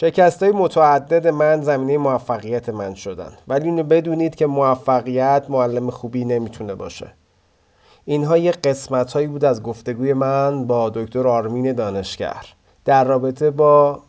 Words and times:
شکست 0.00 0.42
های 0.42 0.52
متعدد 0.52 1.26
من 1.26 1.62
زمینه 1.62 1.98
موفقیت 1.98 2.68
من 2.68 2.94
شدن. 2.94 3.32
ولی 3.48 3.64
اینو 3.64 3.82
بدونید 3.82 4.34
که 4.34 4.46
موفقیت 4.46 5.44
معلم 5.48 5.90
خوبی 5.90 6.24
نمی‌تونه 6.24 6.74
باشه. 6.74 7.06
اینها 8.04 8.38
یه 8.38 8.50
قسمت 8.50 9.12
هایی 9.12 9.26
بود 9.26 9.44
از 9.44 9.62
گفتگوی 9.62 10.12
من 10.12 10.66
با 10.66 10.90
دکتر 10.90 11.28
آرمین 11.28 11.72
دانشگر 11.72 12.46
در 12.84 13.04
رابطه 13.04 13.50
با 13.50 14.00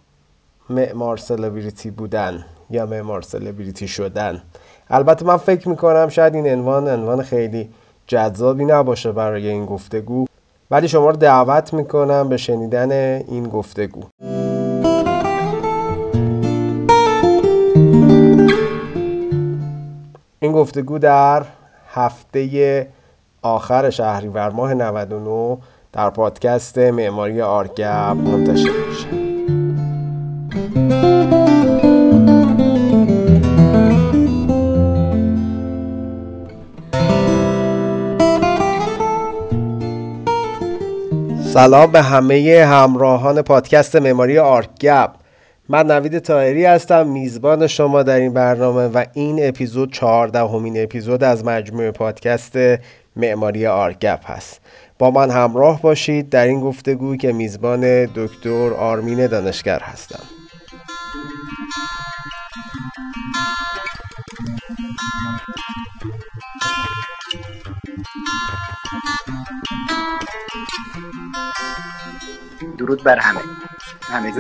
معمار 0.70 1.17
سلبریتی 1.17 1.92
بودن 1.92 2.46
یا 2.70 2.86
معمار 2.86 3.21
سلبریتی 3.21 3.88
شدن. 3.88 4.42
البته 4.90 5.26
من 5.26 5.38
فکر 5.38 5.70
می‌کنم 5.70 6.10
شاید 6.10 6.36
این 6.36 6.48
عنوان 6.48 6.88
عنوان 6.88 7.24
خیلی 7.24 7.70
جذابی 8.08 8.66
نباشه 8.66 9.12
برای 9.12 9.48
این 9.48 9.66
گفتگو 9.66 10.26
ولی 10.71 10.88
شما 10.88 11.10
رو 11.10 11.16
دعوت 11.16 11.74
می‌کنم 11.74 12.30
به 12.30 12.38
شنیدن 12.38 12.92
این 12.92 13.44
گفتگو. 13.44 14.04
این 20.50 20.58
گفتگو 20.58 21.00
در 21.00 21.46
هفته 21.94 22.88
آخر 23.42 23.89
شهریور 23.89 24.50
ماه 24.50 24.74
99 24.74 25.58
در 25.94 26.10
پادکست 26.10 26.78
معماری 26.78 27.42
آرگب 27.42 28.18
منتشر 28.24 28.70
میشه. 28.89 29.08
سلام 41.53 41.92
به 41.92 42.02
همه 42.02 42.66
همراهان 42.70 43.42
پادکست 43.42 43.95
معماری 43.95 44.39
آرگب. 44.39 45.11
من 45.72 45.91
نوید 45.91 46.19
تاهری 46.19 46.66
هستم 46.66 47.08
میزبان 47.08 47.67
شما 47.67 48.03
در 48.03 48.19
این 48.19 48.33
برنامه 48.33 48.88
و 48.88 49.05
این 49.14 49.47
اپیزود 49.47 49.94
چهاردهمین 49.94 50.83
اپیزود 50.83 51.23
از 51.23 51.45
مجموعه 51.45 51.91
پادکست 51.91 52.57
معماری 53.16 53.67
آرگپ 53.67 54.31
هست. 54.31 54.61
با 54.99 55.11
من 55.11 55.29
همراه 55.29 55.81
باشید 55.81 56.29
در 56.29 56.47
این 56.47 56.59
گفتگو 56.59 57.16
که 57.16 57.33
میزبان 57.33 58.05
دکتر 58.05 58.73
آرمین 58.73 59.27
دانشگر 59.27 59.79
هستم. 59.79 60.23
درود 72.77 73.03
بر 73.03 73.17
همه. 73.17 73.39
همه 74.01 74.31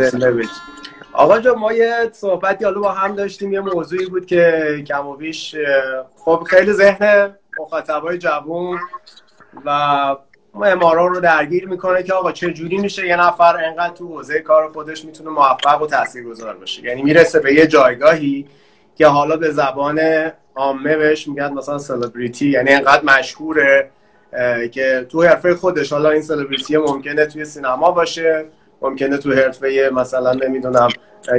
آقا 1.19 1.39
جا 1.39 1.55
ما 1.55 1.73
یه 1.73 2.09
صحبتی 2.11 2.65
حالا 2.65 2.79
با 2.79 2.91
هم 2.91 3.15
داشتیم 3.15 3.53
یه 3.53 3.59
موضوعی 3.59 4.05
بود 4.05 4.25
که 4.25 4.83
کم 4.87 5.07
و 5.07 5.15
بیش 5.15 5.55
خب 6.17 6.43
خیلی 6.49 6.73
ذهن 6.73 7.35
مخاطبای 7.59 8.17
جوون 8.17 8.79
و 9.65 10.15
معمارا 10.53 11.07
رو 11.07 11.19
درگیر 11.19 11.67
می‌کنه 11.67 12.03
که 12.03 12.13
آقا 12.13 12.31
چه 12.31 12.51
جوری 12.51 12.77
میشه 12.77 13.07
یه 13.07 13.15
نفر 13.15 13.65
انقدر 13.65 13.93
تو 13.93 14.07
حوزه 14.07 14.39
کار 14.39 14.71
خودش 14.71 15.05
می‌تونه 15.05 15.29
موفق 15.29 15.81
و 15.81 15.87
تاثیرگذار 15.87 16.55
باشه. 16.55 16.83
یعنی 16.83 17.01
می‌رسه 17.01 17.39
به 17.39 17.53
یه 17.53 17.67
جایگاهی 17.67 18.47
که 18.95 19.07
حالا 19.07 19.37
به 19.37 19.51
زبان 19.51 19.99
عامه 20.55 20.97
بهش 20.97 21.27
میگن 21.27 21.53
مثلا 21.53 21.77
سلبریتی 21.77 22.49
یعنی 22.49 22.73
انقدر 22.73 23.03
مشهوره 23.03 23.89
که 24.71 25.05
تو 25.09 25.23
حرفه 25.23 25.55
خودش 25.55 25.93
حالا 25.93 26.09
این 26.09 26.21
سلبریتی 26.21 26.77
ممکنه 26.77 27.25
توی 27.25 27.45
سینما 27.45 27.91
باشه. 27.91 28.45
ممکنه 28.81 29.17
تو 29.17 29.33
حرفه 29.33 29.89
مثلا 29.93 30.33
نمی‌دونم 30.33 30.89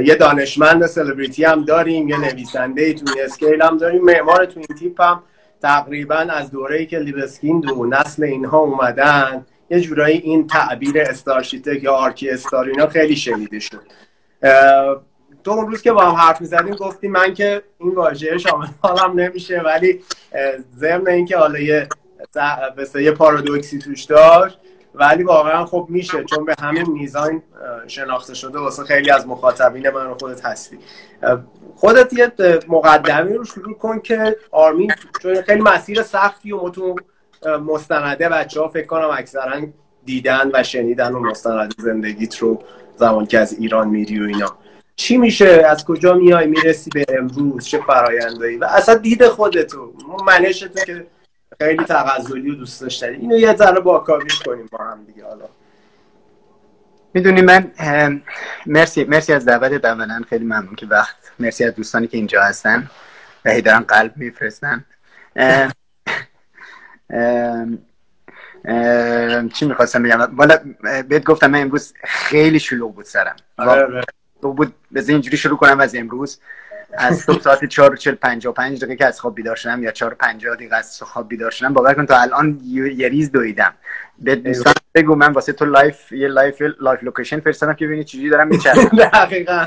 یه 0.05 0.15
دانشمند 0.15 0.85
سلبریتی 0.85 1.43
هم 1.43 1.65
داریم 1.65 2.09
یه 2.09 2.19
نویسنده 2.19 2.93
تو 2.93 3.05
scale 3.19 3.61
هم 3.61 3.77
داریم 3.77 4.03
معمار 4.03 4.45
تو 4.45 4.59
این 4.59 4.77
تیپ 4.79 5.01
هم 5.01 5.23
تقریبا 5.61 6.15
از 6.15 6.51
دوره 6.51 6.77
ای 6.77 6.85
که 6.85 6.99
لیبسکیند 6.99 7.71
و 7.71 7.85
نسل 7.85 8.23
اینها 8.23 8.59
اومدن 8.59 9.45
یه 9.69 9.79
جورایی 9.79 10.17
این 10.17 10.47
تعبیر 10.47 11.01
starchitect 11.01 11.83
یا 11.83 11.93
archistar 11.93 12.67
اینا 12.67 12.87
خیلی 12.87 13.15
شنیده 13.15 13.59
شد. 13.59 13.81
تو 15.43 15.51
اون 15.51 15.67
روز 15.67 15.81
که 15.81 15.91
با 15.91 16.01
هم 16.01 16.15
حرف 16.15 16.41
می‌زدیم 16.41 16.75
گفتی 16.75 17.07
من 17.07 17.33
که 17.33 17.61
این 17.79 17.91
واژه 17.91 18.37
شامل 18.37 18.67
حالم 18.81 19.19
نمیشه 19.19 19.61
ولی 19.61 20.01
ضمن 20.77 21.07
اینکه 21.07 21.37
حالا 21.37 21.59
یه 21.59 21.87
یه 22.95 23.11
پارادوکسی 23.11 23.79
توش 23.79 24.03
داشت 24.03 24.57
ولی 24.95 25.23
واقعا 25.23 25.65
خب 25.65 25.85
میشه 25.89 26.23
چون 26.23 26.45
به 26.45 26.55
همین 26.61 26.89
میزان 26.89 27.43
شناخته 27.87 28.33
شده 28.33 28.59
واسه 28.59 28.83
خیلی 28.83 29.11
از 29.11 29.27
مخاطبین 29.27 29.89
من 29.89 30.05
رو 30.05 30.17
خودت 30.19 30.45
هستی. 30.45 30.79
خودت 31.75 32.13
یه 32.13 32.31
مقدمی 32.67 33.33
رو 33.33 33.43
شروع 33.43 33.73
کن 33.73 33.99
که 33.99 34.37
آرمین 34.51 34.91
چون 35.21 35.41
خیلی 35.41 35.61
مسیر 35.61 36.03
سختی 36.03 36.51
و 36.51 36.63
متون 36.63 36.95
مستنده 37.65 38.29
بچه 38.29 38.61
ها 38.61 38.67
فکر 38.67 38.87
کنم 38.87 39.09
اکثرا 39.13 39.61
دیدن 40.05 40.51
و 40.53 40.63
شنیدن 40.63 41.13
و 41.13 41.19
مستند 41.19 41.73
زندگیت 41.77 42.37
رو 42.37 42.63
زمان 42.95 43.25
که 43.25 43.39
از 43.39 43.53
ایران 43.53 43.87
میری 43.87 44.19
و 44.19 44.27
اینا. 44.27 44.57
چی 44.95 45.17
میشه؟ 45.17 45.45
از 45.45 45.85
کجا 45.85 46.13
میای؟ 46.13 46.47
می‌رسی 46.47 46.89
به 46.89 47.05
امروز؟ 47.09 47.65
چه 47.65 47.79
فرایندایی 47.87 48.57
و 48.57 48.65
اصلا 48.65 48.95
دید 48.95 49.27
خودتو. 49.27 49.93
منشتو 50.27 50.79
که 50.85 51.05
خیلی 51.61 51.85
تغزلی 51.85 52.51
و 52.51 52.55
دوست 52.55 52.81
داشتنی. 52.81 53.15
اینو 53.15 53.37
یه 53.37 53.55
ذره 53.55 53.79
با 53.79 53.99
کنیم 54.45 54.67
با 54.71 54.83
هم 54.83 55.03
دیگه 55.03 55.25
حالا. 55.25 55.45
می‌دونی 57.13 57.41
من 57.41 57.71
مرسی 58.65 59.03
مرسی 59.03 59.33
از 59.33 59.45
دعوت 59.45 59.85
اولا 59.85 60.21
خیلی 60.29 60.45
ممنون 60.45 60.75
که 60.75 60.85
وقت 60.85 61.15
مرسی 61.39 61.65
از 61.65 61.75
دوستانی 61.75 62.07
که 62.07 62.17
اینجا 62.17 62.43
هستن 62.43 62.89
و 63.45 63.61
دارن 63.61 63.79
قلب 63.79 64.13
میفرستن. 64.15 64.85
چی 69.53 69.65
می‌خواستم 69.65 70.03
بگم؟ 70.03 70.35
والا 70.35 70.57
بهت 71.07 71.23
گفتم 71.23 71.51
من 71.51 71.61
امروز 71.61 71.93
خیلی 72.03 72.59
شلوغ 72.59 72.95
بود 72.95 73.05
سرم. 73.05 73.35
آره، 73.57 73.83
آره. 73.83 74.01
بود 74.41 74.73
بذار 74.93 75.11
اینجوری 75.11 75.37
شروع 75.37 75.57
کنم 75.57 75.79
از 75.79 75.95
امروز. 75.95 76.39
از 76.93 77.17
صبح 77.17 77.41
ساعت 77.41 77.65
4 77.65 77.95
40 77.95 78.15
55 78.15 78.77
دقیقه 78.77 78.95
که 78.95 79.05
از 79.05 79.19
خواب 79.19 79.35
بیدار 79.35 79.55
شدم 79.55 79.83
یا 79.83 79.91
4 79.91 80.13
50 80.13 80.55
دقیقه 80.55 80.75
از 80.75 81.03
خواب 81.03 81.27
بیدار 81.29 81.51
شدم 81.51 81.73
باور 81.73 81.93
کن 81.93 82.05
تا 82.05 82.17
الان 82.21 82.59
یه 82.63 83.09
ریز 83.09 83.31
دویدم. 83.31 83.73
به 84.19 84.35
دوستان 84.35 84.73
بگو 84.95 85.15
من 85.15 85.31
واسه 85.31 85.53
تو 85.53 85.65
live 85.65 86.11
یه 86.11 86.27
live 86.27 86.61
live 86.79 87.03
location 87.03 87.39
فرستادم 87.39 87.73
که 87.73 87.85
ببینی 87.85 88.03
چجوری 88.03 88.29
دارم 88.29 88.47
میچرخم. 88.47 88.97
دقیقاً. 88.97 89.65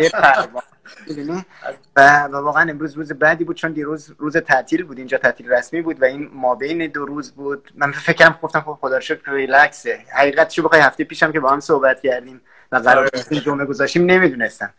و, 1.97 2.29
واقعا 2.33 2.71
امروز 2.71 2.95
روز 2.95 3.13
بعدی 3.13 3.45
بود 3.45 3.57
چون 3.57 3.73
دیروز 3.73 4.13
روز 4.19 4.37
تعطیل 4.37 4.85
بود 4.85 4.99
اینجا 4.99 5.19
تعطیل 5.19 5.49
رسمی 5.51 5.83
بود 5.83 6.03
و 6.03 6.05
این 6.05 6.31
ما 6.33 6.55
بین 6.55 6.87
دو 6.87 7.07
روز 7.07 7.33
بود. 7.33 7.71
من 7.75 7.93
فکرم 7.93 8.39
گفتم 8.43 8.61
خب 8.61 8.79
خدا 8.81 9.01
شکر 9.01 9.33
ریلکسه. 9.33 9.99
حقیقتشو 10.13 10.63
بخوای 10.63 10.81
هفته 10.81 11.05
پیشم 11.05 11.33
که 11.33 11.41
با 11.41 11.51
هم 11.51 11.61
صحبت 11.61 12.01
کردیم 12.01 12.41
و 12.73 12.77
قرار 12.77 13.11
آره. 13.15 13.41
جمعه 13.41 13.67
گذاشتیم 13.67 14.07
نمی‌دونستم. 14.07 14.71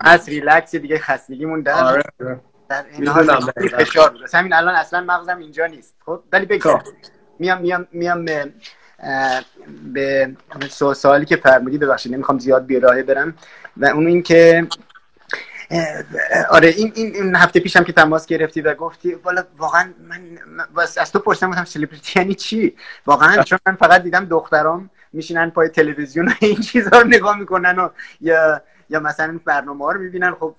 از 0.00 0.28
ریلکس 0.28 0.74
دیگه 0.74 0.98
خستگیمون 0.98 1.60
در 1.60 1.84
آره. 1.84 2.02
در 2.68 2.84
این 2.92 3.08
حال 3.08 3.40
فشار 3.78 4.10
بود. 4.10 4.20
همین 4.34 4.52
الان 4.52 4.74
اصلا 4.74 5.00
مغزم 5.00 5.38
اینجا 5.38 5.66
نیست. 5.66 5.94
خب 6.06 6.22
ولی 6.32 6.46
بگم 6.46 6.78
خب. 6.78 6.80
میام 7.38 7.60
میام 7.60 7.86
میام 7.92 8.24
به 8.24 8.52
به 9.94 10.34
سوالی 10.94 11.24
که 11.24 11.36
فرمودی 11.36 11.78
ببخشید 11.78 12.14
نمی‌خوام 12.14 12.38
زیاد 12.38 12.66
بیراهه 12.66 13.02
برم. 13.02 13.34
و 13.76 13.86
اون 13.86 14.06
این 14.06 14.22
که 14.22 14.66
آره 16.50 16.68
این 16.68 16.92
این 16.94 17.36
هفته 17.36 17.60
پیشم 17.60 17.84
که 17.84 17.92
تماس 17.92 18.26
گرفتی 18.26 18.60
و 18.60 18.74
گفتی 18.74 19.14
والا 19.14 19.44
واقعا 19.58 19.92
من, 20.08 20.20
از 20.96 21.12
تو 21.12 21.18
پرسیدم 21.18 21.50
گفتم 21.50 21.64
سلبریتی 21.64 22.20
یعنی 22.20 22.34
چی؟ 22.34 22.76
واقعا 23.06 23.42
چون 23.42 23.58
من 23.66 23.74
فقط 23.74 24.02
دیدم 24.02 24.24
دخترام 24.24 24.90
میشینن 25.12 25.50
پای 25.50 25.68
تلویزیون 25.68 26.28
و 26.28 26.32
این 26.40 26.60
چیزا 26.60 27.00
رو 27.00 27.08
نگاه 27.08 27.38
می‌کنن 27.38 27.78
و 27.78 27.88
یا 28.20 28.62
یا 28.90 29.00
مثلا 29.00 29.40
برنامه 29.44 29.84
ها 29.84 29.92
رو 29.92 30.00
می‌بینن 30.00 30.34
خب 30.40 30.54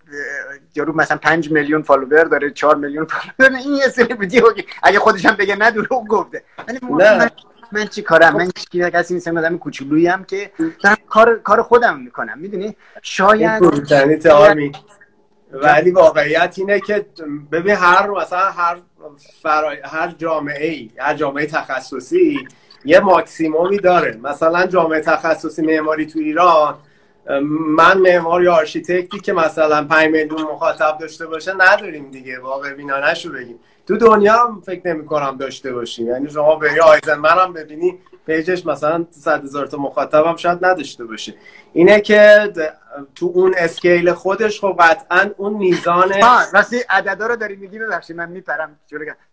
یارو 0.75 0.95
مثلا 0.95 1.17
5 1.17 1.51
میلیون 1.51 1.81
follower 1.81 2.23
داره 2.23 2.51
4 2.51 2.75
میلیون 2.75 3.05
follower 3.05 3.57
این 3.57 3.75
یه 3.75 3.87
سلبریتی 3.87 4.41
اگه 4.83 4.99
خودش 4.99 5.25
هم 5.25 5.35
بگه 5.35 5.55
نه 5.55 5.71
دروغ 5.71 6.07
گفته. 6.07 6.43
ولی 6.67 6.79
من, 6.89 7.29
من 7.71 7.87
چی 7.87 8.01
کارم؟ 8.01 8.35
من 8.35 8.49
چی 8.55 8.79
کسی 8.79 9.13
نیستم 9.13 9.37
آدم 9.37 9.57
کوچولویی 9.57 10.07
هم 10.07 10.23
که 10.23 10.51
دارم 10.83 10.97
کار 11.09 11.39
کار 11.39 11.61
خودم 11.61 11.99
می‌کنم 11.99 12.39
می‌دونی؟ 12.39 12.75
شاید 13.01 13.63
ولی 15.51 15.91
واقعیت 15.91 16.55
اینه 16.57 16.79
که 16.79 17.05
ببین 17.51 17.75
هر 17.75 18.09
مثلا 18.09 18.39
هر 18.39 18.77
فرای... 19.41 19.77
هر 19.83 20.07
جامعه 20.17 20.67
ای 20.67 20.89
هر 20.97 21.13
جامعه 21.13 21.45
تخصصی 21.45 22.47
یه 22.85 22.99
ماکسیمومی 22.99 23.77
داره. 23.77 24.19
مثلا 24.23 24.67
جامعه 24.67 25.01
تخصصی 25.01 25.61
معماری 25.61 26.05
تو 26.05 26.19
ایران 26.19 26.77
من 27.77 27.97
معمار 27.97 28.43
یا 28.43 28.53
آرشیتکتی 28.53 29.19
که 29.19 29.33
مثلا 29.33 29.83
5 29.83 30.11
میلیون 30.11 30.41
مخاطب 30.41 30.97
داشته 30.99 31.27
باشه 31.27 31.53
نداریم 31.53 32.11
دیگه. 32.11 32.39
واقع 32.39 32.73
بینانه 32.73 33.13
بگیم. 33.33 33.59
تو 33.87 33.97
دنیا 33.97 34.33
هم 34.33 34.61
فکر 34.65 34.87
نمی 34.87 35.05
کنم 35.05 35.37
داشته 35.37 35.73
باشیم. 35.73 36.07
یعنی 36.07 36.29
شما 36.29 36.55
بری 36.55 36.79
آیزنمنم 36.79 37.53
ببینی 37.53 37.99
پیجش 38.25 38.65
مثلا 38.65 39.05
100 39.09 39.43
هزار 39.43 39.67
تا 39.67 39.77
مخاطبم 39.77 40.35
شاید 40.35 40.65
نداشته 40.65 41.05
باشه. 41.05 41.33
اینه 41.73 42.01
که 42.01 42.53
تو 43.15 43.31
اون 43.33 43.55
scale 43.57 44.13
خودش 44.13 44.61
خب 44.61 44.77
قطعا 44.79 45.29
اون 45.37 45.53
میزان 45.53 46.13
راستی 46.53 46.77
عددا 46.89 47.27
رو 47.27 47.35
داری 47.35 47.55
میگی؟ 47.55 47.79
ببخشید 47.79 48.15
من 48.15 48.29
میپرم 48.29 48.79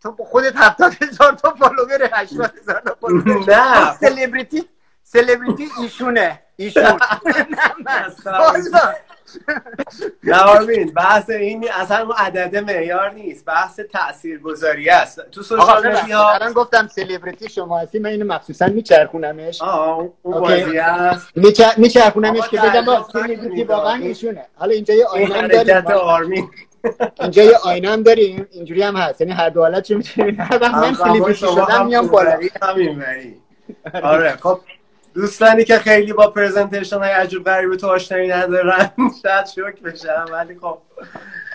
تو 0.02 0.16
خودت 0.18 0.52
70 0.56 0.92
هزار 1.02 1.32
تا 1.32 1.54
follower 1.54 2.10
80 2.12 2.52
هزار 2.62 2.80
تا 2.80 2.96
follower. 3.00 3.44
نه. 3.54 3.92
سلبریتی 3.96 4.64
سلبریتی 5.02 5.68
ایشونه. 5.82 6.43
ایشون. 6.56 6.82
نه 10.24 10.36
آرمین 10.36 10.92
بحث 10.92 11.30
این 11.30 11.70
اصلا 11.72 12.08
عدد 12.16 12.56
معیار 12.56 13.10
نیست. 13.10 13.44
بحث 13.44 13.80
تاثیرگذاری 13.80 14.90
است. 14.90 15.30
تو 15.30 15.42
social 15.42 15.96
media 15.96 16.28
الان 16.28 16.52
گفتم 16.52 16.86
سلبریتی 16.86 17.48
شما 17.48 17.78
هستی 17.78 17.98
من 17.98 18.10
اینو 18.10 18.34
مخصوصا 18.34 18.66
میچرخونمش. 18.66 19.62
آه 19.62 20.08
اون 20.22 20.40
بازی 20.40 20.78
است. 20.78 21.26
میچرخونمش 21.76 22.48
که 22.48 22.60
بگم 22.60 23.02
سلبریتی 23.12 23.64
واقعا 23.64 23.94
ایشونه. 23.94 24.44
حالا 24.54 24.72
اینجا 24.72 24.94
یه 24.94 25.06
آینه 25.06 25.48
داریم. 25.48 25.86
آرمین. 25.86 26.50
اینجا 27.20 27.42
یه 27.42 27.56
آینه 27.64 27.90
هم 27.90 28.02
داریم. 28.02 28.48
اینجوری 28.50 28.82
هم 28.82 28.96
هست. 28.96 29.20
یعنی 29.20 29.32
هر 29.32 29.48
دو 29.48 29.60
حالت 29.60 29.82
چه 29.82 29.96
می‌تونید 29.96 30.40
هر 30.40 30.58
وقت 30.62 30.74
من 30.74 30.94
سلبریتی 30.94 31.34
شدم 31.34 31.86
میام 31.86 32.06
بالا. 32.06 32.38
آره 34.02 34.36
خب. 34.36 34.60
دوستانی 35.14 35.64
که 35.64 35.78
خیلی 35.78 36.12
با 36.12 36.30
پرزنتیشن 36.30 36.98
های 36.98 37.10
عجب 37.10 37.44
غریب 37.44 37.76
تو 37.76 37.88
آشنایی 37.88 38.28
ندارن 38.28 38.90
شاید 39.22 39.46
شوک 39.46 39.80
بشن 39.80 40.24
ولی 40.32 40.58
خب. 40.60 40.78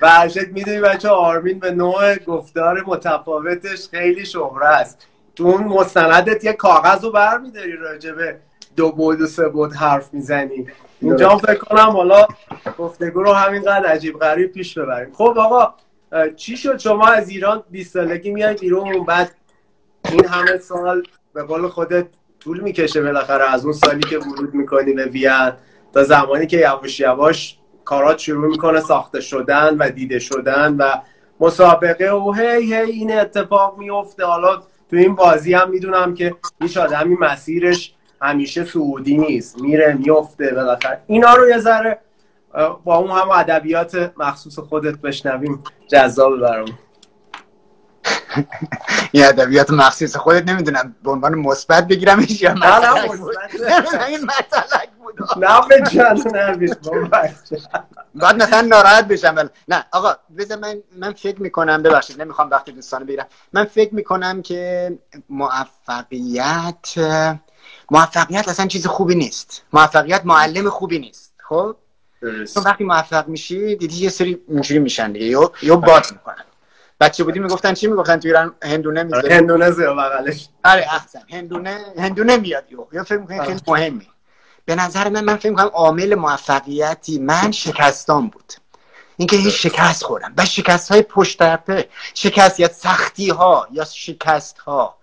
برشت 0.01 0.47
می‌دونی 0.47 0.79
بچه 0.79 1.09
آرمین 1.09 1.59
به 1.59 1.71
نوع 1.71 2.15
گفتار 2.15 2.83
متفاوتش 2.87 3.89
خیلی 3.89 4.25
شهره 4.25 4.65
است. 4.65 5.07
تو 5.35 5.43
اون 5.43 5.63
مستندت 5.63 6.43
یه 6.43 6.53
کاغذ 6.53 7.03
رو 7.03 7.11
برمیداری 7.11 7.75
راجبه 7.75 8.39
دو 8.75 8.91
بود 8.91 9.21
و 9.21 9.27
سه 9.27 9.47
بود 9.47 9.73
حرف 9.73 10.13
می‌زنی. 10.13 10.67
اینجا 11.01 11.37
فکر 11.37 11.59
کنم 11.59 11.89
حالا 11.89 12.27
گفتگو 12.77 13.23
رو 13.23 13.33
همینقدر 13.33 13.85
عجیب 13.85 14.19
غریب 14.19 14.51
پیش 14.51 14.77
ببریم. 14.77 15.13
خب 15.13 15.37
آقا 15.37 15.73
چی 16.35 16.57
شد؟ 16.57 16.77
شما 16.77 17.07
از 17.07 17.29
ایران 17.29 17.63
20 17.69 17.93
سالگی 17.93 18.31
میای 18.31 18.53
بیرون 18.53 19.05
بعد 19.05 19.31
این 20.11 20.25
همه 20.25 20.57
سال 20.57 21.03
به 21.33 21.43
قول 21.43 21.67
خودت 21.67 22.05
طول 22.39 22.59
می‌کشه 22.59 23.01
بالاخره 23.01 23.51
از 23.51 23.63
اون 23.63 23.73
سالی 23.73 24.01
که 24.01 24.17
ورود 24.17 24.53
می‌کنی 24.53 24.93
به 24.93 25.05
ویت 25.05 25.53
تا 25.93 26.03
زمانی 26.03 26.47
که 26.47 26.57
یواش 26.57 26.99
یواش 26.99 27.57
کارات 27.85 28.17
شروع 28.17 28.47
می‌کنه 28.47 28.79
ساخته 28.79 29.21
شدن 29.21 29.77
و 29.77 29.89
دیده 29.89 30.19
شدن 30.19 30.75
و 30.79 30.91
مسابقه 31.39 32.11
و 32.11 32.31
هی 32.31 32.73
هی 32.73 32.91
این 32.91 33.19
اتفاق 33.19 33.77
میفته 33.77 34.25
حالا 34.25 34.55
تو 34.89 34.95
این 34.95 35.15
بازی 35.15 35.53
هم 35.53 35.69
می‌دونم 35.69 36.13
که 36.13 36.35
هیچ 36.61 36.77
آدمی 36.77 37.17
مسیرش 37.19 37.93
همیشه 38.21 38.65
سعودی 38.65 39.17
نیست. 39.17 39.61
میره 39.61 39.93
میفته 39.93 40.53
بالاخره. 40.55 41.01
اینا 41.07 41.33
رو 41.33 41.49
یه 41.49 41.57
ذره 41.59 41.99
با 42.83 42.97
اون 42.97 43.11
هم 43.11 43.29
ادبیات 43.29 44.11
مخصوص 44.17 44.59
خودت 44.59 44.97
بشنویم. 44.97 45.63
جذاب 45.87 46.39
برام. 46.39 46.67
این 49.11 49.25
ادبیات 49.25 49.71
مخصوص 49.71 50.15
خودت 50.15 50.49
نمی‌دونم 50.49 50.95
به 51.03 51.11
عنوان 51.11 51.35
مثبت 51.35 51.87
بگیرمش 51.87 52.41
یا 52.41 52.53
نه 52.53 52.79
نه 52.79 54.05
این 54.07 54.23
مطلق 54.23 54.87
بود. 54.99 55.15
نه 55.37 55.67
به 55.67 55.81
جان 55.89 57.09
بعد 58.15 58.41
مثلا 58.43 58.61
ناراحت 58.61 59.07
بشم 59.07 59.49
نه 59.67 59.85
آقا 59.91 60.13
بذار 60.37 60.57
من 60.57 60.75
من 60.97 61.13
فکر 61.13 61.41
می‌کنم 61.41 61.83
ببخشید 61.83 62.21
نمی‌خوام 62.21 62.49
وقتی 62.49 62.71
دوستانه 62.71 63.05
بگیرم. 63.05 63.27
من 63.53 63.65
فکر 63.65 63.95
می‌کنم 63.95 64.41
که 64.41 64.91
موفقیت 65.29 66.93
موفقیت 67.91 68.47
اصلا 68.47 68.67
چیز 68.67 68.87
خوبی 68.87 69.15
نیست. 69.15 69.63
موفقیت 69.73 70.21
معلم 70.25 70.69
خوبی 70.69 70.99
نیست 70.99 71.33
خب؟ 71.49 71.75
تو 72.53 72.61
وقتی 72.61 72.83
موفق 72.83 73.27
میشی 73.27 73.75
دیدی 73.75 74.03
یه 74.03 74.09
سری 74.09 74.41
اینجوری 74.47 74.79
میشن 74.79 75.11
دیگه 75.11 75.25
یا 75.61 75.75
باد 75.75 76.05
می‌کنن. 76.11 76.43
بچه 76.99 77.23
بودی 77.23 77.39
می‌گفتن 77.39 77.73
چی 77.73 77.87
می‌گفتن؟ 77.87 78.19
تو 78.19 78.27
ایران 78.27 78.55
هندونه 78.63 79.03
می‌ذاره 79.03 79.35
هندونه 79.35 79.71
زیر 79.71 79.89
بغلش. 79.89 80.47
آره 80.63 80.87
احسن. 80.93 81.21
هندونه 81.29 81.85
هندونه 81.97 82.37
میاد 82.37 82.71
یو 82.71 82.87
یا 82.91 83.03
فکر 83.03 83.17
می‌کنم 83.17 83.43
خیلی 83.43 83.59
مهمی 83.67 84.07
به 84.65 84.75
نظر 84.75 85.09
من 85.09 85.23
من 85.23 85.35
فکر 85.35 85.49
می‌کنم 85.49 85.67
عامل 85.73 86.15
موفقیتی 86.15 87.19
من 87.19 87.51
شکستان 87.51 88.27
بود. 88.27 88.53
اینکه 89.17 89.37
هیچ 89.37 89.67
شکست 89.67 90.03
خوردم. 90.03 90.33
و 90.37 90.45
شکست 90.45 90.91
های 90.91 91.01
پشت 91.01 91.41
شکست 92.13 92.59
یا 92.59 92.67
سختی 92.67 93.29
ها 93.29 93.67
یا 93.71 93.85
شکست 93.85 94.59
ها 94.59 94.97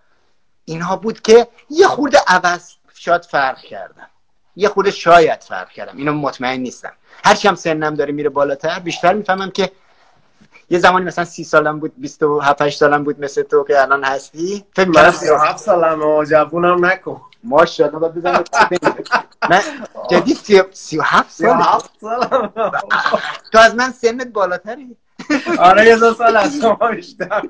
اینها 0.65 0.97
بود 0.97 1.21
که 1.21 1.49
یه 1.71 1.87
خورده 1.87 2.19
عوض 2.27 2.71
شاید 2.95 3.25
فرق 3.25 3.59
کردم. 3.59 4.09
یه 4.57 4.69
خورده 4.69 4.91
شاید 4.91 5.43
فرق 5.43 5.69
کردم. 5.69 5.97
اینو 5.97 6.13
مطمئن 6.13 6.61
نیستم. 6.61 6.93
هرچی 7.25 7.49
هم 7.49 7.55
سنم 7.55 7.95
داره 7.95 8.13
میره 8.13 8.29
بالاتر 8.29 8.79
بیشتر 8.79 9.13
می‌فهمم 9.13 9.51
که 9.51 9.73
یه 10.71 10.79
زمانی 10.79 11.05
مثلا 11.05 11.25
سی 11.25 11.45
سالم 11.45 11.81
بود 11.81 11.93
27 11.97 12.63
8 12.63 12.79
سالم 12.79 13.05
بود 13.05 13.21
مثل 13.21 13.43
تو 13.43 13.65
که 13.65 13.83
الان 13.83 14.05
هستی؟ 14.05 14.65
فکر 14.77 14.89
من 14.89 15.11
37 15.11 15.59
سالم 15.59 16.03
و 16.03 16.25
جوونم 16.25 16.85
نکن. 16.85 17.21
ماشاءالله 17.45 17.99
بعد 17.99 18.15
بزنم 18.15 18.45
من 19.51 19.61
جدی 20.11 20.35
37 20.35 21.31
سال 21.31 22.49
تو 23.53 23.59
از 23.59 23.75
من 23.75 23.93
سنت 23.93 24.27
بالاتری. 24.27 24.97
آره 25.59 25.87
یه 25.87 25.97
دو 25.97 26.15
سال 26.15 26.37
از 26.37 26.61
شما 26.61 26.91
بیشتر. 26.91 27.43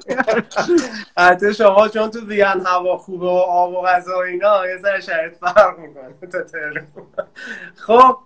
حتی 1.17 1.55
شما 1.55 1.89
چون 1.89 2.11
تو 2.11 2.21
دیگه 2.21 2.47
هوا 2.47 2.97
خوبه 2.97 3.27
و 3.27 3.43
آب 3.49 3.73
و 3.73 3.83
غذا 3.83 4.19
و 4.19 4.23
اینا 4.23 4.67
یه 4.67 4.79
ذره 4.83 5.01
شرط 5.01 5.37
فرق 5.41 5.79
می‌کنه 5.79 6.87
خب. 7.77 8.17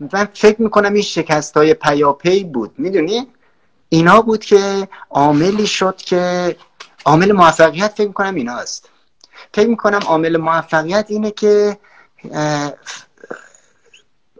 من 0.00 0.28
فکر 0.34 0.62
می‌کنم 0.62 0.92
این 0.92 1.02
شکست 1.02 1.56
های 1.56 1.74
پیاپی 1.74 2.44
بود 2.44 2.74
می‌دونی؟ 2.78 3.28
اینا 3.92 4.22
بود 4.22 4.44
که 4.44 4.88
عاملی 5.10 5.66
شد 5.66 5.96
که 5.96 6.56
عامل 7.04 7.32
موفقیت 7.32 7.94
فکر 7.94 8.06
می‌کنم 8.06 8.34
اینا 8.34 8.56
است 8.56 8.88
فکر 9.54 9.68
می‌کنم 9.68 10.00
عامل 10.06 10.36
موفقیت 10.36 11.06
اینه 11.08 11.30
که 11.30 11.78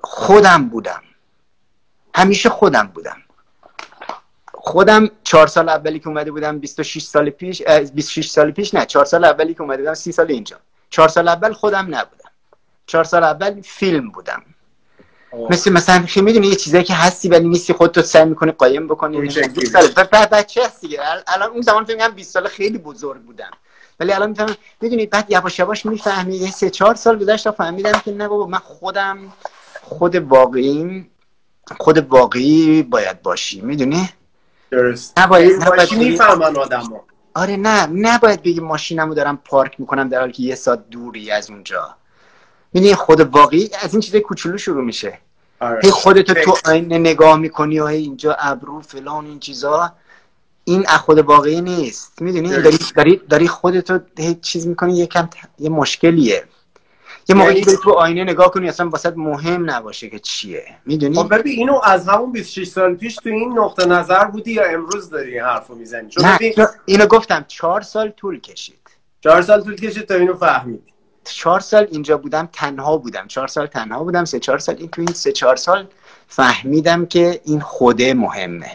خودم 0.02 0.68
بودم. 0.68 1.02
همیشه 2.14 2.48
خودم 2.48 2.86
بودم. 2.94 3.16
خودم 4.54 5.10
چهار 5.24 5.46
سال 5.46 5.68
اولی 5.68 5.98
که 5.98 6.08
اومده 6.08 6.30
بودم 6.30 6.58
26 6.58 7.02
سال 7.02 7.30
پیش 7.30 7.62
26 7.62 8.30
سال 8.30 8.50
پیش 8.50 8.74
نه 8.74 8.86
چهار 8.86 9.04
سال 9.04 9.24
اولی 9.24 9.54
که 9.54 9.60
اومده 9.60 9.82
بودم 9.82 9.94
30 9.94 10.12
سال 10.12 10.30
اینجا. 10.30 10.56
چهار 10.90 11.08
سال 11.08 11.28
اول 11.28 11.52
خودم 11.52 11.94
نبودم. 11.94 12.30
چهار 12.86 13.04
سال 13.04 13.24
اول 13.24 13.60
فیلم 13.60 14.10
بودم. 14.10 14.42
مثل 15.50 15.72
مثلا 15.72 16.06
خیلی 16.06 16.26
می‌دونی 16.26 16.46
یه 16.46 16.54
چیزایی 16.54 16.84
که 16.84 16.94
هستی 16.94 17.28
ولی 17.28 17.48
نیستی 17.48 17.72
خودتو 17.72 18.02
سعی 18.02 18.24
می‌کنی 18.24 18.52
قایم 18.52 18.86
بکنی 18.86 19.28
بچه 20.32 20.64
هستی 20.64 20.98
الان 21.26 21.50
اون 21.50 21.60
زمان 21.60 21.84
فکر 21.84 21.96
کنم 21.96 22.14
20 22.14 22.32
سال 22.32 22.48
خیلی 22.48 22.78
بزرگ 22.78 23.20
بودم. 23.20 23.50
ولی 24.00 24.12
الان 24.12 24.28
می‌فهمم 24.28 24.56
می‌دونی 24.80 25.06
بعد 25.06 25.30
یواش 25.30 25.58
یواش 25.58 25.86
می‌فهمی. 25.86 26.36
یه 26.36 26.50
سه 26.50 26.70
چهار 26.70 26.94
سال 26.94 27.18
گذشت 27.18 27.44
تا 27.44 27.52
فهمیدم 27.52 28.00
که 28.04 28.12
نه 28.12 28.28
بابا 28.28 28.46
من 28.46 28.58
خودم 28.58 29.18
خود 29.82 30.16
واقعی 30.16 31.06
خود 31.78 31.98
واقعی 31.98 32.82
باید 32.82 33.22
باشی. 33.22 33.60
می‌دونی؟ 33.60 34.08
درست. 34.70 35.18
نباید 35.18 35.62
نباید 35.62 35.92
می‌فهمن 35.92 36.56
آدمو. 36.56 37.00
آره 37.34 37.56
نه. 37.56 37.86
نباید 37.86 38.42
بگی 38.42 38.60
ماشینمو 38.60 39.14
دارم 39.14 39.38
پارک 39.44 39.80
می‌کنم 39.80 40.08
در 40.08 40.20
حالی 40.20 40.32
که 40.32 40.42
یه 40.42 40.54
ساعت 40.54 40.90
دوری 40.90 41.30
از 41.30 41.50
اونجا. 41.50 41.96
می‌دونی 42.72 42.94
خود 42.94 43.20
واقعی 43.20 43.70
از 43.82 43.94
این 43.94 44.00
چیزای 44.00 44.20
کوچولو 44.20 44.58
شروع 44.58 44.84
میشه. 44.84 45.18
آره. 45.60 45.80
هی 45.84 45.90
خودتو 45.90 46.34
تو 46.34 46.56
آینه 46.64 46.98
نگاه 46.98 47.36
می‌کنی 47.36 47.80
و 47.80 47.86
هی 47.86 48.02
اینجا 48.02 48.36
ابرو 48.38 48.80
فلان 48.80 49.26
این 49.26 49.38
چیزا. 49.38 49.92
این 50.64 50.86
خود 50.86 51.18
واقعی 51.18 51.60
نیست. 51.60 52.22
می‌دونی؟ 52.22 52.48
داری 52.48 52.78
داری 52.96 53.20
داری 53.28 53.48
خودتو 53.48 53.98
هی 54.18 54.34
چیز 54.34 54.66
می‌کنی 54.66 54.98
یکم 54.98 55.28
یه 55.58 55.70
مشکلیه. 55.70 56.44
یه 57.28 57.36
موقعی 57.36 57.60
یعنی 57.60 57.76
تو 57.82 57.90
آینه 57.90 58.24
نگاه 58.24 58.50
کنی 58.50 58.68
اصلا 58.68 58.88
واسه 58.88 59.12
مهم 59.16 59.70
نباشه 59.70 60.08
که 60.08 60.18
چیه. 60.18 60.64
می‌دونی؟ 60.86 61.16
خب 61.16 61.34
ببین 61.34 61.58
اینو 61.58 61.80
از 61.84 62.08
همون 62.08 62.32
26 62.32 62.68
سال 62.68 62.94
پیش 62.94 63.16
تو 63.16 63.28
این 63.28 63.58
نقطه 63.58 63.86
نظر 63.86 64.24
بودی 64.24 64.52
یا 64.52 64.64
امروز 64.64 65.10
داری 65.10 65.32
این 65.32 65.42
حرفو 65.42 65.74
می‌زنی؟ 65.74 66.08
چون 66.08 66.24
نه 66.24 66.38
اینو 66.84 67.06
گفتم 67.06 67.44
چهار 67.48 67.80
سال 67.80 68.10
طول 68.10 68.40
کشید. 68.40 68.90
چهار 69.20 69.42
سال 69.42 69.62
طول 69.62 69.76
کشید 69.76 70.02
تا 70.02 70.14
اینو 70.14 70.34
فهمید. 70.34 70.82
چهار 71.24 71.60
سال 71.60 71.88
اینجا 71.90 72.16
بودم 72.18 72.48
تنها 72.52 72.96
بودم. 72.96 73.26
چهار 73.26 73.48
سال 73.48 73.66
تنها 73.66 74.04
بودم 74.04 74.24
سه 74.24 74.38
چهار 74.38 74.58
سال 74.58 74.76
این 74.78 74.88
تو 74.88 75.00
این 75.00 75.12
سه 75.12 75.32
چهار 75.32 75.56
سال 75.56 75.86
فهمیدم 76.28 77.06
که 77.06 77.40
این 77.44 77.60
خوده 77.60 78.14
مهمه. 78.14 78.70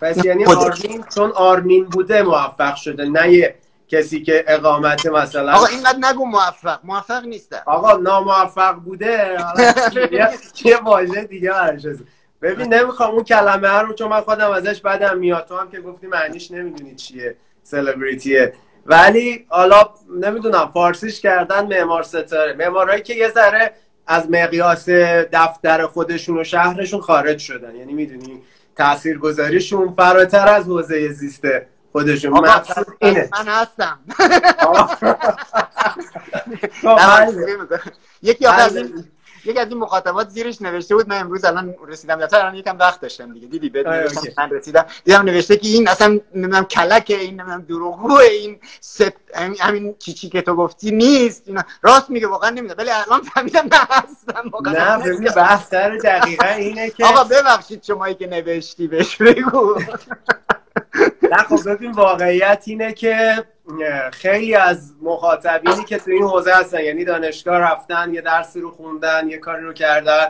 پس 0.00 0.24
یعنی 0.24 0.44
آرمین 0.44 1.04
چون 1.14 1.30
آرمین 1.30 1.84
بوده 1.84 2.22
موفق 2.22 2.74
شده 2.74 3.04
نه 3.04 3.32
یه 3.32 3.54
کسی 3.88 4.22
که 4.22 4.44
اقامت 4.48 5.06
مثلا 5.06 5.52
آقا 5.52 5.66
اینقدر 5.66 5.98
نگو 5.98 6.24
موفق. 6.24 6.80
موفق 6.84 7.24
نیستم. 7.24 7.62
آقا 7.66 7.92
ناموفق 7.92 8.74
بوده. 8.74 9.38
یه 10.64 10.76
واژه 10.84 11.24
دیگه 11.24 11.50
برش 11.50 11.86
ببین 12.42 12.74
نمی‌خوام 12.74 13.10
اون 13.10 13.24
کلمه 13.24 13.68
رو 13.68 13.94
چون 13.94 14.08
من 14.08 14.20
خودم 14.20 14.50
ازش 14.50 14.80
بدم 14.80 15.18
میاد. 15.18 15.46
تو 15.46 15.56
هم 15.56 15.70
که 15.70 15.80
گفتی 15.80 16.06
معنیش 16.06 16.50
نمی‌دونی 16.50 16.94
چیه. 16.94 17.36
سلبریتیه 17.62 18.54
ولی 18.90 19.46
حالا 19.48 19.90
نمی‌دونم 20.20 20.70
فارسیش 20.74 21.20
کردن 21.20 21.66
معمار 21.66 22.02
ستاره. 22.02 22.52
معمارایی 22.52 23.02
که 23.02 23.14
یه 23.14 23.28
ذره 23.28 23.74
از 24.06 24.30
مقیاس 24.30 24.88
دفتر 25.32 25.86
خودشون 25.86 26.38
و 26.38 26.44
شهرشون 26.44 27.00
خارج 27.00 27.38
شدن. 27.38 27.76
یعنی 27.76 27.92
می‌دونی 27.92 28.42
تاثیرگذاریشون 28.76 29.94
فراتر 29.96 30.48
از 30.48 30.64
حوزه 30.64 31.08
زیسته 31.12 31.66
خودشون. 31.92 32.32
من 32.32 32.48
هستم. 33.46 33.98
خب، 36.82 36.98
یکی 38.22 38.46
از 38.46 38.76
این 38.76 39.04
یکی 39.44 39.58
از 39.58 39.68
این 39.68 39.78
مخاطبات 39.78 40.28
زیرش 40.28 40.62
نوشته 40.62 40.94
بود 40.94 41.08
من 41.08 41.18
امروز 41.20 41.44
الان 41.44 41.74
رسیدم. 41.88 42.20
یا 42.20 42.28
الان 42.32 42.54
یکم 42.54 42.78
وقت 42.78 43.00
داشتم 43.00 43.32
دیگه. 43.32 43.46
دیدی 43.46 43.68
بهت 43.68 43.86
من 43.86 44.50
رسیدم. 44.50 44.86
دیدم 45.04 45.22
نوشته 45.22 45.56
که 45.56 45.68
این 45.68 45.88
اصلا 45.88 46.20
نمی‌دونم 46.34 46.64
کلک 46.64 47.06
این 47.08 47.40
نمی‌دونم 47.40 47.62
دروغگو 47.62 48.12
این 48.12 48.60
سپ 48.80 49.12
همین 49.60 49.94
چیچی 49.98 50.28
که 50.28 50.42
تو 50.42 50.54
گفتی 50.54 50.90
نیست. 50.90 51.42
اینا 51.46 51.62
راست 51.82 52.10
میگه 52.10 52.26
واقعا 52.26 52.50
نمی‌دونم. 52.50 52.74
ولی 52.78 52.90
الان 52.90 53.22
فهمیدم 53.22 53.60
نه 53.72 53.78
هستم. 53.90 54.50
نه 54.66 54.98
ببین 54.98 55.28
بحث 55.36 55.74
دقیقا 55.74 56.46
اینه 56.46 56.90
که 56.90 57.06
آقا 57.06 57.24
ببخشید 57.24 57.82
شمایی 57.82 58.14
که 58.14 58.26
نوشتی 58.26 58.86
بهش 58.86 59.16
بگو. 59.16 59.74
نه 61.30 61.36
خب 61.36 61.70
ببین 61.70 61.92
واقعیت 61.92 62.62
اینه 62.66 62.92
که 62.92 63.44
خیلی 64.12 64.54
از 64.54 64.92
مخاطبینی 65.02 65.84
که 65.84 65.98
تو 65.98 66.10
این 66.10 66.22
حوزه 66.22 66.52
هستن 66.54 66.80
یعنی 66.80 67.04
دانشگاه 67.04 67.58
رفتن 67.58 68.14
یه 68.14 68.20
درسی 68.20 68.60
رو 68.60 68.70
خوندن 68.70 69.28
یه 69.28 69.38
کاری 69.38 69.62
رو 69.62 69.72
کردن 69.72 70.26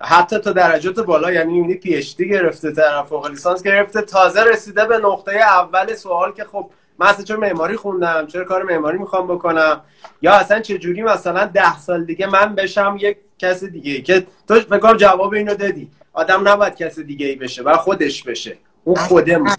حتی 0.00 0.38
تا 0.38 0.52
درجات 0.52 1.00
بالا 1.00 1.32
یعنی 1.32 1.52
می‌بینی 1.52 1.74
پی 1.74 1.94
اچ 1.94 2.16
دی 2.16 2.28
گرفته 2.28 2.72
طرف 2.72 3.06
فوق 3.06 3.26
لیسانس 3.26 3.62
گرفته 3.62 4.02
تازه 4.02 4.44
رسیده 4.44 4.84
به 4.84 4.98
نقطه 4.98 5.32
اول 5.32 5.94
سوال 5.94 6.32
که 6.32 6.44
خب 6.44 6.70
من 6.98 7.06
اصلا 7.06 7.24
چرا 7.24 7.40
معماری 7.40 7.76
خوندم؟ 7.76 8.26
چرا 8.26 8.44
کار 8.44 8.62
معماری 8.62 8.98
می‌خوام 8.98 9.26
بکنم؟ 9.26 9.80
یا 10.22 10.32
اصلا 10.32 10.60
چه 10.60 10.78
جوری 10.78 11.02
مثلا 11.02 11.44
ده 11.46 11.78
سال 11.78 12.04
دیگه 12.04 12.26
من 12.26 12.54
بشم 12.54 12.96
یک 13.00 13.16
کس 13.38 13.64
دیگه 13.64 14.00
که 14.00 14.26
تو 14.48 14.54
فکر 14.60 14.96
جواب 14.96 15.34
اینو 15.34 15.54
دادی. 15.54 15.90
آدم 16.12 16.48
نباید 16.48 16.76
کس 16.76 16.98
دیگه 16.98 17.26
ای 17.26 17.36
بشه 17.36 17.62
و 17.62 17.76
خودش 17.76 18.22
بشه. 18.22 18.56
اون 18.84 18.96
خودمون. 18.96 19.56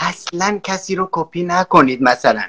اصلا 0.00 0.60
کسی 0.62 0.94
رو 0.94 1.08
کپی 1.12 1.42
نکنید 1.42 2.02
مثلا. 2.02 2.42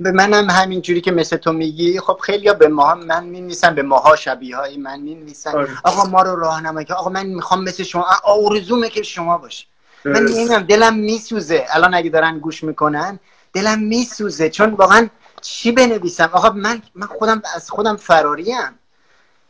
به 0.00 0.12
منم 0.12 0.50
همینجوری 0.50 1.00
که 1.00 1.10
مثل 1.10 1.36
تو 1.36 1.52
میگی 1.52 2.00
خب 2.00 2.18
خیلی 2.22 2.52
به 2.52 2.68
ما 2.68 2.94
من 2.94 3.24
می‌نویسم 3.24 3.74
به 3.74 3.82
ماها 3.82 4.16
شبیه 4.16 4.56
های 4.56 4.76
من 4.76 5.00
می‌نویسن. 5.00 5.54
آره. 5.54 5.68
آقا 5.84 6.04
ما 6.04 6.22
رو 6.22 6.36
راهنمایی 6.36 6.86
که 6.86 6.94
آقا 6.94 7.10
من 7.10 7.26
می‌خوام 7.26 7.64
مثل 7.64 7.82
شما 7.82 8.06
آرزومه 8.24 8.88
که 8.88 9.02
شما 9.02 9.38
باشه. 9.38 9.66
من 10.04 10.22
نمی‌دونم 10.22 10.62
دلم 10.62 10.94
میسوزه. 10.94 11.66
الان 11.70 11.94
اگه 11.94 12.10
دارن 12.10 12.38
گوش 12.38 12.64
می‌کنن 12.64 13.18
دلم 13.52 13.78
میسوزه. 13.78 14.50
چون 14.50 14.70
واقعا 14.70 15.08
چی 15.40 15.72
بنویسم؟ 15.72 16.30
آقا 16.32 16.50
من 16.50 16.82
من 16.94 17.06
خودم 17.06 17.42
از 17.54 17.70
خودم 17.70 17.96
فراریم. 17.96 18.79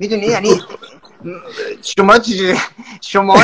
می‌دونی؟ 0.00 0.26
یعنی 0.26 0.62
شما 1.82 2.18
شما 3.00 3.42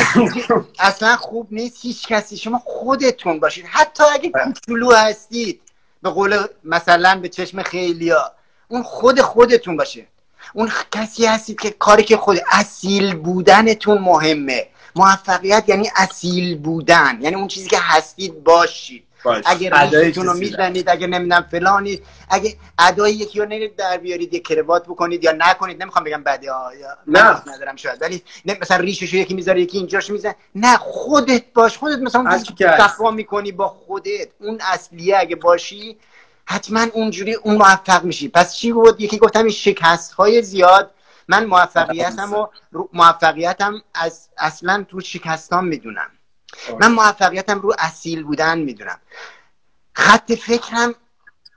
اصلا 0.79 1.15
خوب 1.15 1.47
نیست 1.51 1.77
هیچ 1.81 2.07
کسی. 2.07 2.37
شما 2.37 2.61
خودتون 2.65 3.39
باشید 3.39 3.65
حتی 3.65 4.03
اگه 4.13 4.29
بله. 4.29 4.43
کوچولو 4.43 4.91
هستید 4.91 5.61
به 6.01 6.09
قول 6.09 6.37
مثلا 6.63 7.19
به 7.19 7.29
چشم 7.29 7.63
خیلیا 7.63 8.31
اون 8.67 8.83
خود 8.83 9.21
خودتون 9.21 9.77
باشه 9.77 10.07
اون 10.53 10.71
کسی 10.91 11.25
هستید 11.25 11.59
که 11.59 11.69
کاری 11.69 12.03
که 12.03 12.17
خود 12.17 12.37
اصیل 12.51 13.15
بودنتون 13.15 13.97
مهمه. 13.97 14.67
موفقیت 14.95 15.63
یعنی 15.67 15.89
اصیل 15.95 16.57
بودن. 16.57 17.17
یعنی 17.21 17.35
اون 17.35 17.47
چیزی 17.47 17.69
که 17.69 17.77
هستید 17.79 18.43
باشید. 18.43 19.06
اگه 19.45 19.69
ریشتون 19.99 20.25
رو 20.25 20.33
می‌زنید 20.33 20.89
اگه 20.89 21.07
نمی‌دونم 21.07 21.47
فلانی 21.51 22.01
اگه 22.29 22.55
ادای 22.79 23.13
یکی 23.13 23.39
رو 23.39 23.45
نید 23.45 23.75
در 23.75 23.97
بیارید 23.97 24.33
یه 24.33 24.39
کروات 24.39 24.83
بکنید 24.83 25.23
یا 25.23 25.31
نکنید 25.31 25.81
نمی‌خوام 25.81 26.03
بگم 26.03 26.23
یا 26.41 26.71
نه. 27.07 27.53
ندارم 27.53 27.75
شاید 27.75 28.01
ولی 28.01 28.23
مثلا 28.61 28.77
ریشش 28.77 29.13
یکی 29.13 29.33
می‌ذاره 29.33 29.61
یکی 29.61 29.77
اینجاش 29.77 30.09
می‌زنه 30.09 30.35
نه 30.55 30.77
خودت 30.77 31.43
باش 31.53 31.77
خودت 31.77 31.99
مثلا 31.99 32.21
اون 32.99 33.13
می‌کنی 33.13 33.51
با 33.51 33.67
خودت. 33.67 34.27
اون 34.39 34.59
اصلیه 34.61 35.17
اگه 35.17 35.35
باشی 35.35 35.97
حتما 36.45 36.87
اونجوری 36.93 37.33
اون 37.33 37.55
موفق 37.55 38.03
میشی. 38.03 38.29
پس 38.29 38.55
چی 38.55 38.71
بود؟ 38.71 39.01
یکی 39.01 39.17
گفتم 39.17 39.39
این 39.39 39.51
شکست 39.51 40.13
های 40.13 40.41
زیاد. 40.41 40.91
من 41.27 41.45
موفقیتم 41.45 42.33
و 42.33 42.47
موفقیتم 42.93 43.81
از 43.93 44.29
اصلا 44.37 44.85
تو 44.89 45.01
شکستان 45.01 45.65
می‌دونم. 45.65 46.11
من 46.79 46.91
موفقیتم 46.91 47.59
رو 47.59 47.75
اصیل 47.79 48.23
بودن 48.23 48.59
می‌دونم. 48.59 48.99
خط 49.93 50.31
فکرم 50.31 50.95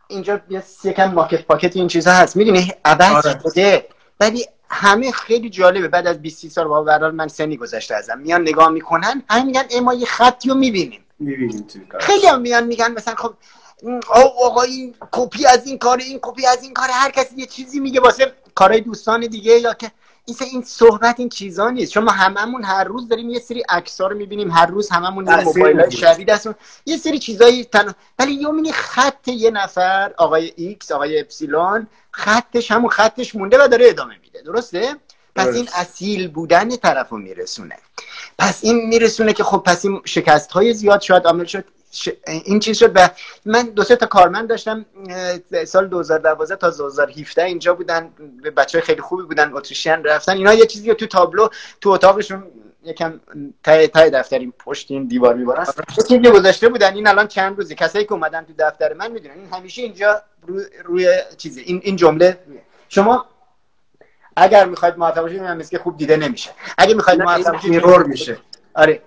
اینجا 0.08 0.40
یکم 0.84 1.12
ماکت 1.12 1.46
پاکت 1.46 1.76
این 1.76 1.88
چیزا 1.88 2.12
هست. 2.12 2.36
می‌دونی 2.36 2.72
عوض 2.84 3.26
آره. 3.26 3.40
شده. 3.42 3.88
ولی 4.20 4.46
همه 4.70 5.12
خیلی 5.12 5.50
جالبه. 5.50 5.88
بعد 5.88 6.06
از 6.06 6.22
20 6.22 6.48
سال 6.48 6.68
با 6.68 6.82
برال 6.82 7.14
من 7.14 7.28
سنی 7.28 7.56
گذشته 7.56 7.94
ازم. 7.94 8.18
میان 8.18 8.40
نگاه 8.40 8.68
می‌کنن 8.68 9.22
همین 9.30 9.46
میگن 9.46 9.80
ما 9.80 9.94
یه 9.94 10.06
خطی 10.06 10.48
رو 10.48 10.54
می‌بینیم. 10.54 11.04
خیلی 12.00 12.26
هم 12.26 12.40
میان 12.40 12.66
میگن 12.66 12.92
مثلا 12.92 13.14
خب 13.14 13.34
آقا 14.08 14.62
این 14.62 14.94
کپی 15.12 15.46
از 15.46 15.66
این 15.66 15.78
کار 15.78 15.98
این 15.98 16.18
کپی 16.22 16.46
از 16.46 16.62
این 16.62 16.72
کار 16.72 16.88
هر 16.92 17.10
کسی 17.10 17.36
یه 17.36 17.46
چیزی 17.46 17.80
میگه 17.80 18.00
واسه 18.00 18.32
کارهای 18.54 18.80
دوستان 18.80 19.20
دیگه 19.20 19.58
یا 19.58 19.74
که 19.74 19.90
این 20.24 20.36
این 20.40 20.62
صحبت 20.62 21.20
این 21.20 21.28
چیزا 21.28 21.70
نیست. 21.70 21.92
چون 21.92 22.04
ما 22.04 22.12
هممون 22.12 22.64
هر 22.64 22.84
روز 22.84 23.08
داریم 23.08 23.30
یه 23.30 23.38
سری 23.38 23.62
عکس‌ها 23.68 24.06
رو 24.06 24.16
می‌بینیم. 24.16 24.50
هر 24.50 24.66
روز 24.66 24.90
هممون 24.90 25.26
یه 25.26 25.40
موبایل 25.40 25.90
شده 25.90 26.30
دستمون 26.30 26.54
یه 26.86 26.96
سری 26.96 27.18
چیزایی 27.18 27.64
تن... 27.64 27.94
ولی 28.18 28.32
یه 28.32 28.72
خط 28.72 29.28
یه 29.28 29.50
نفر 29.50 30.14
آقای 30.18 30.52
X 30.56 30.92
آقای 30.92 31.20
اپسیلون 31.20 31.86
خطش 32.10 32.70
همون 32.70 32.90
خطش 32.90 33.34
مونده 33.34 33.64
و 33.64 33.68
داره 33.68 33.88
ادامه 33.88 34.14
میده. 34.22 34.42
درسته؟ 34.42 34.96
پس 35.36 35.46
این 35.46 35.68
اصیل 35.74 36.28
بودن 36.28 36.76
طرف 36.76 37.08
رو 37.08 37.18
میرسونه. 37.18 37.76
پس 38.38 38.58
این 38.62 38.88
میرسونه 38.88 39.32
که 39.32 39.44
خب 39.44 39.58
پس 39.58 39.84
این 39.84 40.00
شکست 40.04 40.50
های 40.50 40.74
زیاد 40.74 41.00
شاید 41.00 41.26
عامل 41.26 41.44
شد. 41.44 41.64
این 42.26 42.60
چیز 42.60 42.78
شد 42.78 42.92
و 42.94 43.08
من 43.44 43.62
دو 43.62 43.82
سه 43.82 43.96
تا 43.96 44.06
کارمند 44.06 44.48
داشتم 44.48 44.86
سال 45.66 45.88
2012 45.88 46.56
تا 46.56 46.70
2017 46.70 47.44
اینجا 47.44 47.74
بودن 47.74 48.10
بچه 48.56 48.80
خیلی 48.80 49.00
خوبی 49.00 49.22
بودن 49.22 49.52
اتریشیان 49.54 50.04
رفتن. 50.04 50.32
اینا 50.32 50.54
یه 50.54 50.66
چیزی 50.66 50.94
تو 50.94 51.06
تابلو 51.06 51.48
تو 51.80 51.90
اتاقشون 51.90 52.46
یکم 52.84 53.20
تای 53.64 53.88
تای 53.88 54.10
دفتر 54.10 54.38
این 54.38 54.52
پشت 54.58 54.90
این 54.90 55.04
دیوار 55.04 55.34
میبارن. 55.34 55.60
آره. 55.60 56.06
چیزی 56.08 56.30
گذاشته 56.30 56.68
بودن. 56.68 56.94
این 56.94 57.06
الان 57.06 57.28
چند 57.28 57.56
روزی 57.56 57.74
کسایی 57.74 58.04
که 58.04 58.12
اومدن 58.12 58.44
تو 58.44 58.52
دفتر 58.58 58.92
من 58.92 59.12
می‌دونن. 59.12 59.34
این 59.34 59.48
همیشه 59.52 59.82
اینجا 59.82 60.22
روی, 60.46 60.64
روی 60.84 61.08
چیزی 61.36 61.60
این 61.60 61.80
این 61.84 61.96
جمله 61.96 62.38
شما 62.88 63.26
اگر 64.36 64.64
می‌خواید 64.66 64.98
موفق 64.98 65.20
باشید 65.20 65.42
من 65.42 65.62
که 65.62 65.78
خوب 65.78 65.96
دیده 65.96 66.16
نمیشه. 66.16 66.50
اگه 66.78 66.94
می‌خواید 66.94 67.22
موفق 67.22 67.56
بشید 67.56 68.06
میشه. 68.06 68.38
آره. 68.74 69.02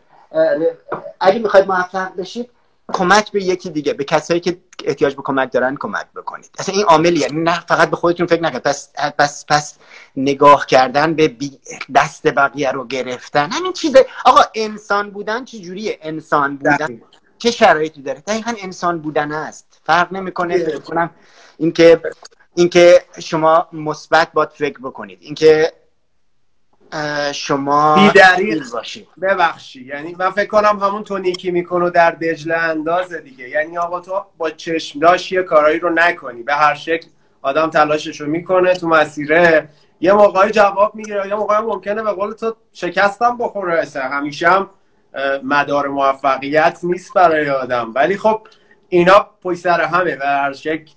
اگه 1.20 1.40
می‌خواید 1.40 1.68
موفق 1.68 2.16
بشید 2.16 2.50
کمک 2.94 3.32
به 3.32 3.44
یکی 3.44 3.70
دیگه 3.70 3.94
به 3.94 4.04
کسایی 4.04 4.40
که 4.40 4.58
احتیاج 4.84 5.16
به 5.16 5.22
کمک 5.22 5.52
دارن 5.52 5.76
کمک 5.80 6.06
بکنید. 6.16 6.50
اصلا 6.60 6.76
این 6.76 6.84
عاملیه. 6.84 7.22
یعنی 7.22 7.42
نه 7.42 7.60
فقط 7.60 7.90
به 7.90 7.96
خودتون 7.96 8.28
فکر 8.28 8.42
نکنید. 8.42 8.64
پس 8.64 8.90
پس 9.18 9.46
پس 9.50 9.78
نگاه 10.16 10.66
کردن 10.66 11.14
به 11.14 11.36
دست 11.96 12.28
بقیه 12.28 12.72
رو 12.72 12.88
گرفتن. 12.88 13.52
همین 13.52 13.74
چیزه. 13.74 14.06
آقا 14.26 14.42
انسان 14.56 15.10
بودن 15.10 15.46
چه 15.46 15.60
جوریه؟ 15.60 16.00
انسان 16.02 16.58
بودن 16.58 17.02
چه 17.38 17.52
شرایطی 17.52 18.02
داره؟ 18.02 18.20
دقیقا 18.20 18.54
انسان 18.64 19.00
بودن 19.00 19.32
است. 19.32 19.82
فرق 19.84 20.14
نمی‌کنه. 20.14 20.58
فکر 20.58 20.80
کنم 20.80 21.10
اینکه 21.58 22.02
اینکه 22.56 23.04
شما 23.20 23.68
مثبت 23.74 24.32
باید 24.34 24.50
فکر 24.50 24.80
بکنید. 24.80 25.18
اینکه 25.22 25.74
شما 27.34 27.96
بیدریق 27.96 28.64
باشی 28.74 29.08
ببخشی. 29.22 29.86
یعنی 29.86 30.16
من 30.20 30.30
فکر 30.30 30.48
کنم 30.48 30.80
همون 30.80 31.04
تو 31.04 31.18
نیکی 31.18 31.52
می‌کنه 31.52 31.90
در 31.90 32.12
دجله 32.12 32.58
اندازه 32.58 33.22
دیگه. 33.22 33.50
یعنی 33.50 33.78
آقا 33.78 34.00
تو 34.00 34.26
با 34.38 34.50
چشم 34.50 35.00
داشت 35.00 35.32
یه 35.32 35.44
کارایی 35.44 35.80
رو 35.80 35.90
نکنی. 35.90 36.44
به 36.44 36.54
هر 36.54 36.76
شکل 36.76 37.08
آدم 37.42 37.70
تلاشش 37.70 38.22
رو 38.22 38.28
می‌کنه 38.28 38.74
تو 38.76 38.88
مسیره. 38.88 39.70
یه 40.02 40.14
موقعی 40.14 40.52
جواب 40.52 40.96
می‌گیره. 40.96 41.28
یا 41.28 41.38
موقعی 41.38 41.62
ممکنه 41.62 42.04
به 42.04 42.12
قول 42.12 42.34
تو 42.34 42.56
شکستم 42.74 43.38
بخوره. 43.38 43.86
همیشه 43.96 44.50
هم 44.50 44.70
مدار 45.44 45.88
موفقیت 45.88 46.80
نیست 46.84 47.14
برای 47.14 47.50
آدم. 47.50 47.92
ولی 47.96 48.18
خب 48.18 48.48
اینا 48.90 49.30
پشت 49.42 49.60
سر 49.60 49.82
همه. 49.82 50.16
به 50.16 50.26
هر 50.26 50.54
شکل. 50.54 50.92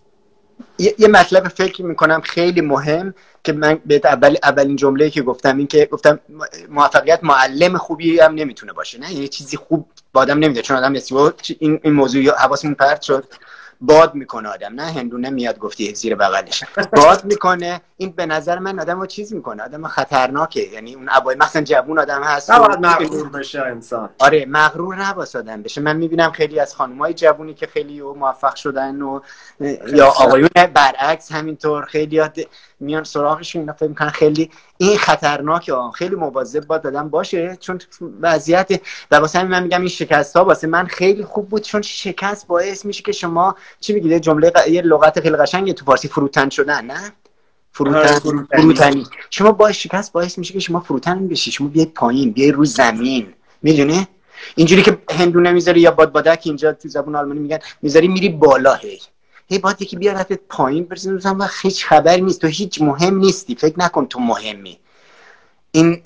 یه 0.78 1.08
مطلب 1.08 1.48
فکر 1.48 1.82
می‌کنم 1.84 2.20
خیلی 2.20 2.60
مهم. 2.60 3.14
که 3.46 3.52
من 3.52 3.78
به 3.86 4.00
اول 4.04 4.36
اولین 4.42 4.76
جمله 4.76 5.10
که 5.10 5.22
گفتم 5.22 5.56
این 5.58 5.66
که 5.66 5.88
گفتم 5.92 6.20
موفقیت 6.68 7.20
معلم 7.22 7.76
خوبی 7.78 8.20
هم 8.20 8.34
نمی‌تونه 8.34 8.72
باشه. 8.72 9.00
نه 9.00 9.12
یه 9.14 9.28
چیزی 9.28 9.56
خوب 9.56 9.88
با 10.12 10.20
آدم 10.20 10.38
نمیده 10.38 10.62
چون 10.62 10.76
آدم 10.76 10.92
این 11.58 11.80
این 11.82 11.92
موضوع 11.92 12.30
حواسمون 12.30 12.74
پرت 12.74 13.02
شد. 13.02 13.24
باد 13.80 14.14
می‌کنه 14.14 14.48
آدم. 14.48 14.74
نه 14.74 14.82
هندونه 14.82 15.30
میاد 15.30 15.58
گفتی 15.58 15.94
زیر 15.94 16.14
بغلش. 16.14 16.64
باد 16.92 17.24
می‌کنه. 17.24 17.80
این 17.96 18.10
به 18.10 18.26
نظر 18.26 18.58
من 18.58 18.80
آدم 18.80 19.00
رو 19.00 19.06
چیز 19.06 19.32
می‌کنه. 19.32 19.62
آدم 19.62 19.86
خطرناکه. 19.86 20.60
یعنی 20.60 20.94
اون 20.94 21.08
ابای 21.10 21.36
مثلا 21.36 21.62
جوون 21.62 21.98
آدم 21.98 22.22
هست. 22.22 22.50
نباید 22.50 22.86
مغرور 22.86 23.28
بشه 23.28 23.62
انسان. 23.62 24.10
آره 24.18 24.46
مغرور 24.46 24.96
نباید 24.96 25.36
آدم 25.36 25.62
بشه. 25.62 25.80
من 25.80 25.96
می‌بینم 25.96 26.30
خیلی 26.30 26.60
از 26.60 26.74
خانمای 26.74 27.14
جوونی 27.14 27.54
که 27.54 27.66
خیلی 27.66 28.00
موفق 28.00 28.54
شدن 28.54 29.02
و 29.02 29.20
یا 29.86 30.06
آقایون 30.06 30.48
برعکس 30.74 31.32
همینطور 31.32 31.84
خیلی 31.84 32.22
میان 32.80 33.04
سراغشون 33.04 33.60
اینا. 33.60 33.72
فکر 33.72 33.88
می‌کنن 33.88 34.10
خیلی 34.10 34.50
این 34.78 34.98
خطرناکه 34.98 35.74
خیلی 35.94 36.14
مواظب 36.14 36.66
باید 36.66 36.82
دادن 36.82 37.08
باشه 37.08 37.56
چون 37.60 37.78
وضعیت 38.20 38.80
و 39.10 39.16
واسه 39.16 39.42
من 39.44 39.62
میگم 39.62 39.80
این 39.80 39.88
شکست 39.88 40.36
ها 40.36 40.44
واسه 40.44 40.66
من 40.66 40.86
خیلی 40.86 41.24
خوب 41.24 41.48
بود 41.48 41.62
چون 41.62 41.82
شکست 41.82 42.46
باعث 42.46 42.84
میشه 42.84 43.02
که 43.02 43.12
شما 43.12 43.54
چی 43.80 43.92
میگید 43.92 44.18
جمله 44.18 44.52
یه 44.70 44.82
لغت 44.82 45.20
خیلی 45.20 45.36
قشنگه 45.36 45.72
تو 45.72 45.84
فارسی 45.84 46.08
فروتن 46.08 46.48
شدن 46.48 46.84
نه؟ 46.84 47.12
فروتن 47.72 47.98
آره، 47.98 48.18
فروتنی. 48.52 49.06
شما 49.30 49.52
با 49.52 49.72
شکست 49.72 50.12
باعث 50.12 50.38
میشه 50.38 50.52
که 50.52 50.60
شما 50.60 50.80
فروتن 50.80 51.28
بشی 51.28 51.52
شما 51.52 51.68
بیاید 51.68 51.94
پایین 51.94 52.32
بیاید 52.32 52.54
رو 52.54 52.64
زمین. 52.64 53.34
می‌دونه 53.62 54.08
اینجوری 54.54 54.82
که 54.82 54.98
هندونه 55.10 55.52
می‌ذاری 55.52 55.80
یا 55.80 55.90
باد 55.90 56.12
بادک 56.12 56.40
اینجا 56.44 56.72
تو 56.72 56.88
زبون 56.88 57.16
آلمانی 57.16 57.40
میگن 57.40 57.58
می‌ذاری 57.82 58.08
میری 58.08 58.28
بالا 58.28 58.74
هی. 58.74 59.00
هی 59.48 59.58
باید 59.58 59.82
یکی 59.82 59.96
بیارتت 59.96 60.40
پایین 60.48 60.84
برسیم 60.84 61.20
و 61.38 61.48
هیچ 61.62 61.86
خبر 61.86 62.16
نیست. 62.16 62.40
تو 62.40 62.46
هیچ 62.46 62.82
مهم 62.82 63.18
نیستی. 63.18 63.54
فکر 63.54 63.74
نکن 63.78 64.06
تو 64.06 64.20
مهمی. 64.20 64.78
این 65.72 66.02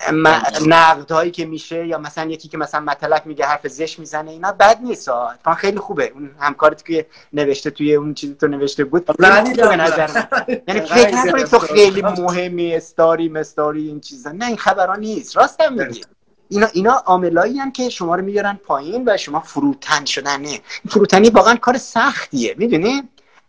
نقد 0.66 1.12
هایی 1.12 1.30
که 1.30 1.46
میشه 1.46 1.86
یا 1.86 1.98
مثلا 1.98 2.30
یکی 2.30 2.48
که 2.48 2.58
مثلا 2.58 2.80
مطلق 2.80 3.26
میگه 3.26 3.44
حرف 3.46 3.68
زش 3.68 3.98
می‌زنه 3.98 4.30
اینا 4.30 4.52
بد 4.52 4.78
نیست. 4.82 5.08
ها 5.08 5.54
خیلی 5.56 5.78
خوبه. 5.78 6.12
اون 6.14 6.30
همکارت 6.38 6.84
که 6.84 7.06
نوشته 7.32 7.70
توی 7.70 7.94
اون 7.94 8.14
چیزی 8.14 8.34
تو 8.34 8.48
نوشته 8.48 8.84
بود 8.84 9.04
به 9.04 9.28
نظر 9.76 10.24
یعنی 10.68 10.80
فکر 10.80 11.14
نکنید 11.14 11.46
تو 11.46 11.58
خیلی 11.58 12.02
مهمی 12.02 12.74
استاری 12.74 13.28
مستاری 13.28 13.88
این 13.88 14.00
چیزا. 14.00 14.32
نه 14.32 14.46
این 14.46 14.56
خبرها 14.56 14.96
نیست. 14.96 15.36
راستم 15.36 15.72
میگی. 15.72 16.04
اینا 16.48 16.66
اینا 16.72 16.92
عاملایی 16.92 17.60
که 17.74 17.88
شما 17.88 18.14
رو 18.14 18.24
میارن 18.24 18.58
پایین 18.64 19.02
و 19.06 19.16
شما 19.16 19.40
فروتن 19.40 20.04
شدنه. 20.04 20.60
فروتنی 20.88 21.30
واقعا 21.30 21.54
کار 21.54 21.78
سختیه. 21.78 22.54
می‌دونی؟ 22.58 23.02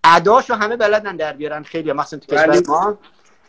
اداشو 0.04 0.54
همه 0.54 0.76
بلدن 0.76 1.16
در 1.16 1.34
بیارن. 1.34 1.64
خیلی 1.64 1.94
مثلا 1.94 2.20
تو 2.20 2.36
کشور 2.36 2.62
ما. 2.68 2.98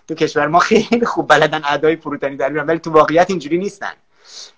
تو 0.09 0.15
کشور 0.15 0.47
ما 0.47 0.59
خیلی 0.59 1.07
خوب 1.07 1.29
بلدن 1.29 1.63
ادای 1.65 1.97
فروتنی 1.97 2.37
در 2.37 2.49
بیارن. 2.49 2.67
ولی 2.67 2.79
تو 2.79 2.91
واقعیت 2.91 3.31
اینجوری 3.31 3.59
نیستن. 3.59 3.93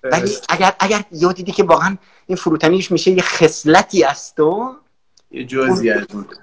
ولی 0.03 0.37
اگر 0.49 0.75
اگر 0.81 1.05
یه 1.13 1.33
دیدی 1.33 1.53
که 1.53 1.65
واقعا 1.65 1.97
این 2.27 2.37
فروتنیش 2.37 2.93
میشه 2.93 3.11
یه 3.11 3.23
خصلتی 3.23 4.05
است 4.05 4.41
و 4.41 4.77
یه 5.31 5.45
جزئی 5.45 5.95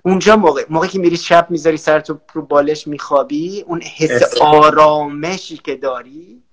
اونجا 0.03 0.36
موقع 0.36 0.65
موقعی 0.70 0.89
که 0.89 1.00
میری 1.00 1.17
شب 1.17 1.48
می‌ذاری 1.50 1.77
سر 1.77 2.00
تو 2.00 2.20
رو 2.34 2.41
بالش 2.41 2.88
میخوابی 2.88 3.62
اون 3.67 3.81
حس 3.81 4.38
آرامشی 4.41 5.58
که 5.58 5.75
داری 5.75 6.43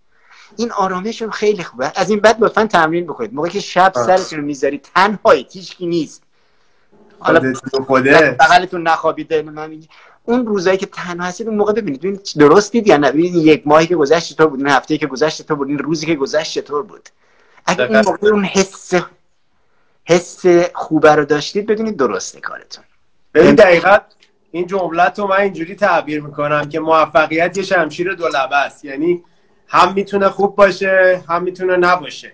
این 0.57 0.73
آرامش 0.73 1.23
خیلی 1.23 1.65
خوبه. 1.65 1.93
از 1.97 2.11
این 2.11 2.21
بعد 2.21 2.37
لطفا 2.41 2.67
تمرین 2.67 3.07
بکنید. 3.07 3.35
موقعی 3.35 3.51
که 3.51 3.61
شب 3.61 3.93
سرتون 3.95 4.39
رو 4.39 4.45
می‌ذاری 4.45 4.81
تنهایی 4.95 5.47
هیچکی 5.51 5.87
نیست. 5.87 6.23
حالا 7.21 7.41
بغلتون 8.41 8.83
نخوابیده 8.83 9.43
من 9.43 9.79
اون 10.25 10.47
روزایی 10.47 10.77
که 10.79 10.87
تنها 10.87 11.27
هستید 11.27 11.49
اون 11.49 11.57
موقع 11.57 11.73
ببینید 11.73 12.01
ببینید 12.01 12.21
درست 12.39 12.73
دید 12.73 12.87
یا 12.87 12.97
نه؟ 12.97 13.13
ببینید 13.13 13.35
یک 13.35 13.63
ماهی 13.67 13.87
که 13.87 13.97
گذشت 13.97 14.29
چطور 14.35 14.47
بود 14.47 14.59
این 14.59 14.69
هفته 14.69 14.99
که 14.99 15.07
گذشت 15.07 15.43
چطور 15.43 15.57
بود 15.57 15.69
این 15.69 15.79
روزی 15.79 16.07
که 16.07 16.15
گذشت 16.15 16.53
چطور 16.53 16.83
بود. 16.83 17.09
اگه 17.67 17.83
اون 17.83 18.03
موقع 18.07 18.29
اون 18.29 18.45
حس 18.45 18.95
حس 20.05 20.47
خوبه 20.75 21.15
رو 21.15 21.25
داشتید 21.25 21.67
بدونید 21.67 21.97
درسته 21.97 22.41
کارتون. 22.41 22.85
ببین 23.35 23.55
دقیقا 23.55 23.99
این 24.51 24.67
جملت 24.67 25.19
رو 25.19 25.27
من 25.27 25.37
اینجوری 25.37 25.75
تعبیر 25.75 26.23
می‌کنم 26.23 26.69
که 26.69 26.81
موفقیت 26.81 27.57
یه 27.57 27.63
شمشیر 27.63 28.15
دو 28.15 28.29
لبه 28.29 28.57
است. 28.57 28.85
یعنی 28.85 29.25
هم 29.69 29.93
می‌تونه 29.93 30.29
خوب 30.29 30.57
باشه 30.57 31.25
هم 31.29 31.43
می‌تونه 31.43 31.77
نباشه. 31.77 32.33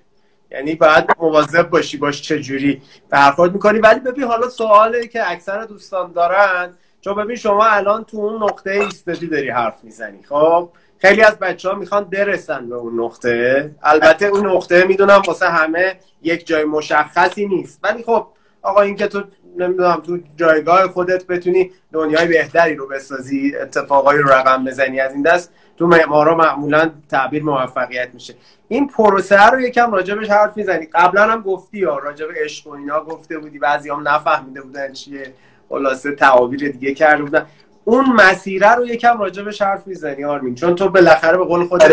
یعنی 0.55 0.75
باید 0.75 1.05
مواظب 1.19 1.71
باشی 1.71 1.97
باش 1.97 2.23
چجوری 2.23 2.83
برخورد 3.11 3.53
می‌کنی. 3.53 3.79
ولی 3.79 4.01
ببین 4.01 4.25
حالا 4.25 4.49
سواله 4.49 5.07
که 5.07 5.31
اکثر 5.31 5.65
دوستان 5.65 6.13
دارن 6.13 6.75
چون 7.01 7.15
ببین 7.15 7.37
شما 7.37 7.65
الان 7.65 8.05
تو 8.05 8.17
اون 8.17 8.43
نقطه 8.43 8.71
ایستادی 8.71 9.27
داری 9.27 9.51
حرف 9.51 9.75
می‌زنی. 9.83 10.23
خب 10.23 10.69
خیلی 10.99 11.23
از 11.23 11.39
بچه 11.39 11.69
ها 11.69 11.75
می‌خوان 11.75 12.05
برسن 12.05 12.69
به 12.69 12.75
اون 12.75 13.01
نقطه. 13.01 13.71
البته 13.83 14.27
اون 14.27 14.47
نقطه 14.47 14.85
می‌دونم 14.85 15.23
واسه 15.27 15.47
همه 15.47 15.97
یک 16.23 16.47
جای 16.47 16.65
مشخصی 16.65 17.47
نیست. 17.47 17.81
ولی 17.83 18.03
خب 18.03 18.27
آقا 18.63 18.81
این 18.81 18.97
که 18.97 19.07
تو 19.07 19.23
نمی‌دونم 19.59 20.03
تو 20.07 20.19
جایگاه 20.37 20.89
خودت 20.89 21.27
بتونی 21.27 21.71
دنیای 21.93 22.27
بهتری 22.27 22.75
رو 22.75 22.89
بسازی 22.89 23.57
اتفاقایی 23.57 24.21
رو 24.21 24.29
رقم 24.29 24.65
بزنی 24.65 25.01
از 25.01 25.13
این 25.13 25.23
دست 25.23 25.53
تو 25.77 25.87
معمارا 25.87 26.35
معمولا 26.35 26.91
تعبیر 27.11 27.43
موفقیت 27.43 28.09
میشه. 28.15 28.35
این 28.69 28.89
پروسه 28.89 29.47
رو 29.47 29.61
یکم 29.61 29.93
راجبش 29.93 30.31
حرف 30.31 30.57
می‌زنی. 30.57 30.87
قبلا 30.87 31.23
هم 31.23 31.43
گفتی 31.43 31.79
یا 31.79 31.99
راجب 31.99 32.27
عشق 32.45 32.67
و 32.67 32.71
اینا 32.71 33.05
گفته 33.05 33.39
بودی. 33.39 33.59
بعضی 33.59 33.91
هم 33.91 34.09
نفهمیده 34.09 34.61
بودن 34.61 34.93
چیه. 34.93 35.35
خلاصه 35.69 36.13
تعابیر 36.13 36.73
دیگه 36.73 36.95
کرده 36.95 37.23
بودن. 37.23 37.47
اون 37.85 38.13
مسیره 38.13 38.75
رو 38.75 38.87
یکم 38.87 39.19
راجبش 39.19 39.63
حرف 39.63 39.87
می‌زنی 39.87 40.25
آرمین. 40.25 40.55
چون 40.55 40.75
تو 40.75 40.89
بالاخره 40.89 41.39
به 41.39 41.45
قول 41.45 41.67
خودت 41.67 41.85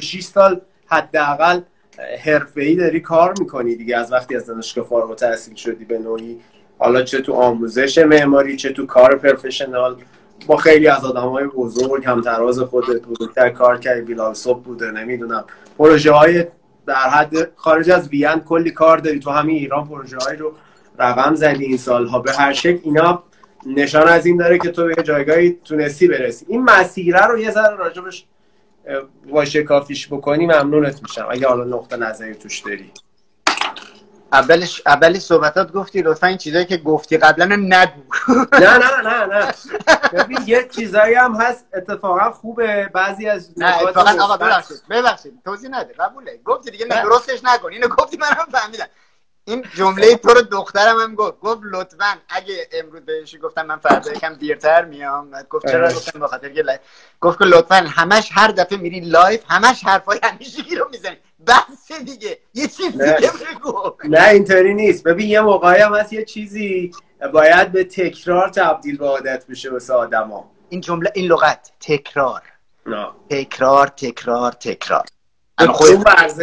6 0.00 0.14
آره. 0.14 0.22
سال 0.22 0.60
حداقل 0.86 1.60
حرفه‌ای 2.24 2.74
داری 2.76 3.00
کار 3.00 3.34
می‌کنی 3.40 3.76
دیگه. 3.76 3.96
از 3.96 4.12
وقتی 4.12 4.36
از 4.36 4.46
دانشگاه 4.46 4.84
فارغ 4.84 5.10
التحصیل 5.10 5.54
شدی 5.54 5.84
به 5.84 5.98
نوعی. 5.98 6.40
حالا 6.78 7.02
چه 7.02 7.20
تو 7.20 7.32
آموزش 7.32 7.98
معماری 7.98 8.56
چه 8.56 8.72
تو 8.72 8.86
کار 8.86 9.16
پروفشنال. 9.16 9.96
با 10.46 10.56
خیلی 10.56 10.88
از 10.88 11.04
آدم 11.04 11.28
های 11.28 11.46
بزرگ 11.46 12.04
هم 12.04 12.20
تراز 12.20 12.58
خودت 12.58 13.02
بزرگتر 13.02 13.50
کار 13.50 13.78
کردی 13.78 14.00
بیلال 14.00 14.34
صبح 14.34 14.62
بوده 14.62 14.90
نمی‌دونم. 14.90 15.44
پروژه 15.78 16.12
های 16.12 16.46
در 16.86 16.94
حد 16.94 17.52
خارج 17.56 17.90
از 17.90 18.08
وین 18.08 18.40
کلی 18.40 18.70
کار 18.70 18.98
داری. 18.98 19.18
تو 19.18 19.30
همین 19.30 19.56
ایران 19.56 19.88
پروژه 19.88 20.16
های 20.16 20.36
رو 20.36 20.52
رقم 20.98 21.34
زدی 21.34 21.64
این 21.64 21.76
سالها. 21.76 22.18
به 22.18 22.32
هر 22.32 22.52
شکل 22.52 22.78
اینا 22.82 23.22
نشان 23.66 24.08
از 24.08 24.26
این 24.26 24.36
داره 24.36 24.58
که 24.58 24.70
تو 24.70 24.84
به 24.84 25.02
جایگاهی 25.02 25.58
تونستی 25.64 26.08
برسی. 26.08 26.46
این 26.48 26.62
مسیره 26.64 27.26
رو 27.26 27.38
یه 27.38 27.50
ذره 27.50 27.76
راجبش 27.76 28.24
واشه 29.30 29.62
کافیش 29.62 30.08
بکنی 30.08 30.46
ممنونت 30.46 31.02
میشم. 31.02 31.26
اگه 31.30 31.48
حالا 31.48 31.64
نقطه 31.64 31.96
نظری 31.96 32.34
توش 32.34 32.60
داری. 32.60 32.90
اولش 34.32 34.82
اولی 34.86 35.20
صحبتات 35.20 35.72
گفتی 35.72 36.02
لطفا 36.02 36.26
این 36.26 36.38
چیزایی 36.38 36.64
که 36.64 36.76
گفتی 36.76 37.16
قبلا 37.18 37.56
نگو. 37.56 38.02
نه 38.52 38.78
نه 38.78 39.00
نه 39.02 39.26
نه. 39.26 39.54
ببین 40.12 40.38
یه 40.46 40.68
چیزایی 40.68 41.14
هم 41.14 41.34
هست 41.34 41.64
اتفاقا 41.74 42.30
خوبه. 42.30 42.90
بعضی 42.94 43.28
از 43.28 43.50
نه 43.56 43.82
اتفاقا 43.82 44.22
آقا 44.22 44.36
ببخشید 44.36 44.82
ببخشید. 44.90 45.32
توضیح 45.44 45.70
نده 45.70 45.94
قبوله. 45.98 46.40
گفتی 46.44 46.70
دیگه 46.70 46.86
نه 46.86 47.02
درستش 47.02 47.44
نکن 47.44 47.72
اینو 47.72 47.88
گفتی 47.88 48.16
منم 48.16 48.46
فهمیدم. 48.52 48.86
این 49.44 49.64
جمله 49.74 50.16
تو 50.16 50.28
رو 50.28 50.42
دخترم 50.42 50.98
هم 50.98 51.14
گفت. 51.14 51.40
گفت 51.40 51.60
لطفا 51.64 52.16
اگه 52.28 52.68
امروز 52.72 53.02
بهش 53.02 53.36
گفتم 53.42 53.66
من 53.66 53.76
فردا 53.76 54.12
یکم 54.12 54.34
دیرتر 54.34 54.84
میام. 54.84 55.30
گفت 55.50 55.66
چرا 55.70 55.88
گفتم 55.88 56.20
بخاطر 56.20 56.48
که 56.48 56.80
گفت 57.20 57.38
که 57.38 57.44
لطفا 57.44 57.74
همش 57.74 58.28
هر 58.32 58.48
دفعه 58.48 58.78
میری 58.78 59.00
live 59.00 59.42
همش 59.48 59.84
حرفای 59.84 60.20
همیشگی 60.22 60.76
رو 60.76 60.88
می‌زنی. 60.92 61.16
بحث 61.46 61.92
دیگه. 61.92 62.38
یه 62.54 62.66
چیز 62.66 62.92
دیگه 62.92 63.30
بگو. 63.54 63.96
نه 64.04 64.28
اینطوری 64.28 64.74
نیست. 64.74 65.04
ببین 65.04 65.28
یه 65.28 65.40
موقعی 65.40 65.80
هم 65.80 65.94
هست 65.94 66.12
یه 66.12 66.24
چیزی 66.24 66.92
باید 67.32 67.72
به 67.72 67.84
تکرار 67.84 68.48
تبدیل 68.48 68.98
به 68.98 69.06
عادت 69.06 69.46
بشه 69.46 69.70
واسه 69.70 69.94
آدما. 69.94 70.50
این 70.68 70.80
جمله 70.80 71.12
این 71.14 71.32
لغت. 71.32 71.72
تکرار. 71.80 72.42
نه. 72.86 73.08
تکرار 73.30 73.86
تکرار 73.86 74.52
تکرار. 74.52 75.06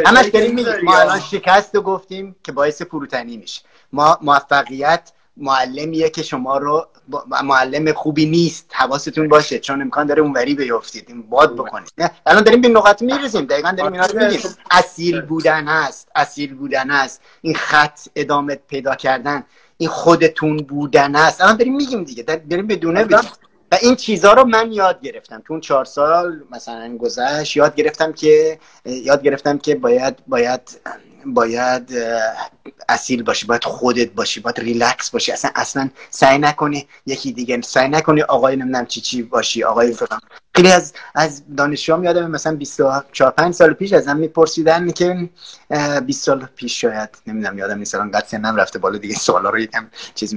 همش 0.05 0.25
داریم 0.33 0.55
میگیم. 0.55 0.73
ما 0.83 0.97
الان 0.97 1.19
شکست 1.19 1.75
رو 1.75 1.81
گفتیم 1.81 2.35
که 2.43 2.51
باعث 2.51 2.81
فروتنی 2.81 3.37
میشه. 3.37 3.61
ما 3.93 4.17
موفقیت 4.21 5.11
معلمیه 5.39 6.09
که 6.09 6.23
شما 6.23 6.57
رو 6.57 6.87
معلم 7.43 7.93
خوبی 7.93 8.25
نیست 8.25 8.71
حواستون 8.73 9.27
باشه. 9.27 9.59
چون 9.59 9.81
امکان 9.81 10.05
داره 10.05 10.21
اونوری 10.21 10.55
بیفتید. 10.55 11.05
این 11.07 11.21
باد 11.21 11.55
بکنید. 11.55 11.91
الان 12.25 12.43
داریم 12.43 12.61
به 12.61 12.67
نقاط 12.67 13.01
می‌رسیم 13.01 13.45
دقیقا 13.45 13.71
داریم 13.71 13.93
اینا 13.93 14.05
رو 14.05 14.19
میگیم. 14.19 14.39
اصیل 14.71 15.21
بودن 15.21 15.67
هست. 15.67 16.07
اصیل 16.15 16.53
بودن 16.53 16.89
هست. 16.89 17.21
این 17.41 17.55
خط 17.55 17.99
ادامه 18.15 18.55
پیدا 18.55 18.95
کردن. 18.95 19.43
این 19.77 19.89
خودتون 19.89 20.57
بودن 20.57 21.15
هست. 21.15 21.41
الان 21.41 21.55
داریم 21.55 21.75
میگیم 21.75 22.03
دیگه. 22.03 22.23
داریم 22.23 22.67
بدونه 22.67 23.03
بگیم 23.03 23.31
و 23.71 23.77
این 23.81 23.95
چیزها 23.95 24.33
رو 24.33 24.43
من 24.43 24.71
یاد 24.71 25.01
گرفتم. 25.01 25.43
تو 25.47 25.53
اون 25.53 25.61
چهار 25.61 25.85
سال 25.85 26.43
مثلا 26.51 26.97
گذشت 26.97 27.57
یاد 27.57 27.75
گرفتم 27.75 28.13
که 28.13 28.59
یاد 28.85 29.23
گرفتم 29.23 29.57
که 29.57 29.75
باید 29.75 30.17
باید 30.27 30.61
باید 31.25 31.93
اصیل 32.89 33.23
باشی 33.23 33.45
باید 33.45 33.63
خودت 33.63 34.11
باشی 34.11 34.39
باید 34.39 34.59
ریلکس 34.59 35.09
باشی. 35.09 35.31
اصلا 35.31 35.51
اصلا 35.55 35.89
سعی 36.09 36.37
نکنی 36.37 36.87
یکی 37.05 37.31
دیگه 37.31 37.61
سعی 37.61 37.87
نکنی 37.87 38.21
آقای 38.21 38.55
نمی‌دونم 38.55 38.85
چی 38.85 39.01
چی 39.01 39.23
باشی 39.23 39.63
آقای 39.63 39.93
فلان. 39.93 40.19
خیلی 40.55 40.71
از 40.71 40.93
از 41.15 41.43
دانشجوام 41.57 42.03
یادم 42.03 42.31
مثلا 42.31 42.55
24 42.55 43.05
5 43.37 43.53
سال 43.53 43.73
پیش 43.73 43.93
ازم 43.93 44.17
میپرسیدن 44.17 44.91
که 44.91 45.29
20 46.05 46.23
سال 46.23 46.47
پیش 46.55 46.81
شاید 46.81 47.09
نمی‌دونم 47.27 47.57
یادم 47.57 47.77
نیست 47.77 47.95
الان 47.95 48.11
قد 48.11 48.25
سنم 48.25 48.55
رفته 48.55 48.79
بالا 48.79 48.97
دیگه 48.97 49.15
سوالا 49.15 49.49
رو 49.49 49.59
یکم 49.59 49.87
چیز 50.15 50.35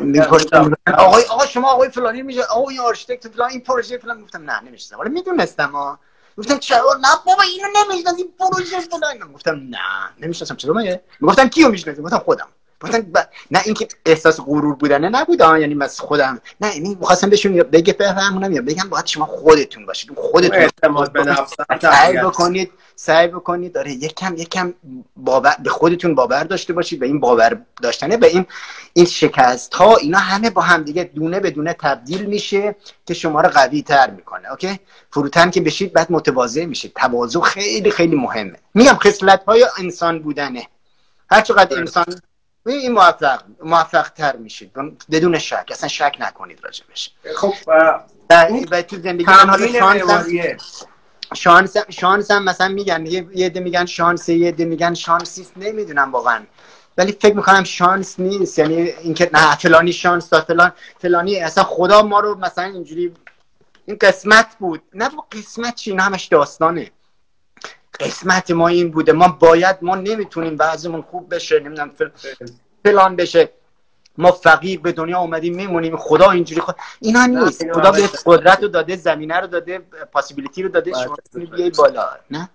میپرسیدن 0.00 0.72
آقای 0.98 1.22
آقا 1.22 1.46
شما 1.46 1.68
آقای 1.72 1.88
فلانی 1.88 2.22
میشه 2.22 2.42
آقای 2.42 2.78
آرشیتکت 2.78 3.28
فلان 3.28 3.50
این 3.50 3.60
پروژه 3.60 3.98
فلان 3.98 4.22
گفتم 4.22 4.50
نه 4.50 4.60
نمیشه 4.60 4.96
ولی 4.96 5.10
می‌دونستم 5.10 5.98
گفتم 6.38 6.58
چرا؟ 6.58 6.98
نه 7.02 7.08
بابا 7.26 7.42
اینو 7.42 7.68
نمی‌شناسی 7.76 8.24
پروژه 8.38 8.80
فلان 8.80 9.32
گفتم 9.32 9.54
نه 9.54 9.78
نمی‌شناسم 10.20 10.56
چرا 10.56 10.74
مگه؟ 10.74 11.04
گفتم 11.22 11.48
کیو 11.48 11.68
می‌شناسی؟ 11.68 12.02
گفتم 12.02 12.18
خودم. 12.18 12.48
ب... 12.80 13.18
نه 13.50 13.60
اینکه 13.64 13.88
احساس 14.06 14.40
غرور 14.40 14.74
بودنه 14.74 15.08
نبود 15.08 15.40
یعنی 15.40 15.74
من 15.74 15.86
خودم. 15.86 16.40
نه 16.60 16.74
یعنی 16.76 16.94
می‌خواستم 16.94 17.30
بهشون 17.30 17.56
بگه 17.56 17.92
بفهمونم 17.92 18.52
یا 18.52 18.62
بگم 18.62 18.88
باید 18.88 19.06
شما 19.06 19.26
خودتون 19.26 19.86
باشید. 19.86 20.10
خودتون 20.16 20.58
اعتماد 20.58 21.12
به 21.12 21.24
نفس 21.24 21.54
سعی 21.82 22.16
بکنید 22.18 22.70
سعی 22.96 23.28
بکنید 23.28 23.72
داره 23.72 23.92
یکم 23.92 24.34
یکم 24.36 24.74
باور 25.16 25.56
به 25.62 25.70
خودتون 25.70 26.14
باور 26.14 26.44
داشته 26.44 26.72
باشید 26.72 27.00
به 27.00 27.06
این 27.06 27.20
باور 27.20 27.60
داشتنه 27.82 28.16
به 28.16 28.26
این 28.26 28.46
این 28.92 29.06
شکست 29.06 29.74
ها 29.74 29.96
اینا 29.96 30.18
همه 30.18 30.50
با 30.50 30.62
هم 30.62 30.82
دیگه 30.82 31.04
دونه 31.04 31.40
به 31.40 31.50
دونه 31.50 31.72
تبدیل 31.72 32.26
میشه 32.26 32.76
که 33.06 33.14
شما 33.14 33.40
رو 33.40 33.48
قوی 33.48 33.82
تر 33.82 34.10
می‌کنه 34.10 34.50
اوکی؟ 34.50 34.80
فروتن 35.10 35.50
که 35.50 35.60
بشید 35.60 35.92
بعد 35.92 36.12
متواضع 36.12 36.64
میشید. 36.64 36.92
تواضع 36.96 37.40
خیلی 37.40 37.90
خیلی 37.90 38.16
مهمه. 38.16 38.56
میگم 38.74 38.94
خصلت 38.94 39.44
های 39.44 39.66
انسان 39.78 40.18
بودنه. 40.18 40.66
هر 41.30 41.40
چقدر 41.40 41.78
انسان 41.78 42.04
این 42.66 42.92
موفق 42.92 43.40
موفق 43.64 44.08
تر 44.08 44.36
میشید 44.36 44.72
بدون 45.10 45.38
شک. 45.38 45.66
اصلا 45.70 45.88
شک 45.88 46.16
نکنید 46.20 46.64
راجع 46.64 46.84
بشه 46.92 47.10
خب 47.36 47.54
و 48.70 48.82
تو 48.82 48.96
زندگی 48.96 49.24
من 49.24 49.32
حالا 49.32 50.56
شانس 51.34 51.76
شانس 51.90 52.30
هم 52.30 52.44
مثلا 52.44 52.68
میگن 52.68 53.06
یه 53.06 53.46
عده 53.46 53.60
میگن 53.60 53.86
شانس 53.86 54.28
یه 54.28 54.48
عده 54.48 54.64
میگن 54.64 54.94
شانسیست 54.94 55.52
نمی‌دونم 55.56 56.12
واقعا. 56.12 56.42
ولی 56.98 57.12
فکر 57.12 57.34
می‌کنم 57.34 57.64
شانس 57.64 58.20
نیست. 58.20 58.58
یعنی 58.58 58.74
اینکه 58.74 59.30
نه 59.32 59.56
فلانی 59.56 59.92
شانس 59.92 60.30
داد 60.30 60.44
فلان 60.44 60.72
فلانی 60.98 61.40
اصلا 61.40 61.64
خدا 61.64 62.02
ما 62.02 62.20
رو 62.20 62.38
مثلا 62.38 62.64
اینجوری 62.64 63.14
این 63.86 63.96
قسمت 64.00 64.56
بود. 64.58 64.82
نه 64.94 65.10
قسمت 65.32 65.74
چی؟ 65.74 65.94
نه 65.94 66.02
همش 66.02 66.24
داستانه. 66.24 66.90
قسمت 68.00 68.50
ما 68.50 68.68
این 68.68 68.90
بوده. 68.90 69.12
ما 69.12 69.28
باید 69.28 69.76
ما 69.82 69.96
نمی‌تونیم 69.96 70.56
بعضمون 70.56 71.02
خوب 71.02 71.34
بشه 71.34 71.60
نمی‌دونم 71.60 71.90
فلان 72.84 73.16
بشه. 73.16 73.48
ما 74.18 74.32
فقیر 74.32 74.80
به 74.80 74.92
دنیا 74.92 75.18
اومدیم 75.18 75.56
میمونیم. 75.56 75.96
خدا 75.96 76.30
اینجوری 76.30 76.60
خود 76.60 76.74
اینا 77.00 77.26
نیست. 77.26 77.72
خدا 77.72 77.90
به 77.90 78.08
قدرت 78.26 78.62
رو 78.62 78.68
داده 78.68 78.96
زمینه 78.96 79.36
رو 79.36 79.46
داده 79.46 79.78
پاسیبیلیتی 80.12 80.62
رو 80.62 80.68
داده. 80.68 80.92
شما 80.92 81.16
می‌تونی 81.34 81.46
بیای 81.56 81.70
بالا 81.70 82.08
نه؟ 82.30 82.48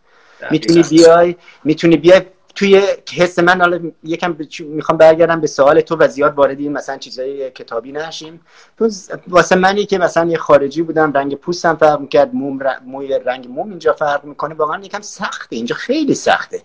می‌تونی 0.51 0.84
بیای 0.84 1.36
می‌تونی 1.63 1.97
بیای 1.97 2.21
توی 2.55 2.81
حس 3.13 3.39
من 3.39 3.61
حالا 3.61 3.91
یکم 4.03 4.37
می‌خوام 4.59 4.97
برگردم 4.97 5.41
به 5.41 5.47
سوال 5.47 5.81
تو 5.81 5.95
و 5.95 6.07
زیاد 6.07 6.33
وارد 6.35 6.61
مثلا 6.61 6.97
چیزای 6.97 7.51
کتابی 7.51 7.91
نشیم. 7.91 8.41
تو 8.77 8.89
واسه 9.27 9.55
منی 9.55 9.85
که 9.85 9.97
مثلا 9.97 10.29
یه 10.29 10.37
خارجی 10.37 10.81
بودم 10.81 11.13
رنگ 11.13 11.35
پوستم 11.35 11.75
فرق 11.75 11.99
می‌کرد 11.99 12.35
موم 12.35 12.59
موی 12.85 13.19
رنگ 13.25 13.47
موم 13.47 13.69
اینجا 13.69 13.93
فرق 13.93 14.25
می‌کنه 14.25 14.55
واقعا 14.55 14.81
یکم 14.83 15.01
سخته. 15.01 15.55
اینجا 15.55 15.75
خیلی 15.75 16.15
سخته. 16.15 16.61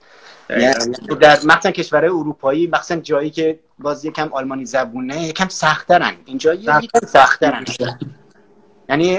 یعنی 0.50 0.74
در 1.20 1.38
مثلا 1.44 1.72
کشورهای 1.72 2.10
اروپایی 2.10 2.66
مثلا 2.66 3.00
جایی 3.00 3.30
که 3.30 3.58
باز 3.78 4.04
یکم 4.04 4.28
آلمانی 4.32 4.66
زبونه 4.66 5.22
یکم 5.22 5.48
سخترن 5.48 6.12
اینجا 6.24 6.54
یکم 6.54 7.06
سخترن 7.06 7.64
یعنی 8.88 9.18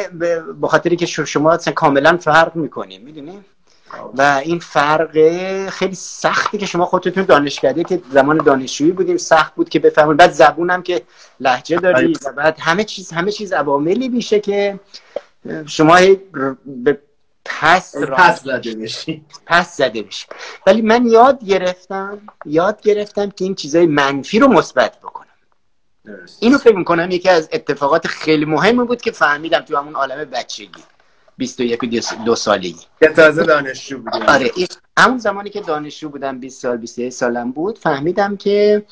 به 0.62 0.68
خاطری 0.68 0.96
که 0.96 1.06
شما 1.06 1.52
اصلا 1.52 1.74
کاملا 1.74 2.18
فرق 2.18 2.56
می‌کنیم 2.56 3.02
می‌دونی؟ 3.02 3.40
و 4.14 4.42
این 4.44 4.60
فرق 4.60 5.12
خیلی 5.70 5.96
سختی 5.96 6.58
که 6.58 6.66
شما 6.66 6.86
خودتون 6.86 7.24
دانشکده 7.24 7.84
که 7.84 8.02
زمان 8.12 8.38
دانشجویی 8.38 8.92
بودیم 8.92 9.18
سخت 9.18 9.56
بود 9.56 9.70
که 9.70 9.80
بفهمید 9.80 10.18
بعد 10.18 10.32
زبونم 10.32 10.82
که 10.82 11.02
لحجه 11.40 11.78
داری 11.78 12.14
و 12.26 12.32
بعد 12.32 12.60
همه 12.60 12.84
چیز 12.84 13.12
همه 13.12 13.32
چیز 13.32 13.54
عواملی 13.54 14.10
میشه 14.10 14.40
که 14.40 14.80
شما 15.66 16.00
به 16.66 16.98
پس 17.46 17.98
پس 17.98 18.44
زده 18.44 18.76
بشی 18.76 19.26
پس 19.46 19.78
زده 19.78 20.04
بشی 20.04 20.28
ولی 20.68 20.82
من 20.82 21.08
یاد 21.08 21.46
گرفتم 21.46 22.22
یاد 22.46 22.82
گرفتم 22.82 23.30
که 23.30 23.46
این 23.46 23.56
چیزای 23.56 23.86
منفی 23.86 24.40
رو 24.40 24.48
مثبت 24.48 24.98
بکنم. 25.00 25.26
اینو 26.40 26.58
فکر 26.58 26.76
می‌کنم 26.76 27.12
یکی 27.12 27.30
از 27.30 27.50
اتفاقات 27.52 28.08
خیلی 28.08 28.46
مهمی 28.46 28.86
بود 28.86 29.02
که 29.02 29.12
فهمیدم 29.12 29.60
تو 29.60 29.78
همون 29.78 29.96
عالم 29.96 30.26
بچگی. 30.26 30.84
21 31.40 31.80
دو 32.26 32.36
سالگی. 32.36 32.86
که 33.00 33.08
تازه 33.08 33.44
دانشجو 33.44 33.98
بودم 33.98 34.22
آره 34.28 34.52
همون 34.98 35.18
زمانی 35.18 35.50
که 35.50 35.62
دانشجو 35.62 36.10
بودم 36.10 36.40
20 36.40 36.62
سال 36.62 36.78
21 36.78 37.14
سالم 37.14 37.52
بود 37.52 37.78
فهمیدم 37.78 38.38
که 38.38 38.86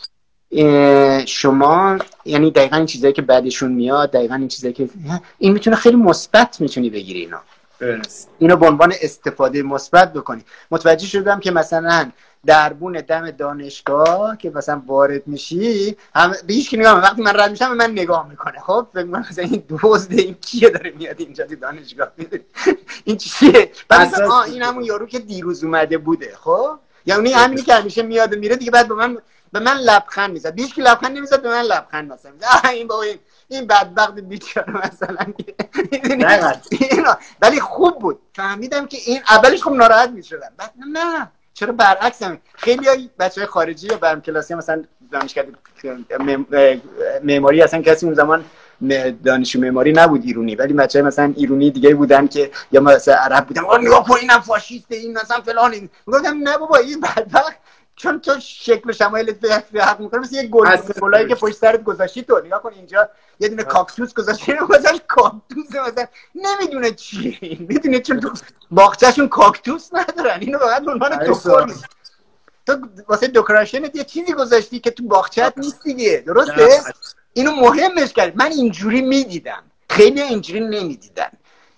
شما 1.26 1.98
یعنی 2.26 2.52
دقیقا 2.52 2.78
این 2.78 2.86
چیزایی 2.86 3.14
که 3.14 3.22
بعدشون 3.22 3.72
میاد 3.72 4.12
دقیقا 4.12 4.36
این 4.36 4.48
چیزایی 4.48 4.74
که 4.74 4.90
این 5.38 5.54
می‌تونه 5.54 5.76
خیلی 5.76 5.96
مثبت 5.96 6.62
می‌تونی 6.62 6.90
بگیری 6.90 7.20
اینا. 7.20 7.42
اینو 8.40 8.56
به 8.56 8.68
عنوان 8.68 8.94
استفاده 9.02 9.64
مثبت 9.64 10.14
بکنی. 10.14 10.44
متوجه 10.72 11.08
شدم 11.08 11.40
که 11.40 11.52
مثلا 11.52 12.12
دربون 12.46 12.94
دم 12.94 13.32
دانشگاه 13.32 14.38
که 14.38 14.50
مثلا 14.50 14.82
وارد 14.88 15.28
میشی 15.28 15.98
هم 16.16 16.34
به 16.48 16.54
هیچ 16.54 16.74
نگاه 16.74 17.02
وقتی 17.02 17.22
من 17.22 17.34
رد 17.36 17.52
میشم 17.52 17.74
من 17.74 17.92
نگاه 17.92 18.30
می‌کنه. 18.30 18.60
خب 18.60 18.88
فکر 18.94 19.04
مثلا 19.04 19.44
این 19.44 19.64
دوست 19.68 20.12
این 20.12 20.36
کیه 20.42 20.70
داره 20.70 20.92
میاد 20.92 21.16
اینجا 21.20 21.46
تو 21.46 21.56
دانشگاه؟ 21.56 22.08
این 23.06 23.18
چیه؟ 23.18 23.72
بعد 23.90 24.22
این 24.46 24.62
همون 24.62 24.84
یارو 24.84 25.06
که 25.06 25.20
دیروز 25.20 25.64
اومده 25.64 25.98
بوده. 25.98 26.36
خب؟ 26.36 26.80
یعنی 27.06 27.34
همینی 27.34 27.62
که 27.62 27.74
همیشه 27.74 28.02
میاد 28.04 28.36
میره 28.36 28.56
دیگه 28.56 28.72
بعد 28.72 28.88
به 28.88 28.94
من 28.94 29.18
به 29.52 29.60
من 29.60 29.78
لبخند 29.78 30.32
می‌زد. 30.32 30.60
هیچ 30.60 30.76
کی 30.76 30.82
لبخند 30.82 31.18
نمی‌زد 31.18 31.42
به 31.42 31.50
من 31.50 31.62
لبخند 31.62 32.14
مثلا 32.14 32.32
این 32.74 32.88
با 32.88 33.02
این 33.02 33.20
این 33.48 33.68
بدبخت 33.68 34.20
بیچاره 34.20 34.88
مثلا. 34.88 35.34
ولی 37.42 37.60
خوب 37.60 38.00
بود. 38.00 38.20
فهمیدم 38.36 38.86
که 38.86 38.98
این 39.06 39.22
اولش 39.30 39.64
خوب 39.64 39.74
ناراحت 39.74 40.10
می‌شدم. 40.10 40.52
بعد 40.58 40.74
نه 40.94 41.32
چرا 41.54 41.74
برعکس 41.74 42.24
هم 42.24 42.38
خیلی 42.56 43.10
بچه 43.20 43.42
های 43.42 43.48
خارجی 43.48 43.88
یا 43.88 43.98
برم 43.98 44.22
کلاسی 44.22 44.56
مثلا 44.56 44.84
دانشکده 45.12 45.52
معماری 47.24 47.62
اصلا 47.62 47.82
کسی 47.82 48.06
اون 48.06 48.16
زمان 48.16 48.46
دانشجو 49.24 49.60
معماری 49.62 49.94
نبود 49.94 50.24
ایرونی. 50.24 50.56
ولی 50.56 50.74
بچه 50.74 51.02
مثلا 51.02 51.34
ایرونی 51.36 51.72
دیگه 51.72 51.96
بودن 51.96 52.28
که 52.28 52.52
یا 52.72 52.82
مثلا 52.82 53.16
عرب 53.16 53.46
بودن 53.46 53.66
آ 53.66 53.78
نگاه 53.78 54.04
کن 54.08 54.16
اینم 54.22 54.40
فاشیسته 54.40 54.96
این 54.96 55.18
مثلا 55.18 55.42
فلان. 55.42 55.74
این. 55.74 55.90
گفتم 56.08 56.38
نه 56.38 56.58
بابا 56.58 56.78
این 56.78 57.02
بدبخت. 57.02 57.58
چون 57.98 58.20
تو 58.20 58.40
شکل 58.40 58.92
شمایل 58.92 59.34
فرق 59.74 60.00
می‌کنه 60.00 60.20
مثل 60.20 60.36
یه 60.36 60.48
گل 60.48 60.78
گلایی 61.02 61.28
که 61.28 61.36
پشت 61.36 61.56
سرت 61.56 61.84
گذاشتی 61.84 62.24
تو. 62.24 62.42
نگاه 62.46 62.62
کن 62.62 62.74
اینجا 62.74 63.10
یه 63.40 63.50
دونه 63.50 63.64
کاکتوس 63.64 64.14
گذاشتی 64.14 64.54
مثلا 64.70 64.98
کاکتوس 65.08 65.76
مثلا 65.88 66.08
نمی‌دونه 66.36 66.92
چیه 66.92 67.58
می‌دونه 67.60 68.00
چون 68.00 68.20
تو 68.20 68.32
باغچه‌شون 68.72 69.28
کاکتوس 69.28 69.90
ندارن. 69.94 70.40
اینو 70.40 70.58
فقط 70.58 70.86
به 70.86 70.92
عنوان 70.92 71.26
تو 71.26 71.66
تو 72.66 72.88
واسه 73.08 73.28
دکوراسیون 73.28 73.90
یه 73.94 74.04
چیزی 74.04 74.34
گذاشتی 74.34 74.80
که 74.80 74.92
تو 74.92 75.04
باغچه‌ت 75.04 75.54
نیست 75.58 75.84
دیگه. 75.84 76.24
درسته؟ 76.28 76.82
اینو 77.34 77.52
مهمش 77.52 78.14
کرد. 78.14 78.38
من 78.38 78.52
اینجوری 78.52 79.02
می‌دیدم. 79.02 79.64
خیلی 79.90 80.22
اینجوری 80.22 80.60
نمی‌دیدن 80.60 81.32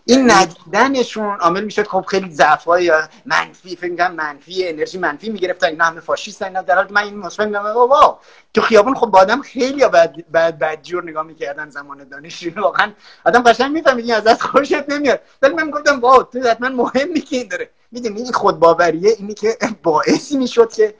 این 0.09 0.31
ندیدنشون 0.31 1.39
عامل 1.39 1.63
می‌شد 1.63 1.87
خب 1.87 2.05
خیلی 2.07 2.31
ضعف 2.31 2.63
های 2.63 2.93
منفی 3.25 3.75
فکر 3.75 4.07
منفی 4.07 4.67
انرژی 4.67 4.97
منفی 4.97 5.29
می‌گرفتن 5.29 5.67
اینا 5.67 5.85
همه 5.85 5.99
فاشیست 5.99 6.41
اینا 6.41 6.61
در 6.61 6.75
حالی 6.75 6.93
من 6.93 7.03
این 7.03 7.17
مثبت 7.17 7.47
میگم 7.47 7.63
واو 7.63 8.17
تو 8.53 8.61
خیابون 8.61 8.95
خب 8.95 9.07
با 9.07 9.19
آدم 9.19 9.41
خیلی 9.41 9.87
بعد 9.87 10.31
بعد 10.31 10.59
بدجور 10.59 11.03
نگاه 11.03 11.23
می‌کردن 11.23 11.69
زمان 11.69 12.09
دانشجو 12.09 12.61
واقعا 12.61 12.91
آدم 13.25 13.43
قشنگ 13.43 13.71
می‌فهمید 13.71 14.05
این 14.05 14.15
ازت 14.15 14.41
خوشت 14.41 14.89
نمیاد. 14.89 15.21
ولی 15.41 15.53
من 15.53 15.69
گفتم 15.69 15.99
واو 15.99 16.23
تو 16.23 16.39
حتما 16.49 16.69
مهمی 16.69 17.21
که 17.21 17.35
این 17.35 17.47
داره. 17.47 17.69
می‌دونی 17.91 18.21
این 18.21 18.31
خود 18.31 18.59
باوریه 18.59 19.15
اینی 19.19 19.33
که 19.33 19.57
باعثی 19.83 20.37
می‌شد 20.37 20.73
که 20.73 20.93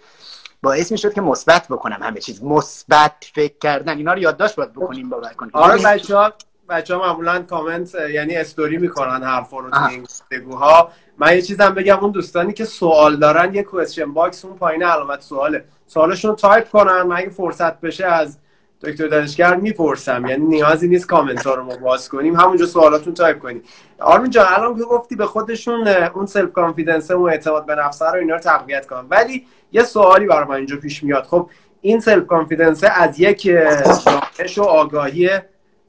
باعث 0.62 0.91
می‌شد 0.91 1.13
که 1.13 1.22
مثبت 1.22 1.67
بکنم 1.67 2.00
همه 2.04 2.19
چیز. 2.19 2.43
مثبت 2.43 3.13
فکر 3.36 3.58
کردن 3.62 3.98
اینا 3.98 4.13
رو 4.13 4.19
یادداشت 4.19 4.56
باید 4.56 4.74
بکنیم 4.74 5.10
باور 5.10 5.34
کنیم 5.34 5.52
آره 5.54 5.84
بچه‌ها 5.84 6.34
بچه 6.69 6.95
ها 6.95 7.01
معمولا 7.01 7.41
کامنت 7.41 7.95
یعنی 8.13 8.36
استوری 8.36 8.77
می‌کنن 8.77 9.23
حرفا 9.23 9.60
رو 9.60 9.69
تو 9.69 10.01
گفتگوها 10.03 10.91
من 11.17 11.36
یه 11.36 11.41
چیزم 11.41 11.69
بگم 11.69 11.99
اون 11.99 12.12
دوستانی 12.12 12.53
که 12.53 12.65
سوال 12.65 13.15
دارن 13.15 13.55
یه 13.55 13.63
question 13.63 14.13
box 14.13 14.45
اون 14.45 14.55
پایین 14.55 14.84
علامت 14.84 15.21
سواله. 15.21 15.65
سوالشون 15.88 16.36
تایپ 16.36 16.69
کنن 16.69 17.01
من 17.01 17.15
اگه 17.15 17.29
فرصت 17.29 17.82
بشه 17.82 18.05
از 18.05 18.38
دکتر 18.82 19.08
دانشگر 19.08 19.55
می‌پرسم. 19.55 20.25
یعنی 20.25 20.45
نیازی 20.45 20.88
نیست 20.88 21.08
کامنت 21.08 21.45
ها 21.45 21.53
رو 21.53 21.63
ما 21.63 21.75
باز 21.77 22.10
کنیم 22.10 22.36
همونجا 22.36 22.65
سوالاتون 22.65 23.13
تایپ 23.13 23.39
کنیم. 23.39 23.63
آرمین 23.99 24.32
جان 24.32 24.45
الان 24.49 24.75
که 24.75 24.84
گفتی 24.84 25.15
به 25.15 25.25
خودشون 25.25 25.88
اون 25.88 26.25
self 26.25 26.51
confidence 26.51 27.12
و 27.12 27.21
اعتماد 27.21 27.65
به 27.65 27.75
نفس 27.75 28.01
رو 28.01 28.15
اینا 28.19 28.34
رو 28.36 28.41
تقویت 28.41 28.88
کنن. 28.88 29.08
ولی 29.10 29.45
یه 29.71 29.84
سوالی 29.84 30.25
برای 30.25 30.47
من 30.47 30.55
اینجا 30.55 30.77
پیش 30.77 31.03
میاد. 31.03 31.23
خب 31.23 31.49
این 31.82 31.99
self 31.99 32.27
confidence 32.27 32.84
از 32.95 33.19
یک 33.19 33.47
دانش 33.47 34.58
و 34.58 34.63
آگاهی 34.63 35.29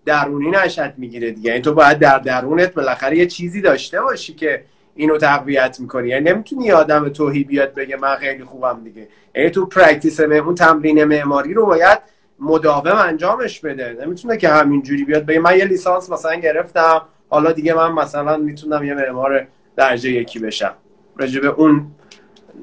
درونی 0.05 0.51
نشأت 0.51 0.95
می‌گیره 0.97 1.31
دیگه. 1.31 1.51
یعنی 1.51 1.63
تو 1.63 1.75
باید 1.75 1.99
در 1.99 2.19
درونت 2.19 2.75
بالاخره 2.75 3.17
یه 3.17 3.27
چیزی 3.27 3.61
داشته 3.61 4.01
باشی 4.01 4.35
که 4.35 4.65
اینو 4.95 5.19
تقویت 5.19 5.81
می‌کنی. 5.81 6.09
یعنی 6.09 6.31
نمی‌تونی 6.31 6.73
آدم 6.73 7.09
تهی 7.09 7.45
بیاد 7.45 7.75
بگه 7.75 7.97
من 7.97 8.17
خیلی 8.17 8.45
خوبم 8.45 8.81
دیگه. 8.85 9.09
یعنی 9.35 9.51
تو 9.51 9.67
practice 9.67 10.21
اون 10.21 10.55
تمرین 10.55 11.05
معماری 11.05 11.55
رو 11.55 11.67
باید 11.67 11.99
مداوم 12.41 12.97
انجامش 12.97 13.61
بده. 13.61 13.99
نمی‌تونه 14.05 14.37
که 14.37 14.49
همینجوری 14.49 15.05
بیاد 15.05 15.27
بگه 15.27 15.41
من 15.41 15.59
یه 15.59 15.65
لیسانس 15.65 16.11
مثلا 16.11 16.35
گرفتم 16.35 17.03
حالا 17.29 17.53
دیگه 17.53 17.75
من 17.75 17.93
مثلا 17.93 18.37
می‌تونم 18.37 18.85
یه 18.85 18.95
معمار 18.95 19.47
درجه 19.77 20.11
یکی 20.11 20.39
بشم. 20.39 20.75
راجع 21.17 21.49
اون 21.49 21.87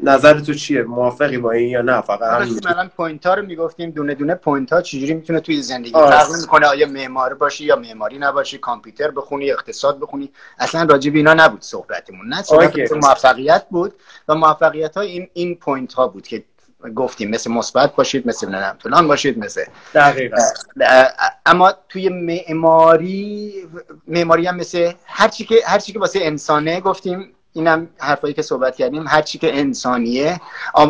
نظر 0.04 0.40
تو 0.40 0.54
چیه؟ 0.54 0.84
موافقی 0.84 1.38
با 1.38 1.52
این 1.52 1.70
یا 1.70 1.82
نه؟ 1.82 2.02
فقط 2.02 2.42
همین 2.42 2.54
مثلا 2.54 2.90
point 2.98 3.26
ها 3.26 3.34
رو 3.34 3.46
می‌گفتیم 3.46 3.92
دونه 3.92 4.16
دونه 4.16 4.36
point 4.36 4.74
ها 4.74 4.82
چجوری 4.82 5.14
می‌تونه 5.14 5.40
توی 5.40 5.62
زندگی 5.62 5.92
فرق 5.92 6.28
می‌کنه؟ 6.42 6.68
آیا 6.68 6.88
معمار 6.88 7.34
باشی 7.34 7.66
یا 7.66 7.76
معماری 7.76 8.18
نباشی 8.18 8.58
کامپیوتر 8.58 9.12
بخونی 9.12 9.52
اقتصاد 9.52 10.00
بخونی؟ 10.00 10.32
اصلا 10.60 10.84
راجع 10.84 11.12
به 11.12 11.18
اینا 11.18 11.34
نبود 11.34 11.62
صحبتمون. 11.62 12.28
نه 12.28 12.42
صحبت 12.42 12.92
موفقیت 12.92 13.66
بود 13.70 13.94
و 14.28 14.36
موفقیت 14.36 14.98
ها 14.98 15.04
این 15.04 15.28
این 15.34 15.56
پوینت 15.56 15.94
ها 15.94 16.08
بود 16.08 16.28
که 16.28 16.44
گفتیم 16.96 17.30
مثل 17.30 17.52
مثبت 17.52 17.96
باشید 17.96 18.28
مثل 18.28 18.50
نه 18.50 18.74
فلان 18.80 19.08
باشید 19.08 19.38
مثل 19.38 19.64
دقیقا. 19.94 20.38
اما 21.46 21.74
توی 21.90 22.10
معماری 22.10 23.54
معماری 24.08 24.48
هم 24.48 24.56
مثل 24.56 24.92
هر 25.06 25.28
چی 25.28 25.46
که 25.46 25.56
هر 25.66 25.80
چی 25.80 25.94
که 25.94 26.00
واسه 26.00 26.20
انسانه 26.22 26.82
گفتیم 26.82 27.34
اینم 27.54 27.88
حرفایی 27.98 28.34
که 28.34 28.42
صحبت 28.42 28.76
کردیم 28.76 29.08
هر 29.08 29.22
چی 29.22 29.38
که 29.38 29.60
انسانیه 29.60 30.42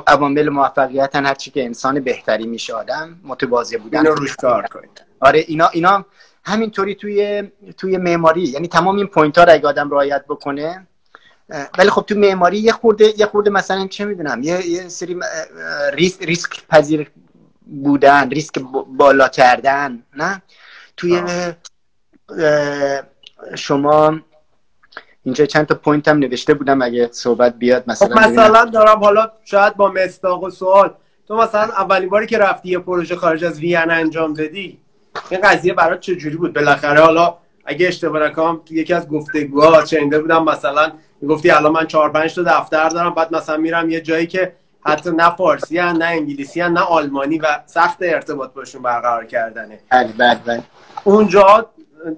عوامل 0.08 0.50
موفقیت 0.50 1.16
هر 1.16 1.34
چی 1.34 1.52
که 1.52 1.66
انسان 1.66 2.00
بهتری 2.00 2.46
میشه 2.46 2.74
آدم 2.74 3.20
متواضع 3.24 3.78
بودن. 3.78 4.00
اینو 4.00 4.16
روش 4.16 4.36
کار 4.36 4.64
کنید. 4.64 5.02
آره 5.20 5.46
اینا 5.48 5.68
اینا 5.68 6.06
همینطوری 6.44 6.96
توی 6.96 7.44
توی 7.78 7.98
معماری. 7.98 8.42
یعنی 8.42 8.68
تمام 8.68 8.98
این 8.98 9.08
point 9.08 9.38
ها 9.38 9.44
رو 9.44 9.54
اگه 9.54 9.68
آدم 9.68 9.92
رعایت 9.92 10.26
بکنه 10.30 10.88
ولی 11.78 11.90
خب 11.90 12.02
تو 12.02 12.16
معماری 12.16 12.58
یه 12.58 12.72
خورده 12.72 13.20
یه 13.20 13.26
خورده 13.26 13.50
مثلا 13.50 13.88
چه 13.88 14.06
می‌دونم 14.06 14.44
یه, 14.44 14.68
یه 14.68 14.88
سری 14.88 15.20
ریسک, 15.94 16.24
ریسک 16.24 16.68
پذیر 16.68 17.12
بودن 17.84 18.30
ریسک 18.30 18.60
بالا 18.88 19.28
کردن 19.28 20.04
نه؟ 20.16 20.42
توی 20.98 21.24
شما 23.56 24.20
اینجا 25.28 25.46
چند 25.46 25.66
تا 25.66 25.76
point 25.76 26.08
هم 26.08 26.18
نوشته 26.18 26.54
بودم 26.54 26.82
اگه 26.82 27.10
صحبت 27.12 27.56
بیاد 27.56 27.84
مثلا 27.88 28.08
خب 28.08 28.30
مثلا 28.30 28.66
دارم 28.66 29.00
حالا 29.00 29.32
شاید 29.44 29.76
با 29.76 29.92
مصداق 29.92 30.44
و 30.44 30.50
سوال. 30.50 30.94
تو 31.28 31.38
مثلا 31.38 31.62
اولین 31.62 32.10
باری 32.10 32.28
که 32.28 32.38
رفتی 32.38 32.70
یه 32.70 32.80
پروژه 32.80 33.16
خارج 33.16 33.46
از 33.46 33.60
وین 33.60 33.92
انجام 33.92 34.34
دادی 34.34 34.80
این 35.30 35.42
قضیه 35.42 35.74
برات 35.74 36.00
چجوری 36.00 36.36
بود؟ 36.36 36.54
بالاخره 36.54 37.02
حالا 37.02 37.34
اگه 37.66 37.88
اشتباه 37.88 38.24
نکنم 38.24 38.62
یکی 38.70 38.94
از 38.94 39.10
گفتگوها 39.10 39.82
چنده 39.82 40.20
بودم 40.20 40.44
مثلا 40.44 40.92
گفتی 41.30 41.52
الان 41.52 41.72
من 41.72 41.88
چهار 41.88 42.12
پنج 42.12 42.36
تا 42.36 42.44
دفتر 42.44 42.90
دارم 42.90 43.14
بعد 43.14 43.36
مثلا 43.36 43.58
میرم 43.58 43.90
یه 43.90 44.02
جایی 44.02 44.28
که 44.28 44.54
حتی 44.82 45.12
نه 45.12 45.36
فارسی 45.36 45.78
هن، 45.78 45.98
نه 45.98 46.06
انگلیسی 46.06 46.62
هن، 46.62 46.74
نه 46.74 46.82
آلمانی 46.82 47.38
و 47.38 47.46
سخت 47.66 47.98
ارتباط 48.02 48.54
باشون 48.54 48.82
برقرار 48.82 49.26
کردنه. 49.26 49.80
بله 49.92 50.14
بله 50.18 50.40
بله. 50.46 50.64
اونجا 51.04 51.66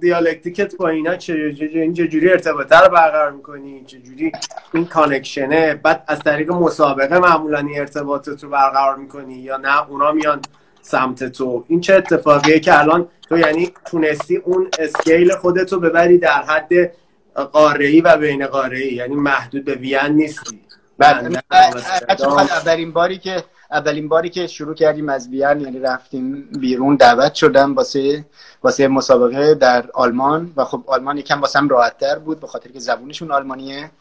دیالکتیکت 0.01 0.75
با 0.75 0.89
اینا 0.89 1.15
چجوری 1.15 1.93
جوری 1.93 2.31
ارتباطه 2.31 2.79
رو 2.79 2.89
برقرار 2.89 3.31
می‌کنی؟ 3.31 3.83
چجوری 3.85 4.31
این 4.73 4.85
کانکشنه؟ 4.85 5.75
بعد 5.75 6.03
از 6.07 6.19
طریق 6.19 6.51
مسابقه 6.51 7.19
معمولا 7.19 7.59
این 7.59 7.79
ارتباطت 7.79 8.43
رو 8.43 8.49
برقرار 8.49 8.95
می‌کنی 8.95 9.33
یا 9.33 9.57
نه؟ 9.57 9.89
اونا 9.89 10.11
میان 10.11 10.41
سمت 10.81 11.23
تو. 11.23 11.65
این 11.67 11.81
چه 11.81 11.95
اتفاقیه 11.95 12.59
که 12.59 12.79
الان 12.79 13.07
تو 13.29 13.37
یعنی 13.37 13.73
تونستی 13.85 14.37
اون 14.37 14.69
اسکیل 14.79 15.31
خودتو 15.35 15.79
ببری 15.79 16.17
در 16.17 16.41
حد 16.41 16.91
قاره 17.51 18.01
و 18.01 18.17
بین 18.17 18.47
قاره 18.47 18.93
یعنی 18.93 19.15
محدود 19.15 19.65
به 19.65 19.75
وین 19.75 20.07
نیستی. 20.09 20.59
بله. 20.97 21.41
اولین 22.29 22.91
باری 22.91 23.17
که 23.17 23.43
اولین 23.71 24.07
باری 24.07 24.29
که 24.29 24.47
شروع 24.47 24.75
کردیم 24.75 25.09
از 25.09 25.33
یعنی 25.33 25.79
رفتیم 25.79 26.49
بیرون 26.59 26.95
دعوت 26.95 27.33
شدم 27.33 27.75
واسه 27.75 28.25
واسه 28.63 28.87
مسابقه 28.87 29.55
در 29.55 29.85
آلمان. 29.93 30.53
و 30.55 30.65
خب 30.65 30.83
آلمان 30.87 31.17
یکم 31.17 31.41
واسم 31.41 31.67
راحتتر 31.67 32.19
بود 32.19 32.39
به 32.39 32.47
خاطر 32.47 32.69
که 32.69 32.79
زبونشون 32.79 33.31
آلمانیه 33.31 33.91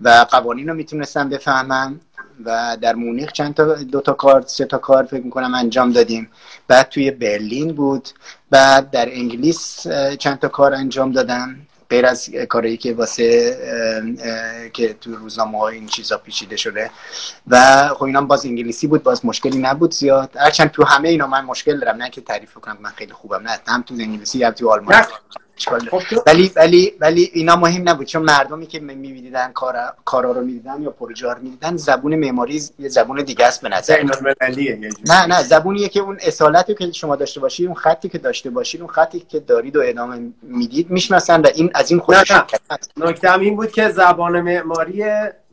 و 0.00 0.26
قوانین 0.30 0.68
رو 0.68 0.74
می‌تونستم 0.74 1.28
بفهمم. 1.28 2.00
و 2.44 2.76
در 2.80 2.94
مونیخ 2.94 3.32
چند 3.32 3.54
تا 3.54 3.74
دو 3.74 4.00
تا 4.00 4.12
کار 4.12 4.44
سه 4.46 4.64
تا 4.64 4.78
کار 4.78 5.04
فکر 5.04 5.24
می‌کنم 5.24 5.54
انجام 5.54 5.92
دادیم. 5.92 6.30
بعد 6.68 6.88
توی 6.88 7.10
برلین 7.10 7.72
بود. 7.72 8.08
بعد 8.50 8.90
در 8.90 9.08
انگلیس 9.12 9.86
چند 10.18 10.38
تا 10.38 10.48
کار 10.48 10.74
انجام 10.74 11.12
دادم. 11.12 11.56
غیر 11.90 12.06
از 12.06 12.30
کاری 12.30 12.76
که 12.76 12.94
واسه 12.94 13.56
که 14.72 14.94
تو 14.94 15.16
روزنامه 15.16 15.60
این 15.60 15.86
چیزا 15.86 16.18
پیچیده 16.18 16.56
شده. 16.56 16.90
و 17.46 17.88
خب 17.88 18.02
اینا 18.02 18.20
باز 18.20 18.46
انگلیسی 18.46 18.86
بود 18.86 19.02
باز 19.02 19.26
مشکلی 19.26 19.58
نبود 19.58 19.94
زیاد. 19.94 20.36
هرچند 20.36 20.70
تو 20.70 20.84
همه 20.84 21.08
اینا 21.08 21.26
من 21.26 21.44
مشکل 21.44 21.80
دارم 21.80 21.96
نه 21.96 22.10
که 22.10 22.20
تعریف 22.20 22.54
کنم 22.54 22.78
من 22.80 22.90
خیلی 22.90 23.12
خوبم 23.12 23.48
نه 23.48 23.58
هم 23.66 23.82
تو 23.82 23.94
انگلیسی 23.94 24.44
هم 24.44 24.50
تو 24.50 24.70
آلمانی. 24.70 25.02
خب 25.66 26.00
ولی 26.26 26.52
ولی 26.56 26.92
ولی 27.00 27.30
اینا 27.32 27.56
مهم 27.56 27.88
نبود 27.88 28.06
چون 28.06 28.22
مردمی 28.22 28.66
که 28.66 28.80
می‌دیدن 28.80 29.52
کارا 29.52 29.92
کارا 30.04 30.32
رو 30.32 30.40
می‌دیدن 30.40 30.82
یا 30.82 30.90
پروژه 30.90 31.28
رو 31.28 31.42
می‌دیدن 31.42 31.76
زبون 31.76 32.16
معماری 32.16 32.62
یه 32.78 32.88
زبون 32.88 33.22
دیگه 33.22 33.46
است 33.46 33.62
به 33.62 33.68
نظر 33.68 34.02
نه 35.06 35.26
نه 35.26 35.42
زبونیه 35.42 35.88
که 35.88 36.00
اون 36.00 36.18
اصالتی 36.22 36.74
که 36.74 36.92
شما 36.92 37.16
داشته 37.16 37.40
باشید 37.40 37.66
اون 37.66 37.74
خطی 37.74 38.08
که 38.08 38.18
داشته 38.18 38.50
باشید 38.50 38.80
اون 38.80 38.90
خطی 38.90 39.20
که 39.20 39.40
دارید 39.40 39.76
و 39.76 39.80
ادامه 39.84 40.32
می‌دید 40.42 40.90
می‌شناسن 40.90 41.40
و 41.40 41.46
این 41.54 41.70
از 41.74 41.90
این 41.90 42.00
خودش 42.00 42.32
نکته 42.96 43.38
این 43.38 43.56
بود 43.56 43.72
که 43.72 43.88
زبان 43.88 44.40
معماری 44.40 45.04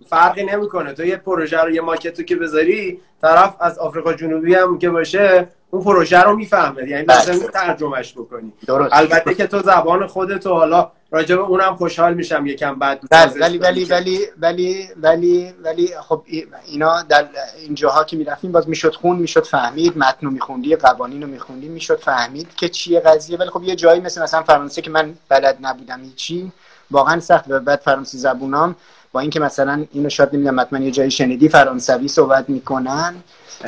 فرقی 0.09 0.43
نمی‌کنه. 0.43 0.93
تو 0.93 1.05
یه 1.05 1.17
پروژه 1.17 1.57
رو 1.57 1.71
یه 1.71 1.81
ماکتو 1.81 2.23
که 2.23 2.35
بذاری 2.35 2.99
طرف 3.21 3.55
از 3.59 3.79
آفریقا 3.79 4.13
جنوبی 4.13 4.55
هم 4.55 4.79
که 4.79 4.89
باشه 4.89 5.47
اون 5.75 5.83
پروژه 5.83 6.21
رو 6.21 6.35
می‌فهمه 6.35 6.89
یعنی 6.89 7.03
بله. 7.03 7.25
لازم 7.25 7.47
ترجمهش 7.47 8.13
بکنی 8.13 8.53
درست. 8.67 8.93
البته 8.93 9.33
که 9.33 9.47
تو 9.47 9.59
زبان 9.59 10.07
خودتو 10.07 10.53
حالا 10.53 10.91
راجع 11.11 11.35
به 11.35 11.41
اونم 11.41 11.75
خوشحال 11.75 12.13
میشم 12.13 12.45
یکم 12.45 12.79
بعد 12.79 12.99
بله، 13.11 13.33
ولی 13.41 13.57
ولی 13.57 13.85
ولی 13.85 14.19
ولی 14.41 14.87
ولی 15.01 15.53
ولی 15.63 15.89
خب 16.09 16.23
اینا 16.65 17.01
در 17.01 17.27
این 17.59 17.75
جاها 17.75 18.03
که 18.03 18.17
می‌رفتیم 18.17 18.51
باز 18.51 18.69
می‌شد 18.69 18.95
خون 18.95 19.15
می‌شد 19.15 19.45
فهمید 19.45 19.97
متن 19.97 20.25
رو 20.25 20.31
میخوندی 20.31 20.75
قوانین 20.75 21.21
رو 21.21 21.27
میخوندی 21.27 21.67
می‌شد 21.67 21.99
فهمید 21.99 22.55
که 22.55 22.69
چیه 22.69 22.99
قضیه 22.99 23.37
ولی 23.37 23.49
خب 23.49 23.63
یه 23.63 23.75
جایی 23.75 24.01
مثل 24.01 24.21
مثلا 24.23 24.43
فرانسه 24.43 24.81
که 24.81 24.89
من 24.89 25.13
بلد 25.29 25.57
نبودم 25.61 26.01
هیچی 26.01 26.51
واقعا 26.91 27.19
سخت 27.19 27.45
و 27.47 27.59
بعد 27.59 27.79
فرانسه 27.79 28.17
زبونام 28.17 28.75
با 29.15 29.21
اینکه 29.21 29.39
مثلا 29.39 29.85
اینو 29.91 30.09
شاید 30.09 30.29
نمی‌دونم 30.33 30.59
حتما 30.59 30.79
یه 30.79 30.91
جایی 30.91 31.11
شنیدی 31.11 31.49
فرانسوی 31.49 32.07
صحبت 32.07 32.49
می‌کنن. 32.49 33.15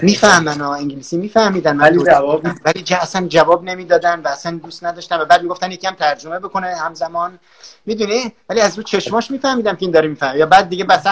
می‌فهمن 0.02 0.62
ها 0.62 0.76
انگلیسی 0.76 1.18
میفهمیدن 1.18 1.78
ولی 1.78 2.04
جواب 2.04 2.42
ولی 2.66 2.84
اصلا 3.02 3.28
جواب 3.28 3.64
نمی‌دادن 3.64 4.20
و 4.20 4.28
اصلا 4.28 4.60
دوست 4.64 4.84
نداشتن 4.84 5.20
و 5.20 5.26
بعد 5.26 5.42
می‌گفتن 5.42 5.72
یکی 5.72 5.88
هم 5.88 5.94
ترجمه 5.96 6.40
بکنه 6.40 6.68
همزمان. 6.76 7.40
می‌دونی؟ 7.86 8.34
ولی 8.50 8.62
از 8.62 8.78
رو 8.78 8.84
چشماش 8.84 9.32
میفهمیدم 9.32 9.72
که 9.72 9.82
این 9.82 9.92
داره 9.92 10.08
می‌فهمه. 10.08 10.40
یا 10.40 10.46
بعد 10.46 10.70
دیگه 10.70 10.84
بس 10.84 11.04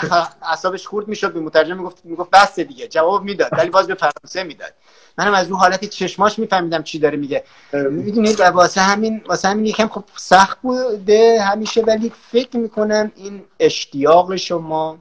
اعصابش 0.42 0.88
خورد 0.88 1.08
می‌شد 1.08 1.34
به 1.34 1.40
مترجم 1.40 1.78
می‌گفت 1.78 1.98
می‌گفت 2.04 2.30
بس 2.32 2.60
دیگه. 2.60 2.88
جواب 2.88 3.24
می‌داد 3.24 3.50
ولی 3.52 3.70
باز 3.70 3.88
به 3.88 3.96
فرانسه 3.96 4.44
می‌داد. 4.44 4.74
منم 5.18 5.34
از 5.34 5.48
اون 5.48 5.60
حالت 5.60 5.86
چشماش 5.86 6.40
میفهمیدم 6.40 6.84
چی 6.84 7.00
داره 7.00 7.18
میگه. 7.18 7.44
می‌دونید 7.74 8.40
واسه 8.40 8.82
همین 8.82 9.22
واسه 9.28 9.48
همین 9.48 9.66
یکم 9.66 9.88
خب 9.88 10.04
سخت 10.16 10.58
بوده 10.62 11.42
همیشه 11.42 11.82
ولی 11.82 12.12
فکر 12.32 12.58
می‌کنم 12.58 13.12
این 13.16 13.44
اشتیاق 13.60 14.36
شما 14.36 14.98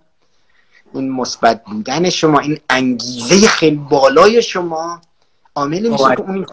این 0.94 1.10
مثبت 1.12 1.64
بودن 1.64 2.10
شما 2.10 2.38
این 2.38 2.60
انگیزه 2.70 3.48
خیلی 3.48 3.76
بالای 3.76 4.42
شما 4.42 5.00
عامل 5.54 5.88
میشه 5.88 6.04
که 6.16 6.20
اون 6.20 6.46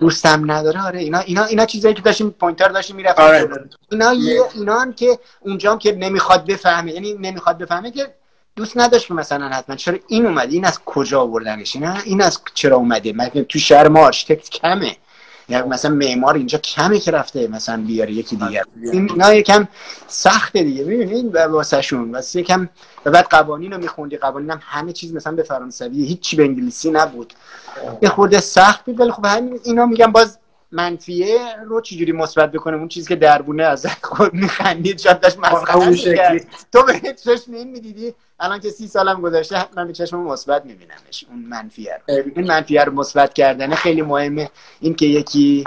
دوستم 0.00 0.50
نداره. 0.50 0.86
آره 0.86 0.98
اینا 0.98 1.18
اینا 1.18 1.44
اینا 1.44 1.66
چیزایی 1.66 1.94
که 1.94 2.02
داشتیم 2.02 2.30
پوینتر 2.30 2.68
داشتیم 2.68 2.96
می‌رفتیم. 2.96 3.24
آره. 3.24 3.48
اینا 3.90 4.10
اینا 4.54 4.78
هم 4.78 4.92
که 4.92 5.18
اونجا 5.40 5.72
هم 5.72 5.78
که 5.78 5.92
نمی‌خواد 5.92 6.46
بفهمه 6.46 6.92
یعنی 6.92 7.12
نمی‌خواد 7.12 7.58
بفهمه 7.58 7.90
که 7.90 8.14
دوست 8.58 8.76
نداشت 8.76 9.06
که 9.06 9.14
مثلا 9.14 9.48
حتما. 9.48 9.76
چرا 9.76 9.98
این 10.08 10.26
اومده؟ 10.26 10.52
این 10.52 10.64
از 10.64 10.80
کجا 10.84 11.20
آوردنش؟ 11.20 11.76
نه 11.76 12.02
این 12.04 12.22
از 12.22 12.40
چرا 12.54 12.76
اومده؟ 12.76 13.12
مثلا 13.12 13.44
تو 13.44 13.58
شهر 13.58 13.88
ما 13.88 14.00
آرشیتکت 14.00 14.48
کمه. 14.50 14.96
یعنی 15.48 15.68
مثلا 15.68 15.94
معمار 15.94 16.34
اینجا 16.34 16.58
کمه 16.58 16.98
که 16.98 17.10
رفته 17.10 17.48
مثلا 17.48 17.82
بیاره 17.86 18.12
یکی 18.12 18.36
دیگر. 18.36 18.62
این 18.92 19.10
اینا 19.10 19.34
یکم 19.34 19.68
سخته 20.06 20.62
دیگه. 20.62 20.84
می‌بینید 20.84 21.36
واسه‌شون. 21.36 22.14
واسه 22.14 22.40
یکم 22.40 22.68
و 23.04 23.10
بعد 23.10 23.24
قوانین 23.24 23.72
رو 23.72 23.78
میخوندی. 23.78 24.16
قوانین 24.16 24.50
هم 24.50 24.60
همه 24.62 24.92
چیز 24.92 25.14
مثلا 25.14 25.32
به 25.32 25.42
فرانسوی 25.42 26.04
هیچی 26.04 26.36
به 26.36 26.42
انگلیسی 26.42 26.90
نبود. 26.90 27.32
یه 28.02 28.08
خورده 28.08 28.40
سخت 28.40 28.84
بود. 28.84 29.00
ولی 29.00 29.10
خب 29.10 29.26
همین 29.26 29.60
اینا 29.64 29.86
میگم 29.86 30.12
باز 30.12 30.38
منفیه 30.72 31.56
رو 31.66 31.80
چجوری 31.80 32.12
مثبت 32.12 32.52
بکنه؟ 32.52 32.76
اون 32.76 32.88
چیزی 32.88 33.08
که 33.08 33.16
دربونه 33.16 33.62
از 33.62 33.86
خود 34.02 34.34
میخندید 34.34 34.98
شاید 34.98 35.20
داشت 35.20 35.38
مسخره 35.38 36.46
تو 36.72 36.82
به 36.82 37.14
چشم 37.24 37.52
این 37.52 37.70
می‌دیدی؟ 37.70 38.14
الان 38.40 38.60
که 38.60 38.70
سی 38.70 38.88
سالم 38.88 39.20
گذشته 39.20 39.64
من 39.76 39.86
به 39.86 39.92
چشم 39.92 40.20
مثبت 40.20 40.64
میبینمش 40.64 41.24
اون 41.30 41.38
منفیه 41.38 41.98
رو. 42.08 42.14
این 42.36 42.46
منفیه 42.46 42.84
رو 42.84 42.92
مثبت 42.92 43.34
کردنه 43.34 43.74
خیلی 43.74 44.02
مهمه. 44.02 44.50
این 44.80 44.94
که 44.94 45.06
یکی 45.06 45.64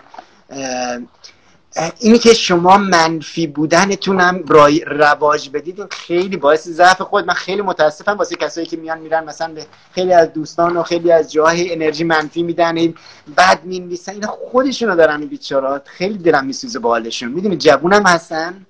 اینی 1.99 2.17
که 2.17 2.33
شما 2.33 2.77
منفی 2.77 3.47
بودنتون 3.47 4.19
هم 4.19 4.43
رواج 4.87 5.49
بدید 5.49 5.93
خیلی 5.93 6.37
باعث 6.37 6.67
ضعف 6.67 7.01
خود. 7.01 7.25
من 7.25 7.33
خیلی 7.33 7.61
متاسفم 7.61 8.11
واسه 8.11 8.35
کسایی 8.35 8.67
که 8.67 8.77
میان 8.77 8.99
میرن 8.99 9.23
مثلا 9.23 9.53
به 9.53 9.65
خیلی 9.91 10.13
از 10.13 10.33
دوستان 10.33 10.77
و 10.77 10.83
خیلی 10.83 11.11
از 11.11 11.31
جاهای 11.31 11.73
انرژی 11.73 12.03
منفی 12.03 12.43
میدن 12.43 12.77
این 12.77 12.95
بعد 13.35 13.65
می‌نویسن. 13.65 14.11
اینا 14.11 14.27
خودشونو 14.27 14.95
دارن 14.95 15.25
بیچارات 15.25 15.87
خیلی 15.87 16.17
دلم 16.17 16.45
میسوزه 16.45 16.79
با 16.79 16.89
حالشون 16.89 17.31
می‌دونی 17.31 17.57
جوونم 17.57 18.03
هستن؟ 18.05 18.65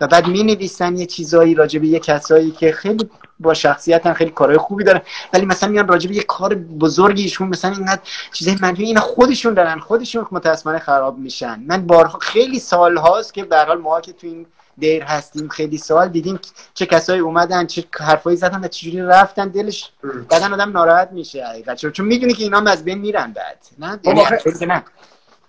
و 0.00 0.06
بعد 0.06 0.26
می 0.26 0.42
نویسن 0.42 0.96
یه 0.96 1.06
چیزایی 1.06 1.54
راجع 1.54 1.78
به 1.80 1.86
یه 1.86 1.98
کسایی 1.98 2.50
که 2.50 2.72
خیلی 2.72 3.10
با 3.40 3.54
شخصیت 3.54 4.12
خیلی 4.12 4.30
کارهای 4.30 4.58
خوبی 4.58 4.84
دارن. 4.84 5.00
ولی 5.32 5.46
مثلا 5.46 5.68
میان 5.68 5.88
راجع 5.88 6.08
به 6.08 6.14
یه 6.14 6.22
کار 6.22 6.54
بزرگی 6.54 7.22
ایشون 7.22 7.48
مثلا 7.48 7.70
اینقدر 7.70 8.00
چیزای 8.32 8.56
منفی 8.60 8.84
اینا 8.84 9.00
خودشون 9.00 9.54
دارن. 9.54 9.78
خودشون 9.78 10.26
متاسفانه 10.30 10.78
خراب 10.78 11.18
میشن. 11.18 11.60
من 11.66 11.86
بارها 11.86 12.18
خیلی 12.18 12.58
سال 12.58 12.96
هاست 12.96 13.34
که 13.34 13.44
به 13.44 13.58
حال 13.58 13.78
ما 13.78 14.00
که 14.00 14.12
تو 14.12 14.26
این 14.26 14.46
دیر 14.78 15.02
هستیم 15.02 15.48
خیلی 15.48 15.78
سال 15.78 16.08
دیدیم 16.08 16.40
چه 16.74 16.86
کسایی 16.86 17.20
اومدن 17.20 17.66
چه 17.66 17.84
حرفایی 18.00 18.36
زدن 18.36 18.64
و 18.64 18.68
چجوری 18.68 19.00
رفتن. 19.00 19.48
دلش 19.48 19.92
بعدن 20.30 20.52
آدم 20.52 20.70
ناراحت 20.70 21.08
میشه. 21.12 21.46
حقیقت 21.46 21.86
چون 21.86 22.06
می‌دونی 22.06 22.34
که 22.34 22.42
اینا 22.42 22.70
از 22.70 22.84
بین 22.84 22.98
میرن 22.98 23.32
بعد. 23.32 23.58
نه؟ 23.78 24.00
یعنی 24.04 24.22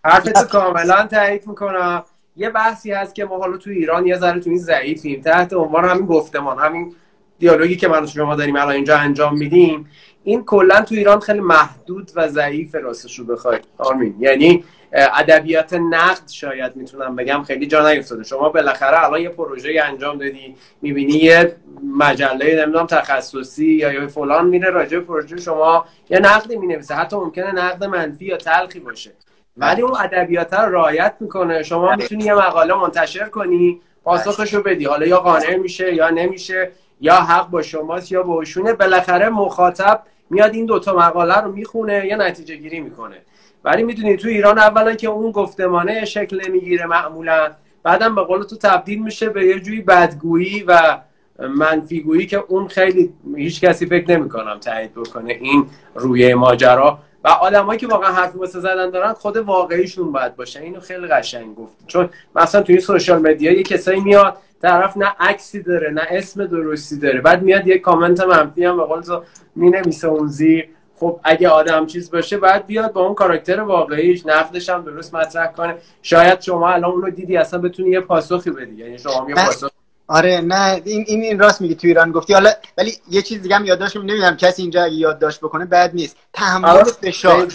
حرفتو 0.03 0.43
کاملا 0.43 1.07
تایید 1.07 1.47
می‌کنم. 1.47 2.03
یه 2.35 2.49
بحثی 2.49 2.91
هست 2.91 3.15
که 3.15 3.25
ما 3.25 3.37
حالا 3.37 3.57
تو 3.57 3.69
ایران 3.69 4.07
یه 4.07 4.17
ذره 4.17 4.39
تو 4.39 4.49
این 4.49 4.59
ضعیفیم. 4.59 5.21
تحت 5.21 5.53
عنوان 5.53 5.85
همین 5.85 6.05
گفتمان 6.05 6.59
همین 6.59 6.95
دیالوگی 7.39 7.75
که 7.75 7.87
من 7.87 8.05
شما 8.05 8.35
داریم 8.35 8.55
الان 8.55 8.69
اینجا 8.69 8.97
انجام 8.97 9.37
میدیم 9.37 9.89
این 10.23 10.43
کلا 10.45 10.81
تو 10.81 10.95
ایران 10.95 11.19
خیلی 11.19 11.39
محدود 11.39 12.11
و 12.15 12.27
ضعیف 12.27 12.75
راستش 12.75 13.19
رو 13.19 13.25
بخواید 13.25 13.61
آرمین 13.77 14.15
یعنی 14.19 14.63
ادبیات 14.93 15.73
نقد 15.73 16.29
شاید 16.29 16.75
می‌تونم 16.75 17.15
بگم 17.15 17.43
خیلی 17.43 17.67
جا 17.67 17.91
نیفتاده. 17.91 18.23
شما 18.23 18.49
بالاخره 18.49 19.03
الان 19.03 19.21
یه 19.21 19.29
پروژه 19.29 19.81
انجام 19.85 20.17
دادی 20.17 20.55
می‌بینی 20.81 21.13
یه 21.13 21.55
مجله 21.97 22.61
نمی‌دونم 22.61 22.87
تخصصی 22.87 23.65
یا 23.65 23.93
یا 23.93 24.07
فلان 24.07 24.47
میره 24.47 24.69
راجع 24.69 24.99
پروژه 24.99 25.37
شما 25.37 25.85
یه 26.09 26.19
نقدی 26.19 26.55
می‌نویسه. 26.57 26.95
حتی 26.95 27.15
ممکنه 27.15 27.51
نقد 27.51 27.83
منفی 27.83 28.25
یا 28.25 28.37
تلخی 28.37 28.79
باشه. 28.79 29.11
ولی 29.57 29.81
اون 29.81 29.95
ادبیات 29.99 30.53
رو 30.53 30.75
رعایت 30.75 31.15
می‌کنه. 31.19 31.63
شما 31.63 31.95
می‌تونی 31.95 32.23
یه 32.23 32.33
مقاله 32.33 32.73
منتشر 32.73 33.29
کنی 33.29 33.81
پاسخش 34.03 34.53
رو 34.53 34.63
بدی. 34.63 34.85
حالا 34.85 35.05
یا 35.05 35.19
قانع 35.19 35.55
میشه 35.55 35.93
یا 35.93 36.09
نمیشه 36.09 36.71
یا 37.01 37.15
حق 37.15 37.49
با 37.49 37.61
شماست 37.61 38.11
یا 38.11 38.23
با 38.23 38.33
اوشونه 38.33 38.73
بالاخره 38.73 39.29
مخاطب 39.29 40.01
میاد 40.29 40.53
این 40.53 40.65
دوتا 40.65 40.93
مقاله 40.95 41.41
رو 41.41 41.51
می‌خونه 41.51 42.05
یا 42.05 42.17
نتیجه 42.17 42.55
گیری 42.55 42.79
می‌کنه. 42.79 43.17
ولی 43.63 43.83
می‌دونی 43.83 44.17
تو 44.17 44.27
ایران 44.27 44.59
اولا 44.59 44.95
که 44.95 45.07
اون 45.07 45.31
گفتمانه 45.31 46.05
شکل 46.05 46.41
نمی‌گیره 46.47 46.85
معمولا. 46.85 47.51
بعدم 47.83 48.15
به 48.15 48.21
قول 48.21 48.43
تو 48.43 48.55
تبدیل 48.57 49.03
میشه 49.03 49.29
به 49.29 49.45
یه 49.45 49.59
جوی 49.59 49.81
بدگویی 49.81 50.63
و 50.67 50.97
منفیگویی 51.39 52.25
که 52.25 52.43
اون 52.47 52.67
خیلی 52.67 53.13
هیچ 53.35 53.61
کسی 53.61 53.85
فکر 53.85 54.11
نمی‌کنم 54.11 54.59
تایید 54.59 54.93
بکنه 54.93 55.33
این 55.33 55.65
روی 55.95 56.33
ماجرا. 56.33 56.99
و 57.23 57.27
آدمایی 57.27 57.79
که 57.79 57.87
واقعا 57.87 58.11
حرف 58.11 58.35
واسه 58.35 58.59
زدن 58.59 58.89
دارن 58.89 59.13
خود 59.13 59.37
واقعیشون 59.37 60.11
باید 60.11 60.35
باشه. 60.35 60.61
اینو 60.61 60.79
خیلی 60.79 61.07
قشنگ 61.07 61.55
گفت 61.55 61.73
چون 61.87 62.09
مثلا 62.35 62.61
توی 62.61 62.79
سوشال 62.79 63.21
مدیا 63.21 63.51
یه 63.51 63.63
کسایی 63.63 63.99
میاد 63.99 64.37
طرف 64.61 64.97
نه 64.97 65.15
عکسی 65.19 65.61
داره 65.61 65.91
نه 65.91 66.01
اسم 66.09 66.45
درستی 66.45 66.97
داره. 66.97 67.21
بعد 67.21 67.41
میاد 67.41 67.67
یه 67.67 67.77
کامنت 67.77 68.21
منفی 68.21 68.65
هم 68.65 68.77
به 68.77 68.83
قول 68.83 69.01
تو 69.01 69.23
می‌نویسه 69.55 70.07
اون 70.07 70.27
زیر. 70.27 70.69
خب 70.99 71.19
اگه 71.23 71.49
آدم 71.49 71.85
چیز 71.85 72.11
باشه 72.11 72.37
بعد 72.37 72.65
بیاد 72.65 72.93
با 72.93 73.01
اون 73.01 73.15
کاراکتر 73.15 73.61
واقعیش 73.61 74.25
نقدش 74.25 74.69
هم 74.69 74.83
درست 74.83 75.15
مطرح 75.15 75.47
کنه. 75.51 75.75
شاید 76.01 76.41
شما 76.41 76.69
الان 76.69 76.91
اونو 76.91 77.09
دیدی 77.09 77.37
اصلا 77.37 77.59
بتونی 77.59 77.89
یه 77.89 77.99
پاسخی 77.99 78.49
بدی. 78.49 78.75
یعنی 78.75 78.97
شما 78.97 79.25
یه 79.29 79.35
پاسخ 79.35 79.69
آره 80.07 80.41
نه 80.41 80.81
این 80.85 81.05
این, 81.07 81.21
این 81.21 81.39
راست 81.39 81.61
میگی 81.61 81.75
تو 81.75 81.87
ایران 81.87 82.11
گفتی. 82.11 82.33
حالا 82.33 82.51
ولی 82.77 82.97
یه 83.09 83.21
چیز 83.21 83.41
دیگه 83.41 83.55
هم 83.55 83.65
یادداشت 83.65 83.97
نمی‌دونم 83.97 84.37
کسی 84.37 84.61
اینجا 84.61 84.83
اگه 84.83 84.93
یادداشت 84.93 85.39
بکنه 85.39 85.65
بد 85.65 85.91
نیست. 85.93 86.17
تحمل 86.33 86.69
آره. 86.69 86.83
فشار. 86.83 87.47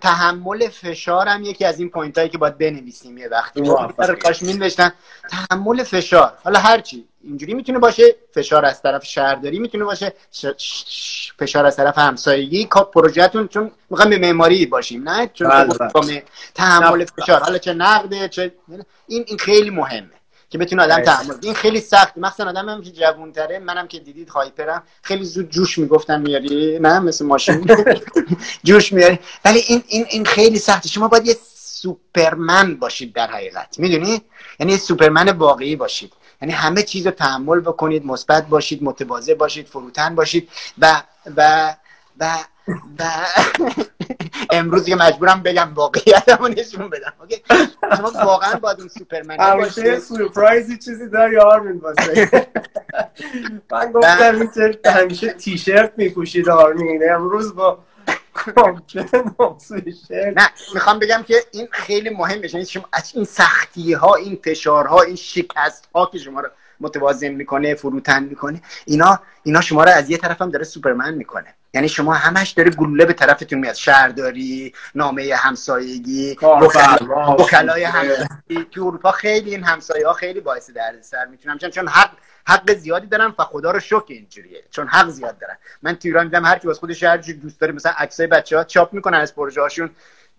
تحمل 0.00 0.68
فشار 0.68 1.28
هم 1.28 1.42
یکی 1.42 1.64
از 1.64 1.78
این 1.78 1.88
point 1.88 2.18
هایی 2.18 2.30
که 2.30 2.38
باید 2.38 2.58
بنویسیم 2.58 3.18
یه 3.18 3.28
وقتی. 3.28 3.62
کاش 4.22 4.42
می 4.42 4.70
تحمل 5.30 5.82
فشار. 5.82 6.32
حالا 6.44 6.58
هرچی 6.58 7.04
اینجوری 7.24 7.54
می‌تونه 7.54 7.78
باشه 7.78 8.16
فشار 8.34 8.64
از 8.64 8.82
طرف 8.82 9.04
شهرداری 9.04 9.58
می‌تونه 9.58 9.84
باشه 9.84 10.12
فشار 11.38 11.66
از 11.66 11.76
طرف 11.76 11.98
همسایگی. 11.98 12.66
پروژهتون 12.94 13.48
چون 13.48 13.70
می‌خوام 13.90 14.10
به 14.10 14.18
معماری 14.18 14.66
باشیم 14.66 15.08
نه؟ 15.08 15.30
چون 15.34 15.48
بله، 15.48 15.74
بله. 15.94 16.22
تحمل 16.54 17.04
فشار. 17.04 17.40
حالا 17.40 17.58
چه 17.58 17.74
نقده 17.74 18.28
چه 18.28 18.52
این 19.06 19.24
این 19.26 19.38
خیلی 19.38 19.70
مهمه. 19.70 20.21
که 20.52 20.58
بتونه 20.58 20.82
آدم 20.82 21.02
تحمل 21.02 21.34
این 21.42 21.54
خیلی 21.54 21.80
سخت. 21.80 22.18
مثلا 22.18 22.48
آدم 22.48 22.68
هم 22.68 22.82
که 22.82 22.90
جوونتره 22.90 23.58
منم 23.58 23.88
که 23.88 23.98
دیدید 23.98 24.28
هایپرم. 24.28 24.82
خیلی 25.02 25.24
زود 25.24 25.50
جوش 25.50 25.78
می‌گفتن 25.78 26.20
میاری. 26.20 26.78
نه 26.78 26.98
مثل 26.98 27.26
ماشین. 27.26 27.66
جوش 28.64 28.92
میاری. 28.92 29.18
ولی 29.44 29.58
این 29.58 29.82
این 29.86 30.06
این 30.10 30.24
خیلی 30.24 30.58
سخته. 30.58 30.88
شما 30.88 31.08
باید 31.08 31.26
یه 31.26 31.36
سوپرمن 31.54 32.76
باشید 32.76 33.12
در 33.12 33.30
حقیقت. 33.30 33.78
می‌دونی؟ 33.78 34.22
یعنی 34.60 34.72
یه 34.72 34.78
سوپرمن 34.78 35.28
واقعی 35.28 35.76
باشید. 35.76 36.12
یعنی 36.42 36.54
همه 36.54 36.82
چیز 36.82 37.06
رو 37.06 37.12
تحمل 37.12 37.60
بکنید 37.60 38.06
مثبت 38.06 38.46
باشید 38.46 38.82
متواضع 38.82 39.34
باشید 39.34 39.66
فروتن 39.66 40.14
باشید 40.14 40.48
و 40.78 41.02
و 41.36 41.74
و 42.18 42.36
و 42.68 43.04
امروز 44.50 44.86
که 44.86 44.96
مجبورم 44.96 45.42
بگم 45.42 45.74
واقعیتمو 45.74 46.48
نشون 46.48 46.90
بدم 46.90 47.12
okay؟ 47.20 47.42
شما 47.96 48.10
واقعا 48.24 48.54
باید 48.54 48.80
اون 48.80 48.88
سوپرمن 48.88 49.40
همیشه 49.40 49.98
سورپرایزی 49.98 50.78
چیزی 50.78 51.08
داری 51.08 51.36
آرمین 51.36 51.78
واسه 51.78 52.30
من 53.72 53.92
گفتم 53.92 54.48
این 54.56 54.74
همیشه 54.84 55.32
تیشرت 55.32 55.92
میپوشید 55.96 56.48
آرمین. 56.48 57.02
امروز 57.10 57.54
با 57.54 57.78
نه 60.10 60.48
می‌خوام 60.74 60.98
بگم 60.98 61.22
که 61.26 61.34
این 61.52 61.68
خیلی 61.70 62.10
مهمه. 62.10 62.54
یعنی 62.54 62.66
شما 62.66 62.84
از 62.92 63.12
این 63.14 63.24
سختی 63.24 63.92
ها 63.92 64.14
این 64.14 64.38
فشارها 64.44 65.02
این 65.02 65.16
شکست 65.16 65.88
ها 65.94 66.06
که 66.06 66.18
شما 66.18 66.40
رو 66.40 66.48
متوازن 66.80 67.28
می‌کنه 67.28 67.74
فروتن 67.74 68.22
می‌کنه 68.22 68.62
اینا 68.84 69.20
اینا 69.42 69.60
شما 69.60 69.84
رو 69.84 69.90
از 69.90 70.10
یه 70.10 70.16
طرف 70.16 70.42
هم 70.42 70.50
داره 70.50 70.64
سوپرمن 70.64 71.14
می‌کنه. 71.14 71.54
یعنی 71.74 71.88
شما 71.88 72.14
همش 72.14 72.50
داره 72.50 72.70
گلوله 72.70 73.04
به 73.04 73.12
طرفتون 73.12 73.58
میاد. 73.58 73.74
شهرداری 73.74 74.74
نامه 74.94 75.34
همسایگی 75.36 76.36
وکلای 77.38 77.84
همسایگی. 77.84 78.64
تو 78.70 78.86
اروپا 78.86 79.10
خیلی 79.10 79.50
این 79.50 79.64
همسایه 79.64 80.06
ها 80.06 80.12
خیلی 80.12 80.40
باعث 80.40 80.70
دردسر 80.70 81.26
می‌تونم. 81.26 81.58
چون 81.58 81.88
حق 81.88 82.10
حق 82.46 82.74
زیادی 82.74 83.06
دارن 83.06 83.34
و 83.38 83.44
خدا 83.44 83.70
رو 83.70 83.80
شکر 83.80 84.04
اینجوریه. 84.08 84.64
چون 84.70 84.86
حق 84.86 85.08
زیاد 85.08 85.38
دارن. 85.38 85.56
من 85.82 85.92
تو 85.94 86.08
ایران 86.08 86.24
دیدم 86.24 86.44
هر 86.44 86.58
کی 86.58 86.66
واسه 86.66 86.80
خودش 86.80 87.02
هر 87.02 87.16
دوست 87.16 87.60
داره 87.60 87.72
مثلا 87.72 87.92
عکسای 87.98 88.26
بچه‌ها 88.26 88.64
چاپ 88.64 88.92
می‌کنن 88.92 89.18
از 89.18 89.34
پروژه 89.34 89.60
هاشون 89.60 89.90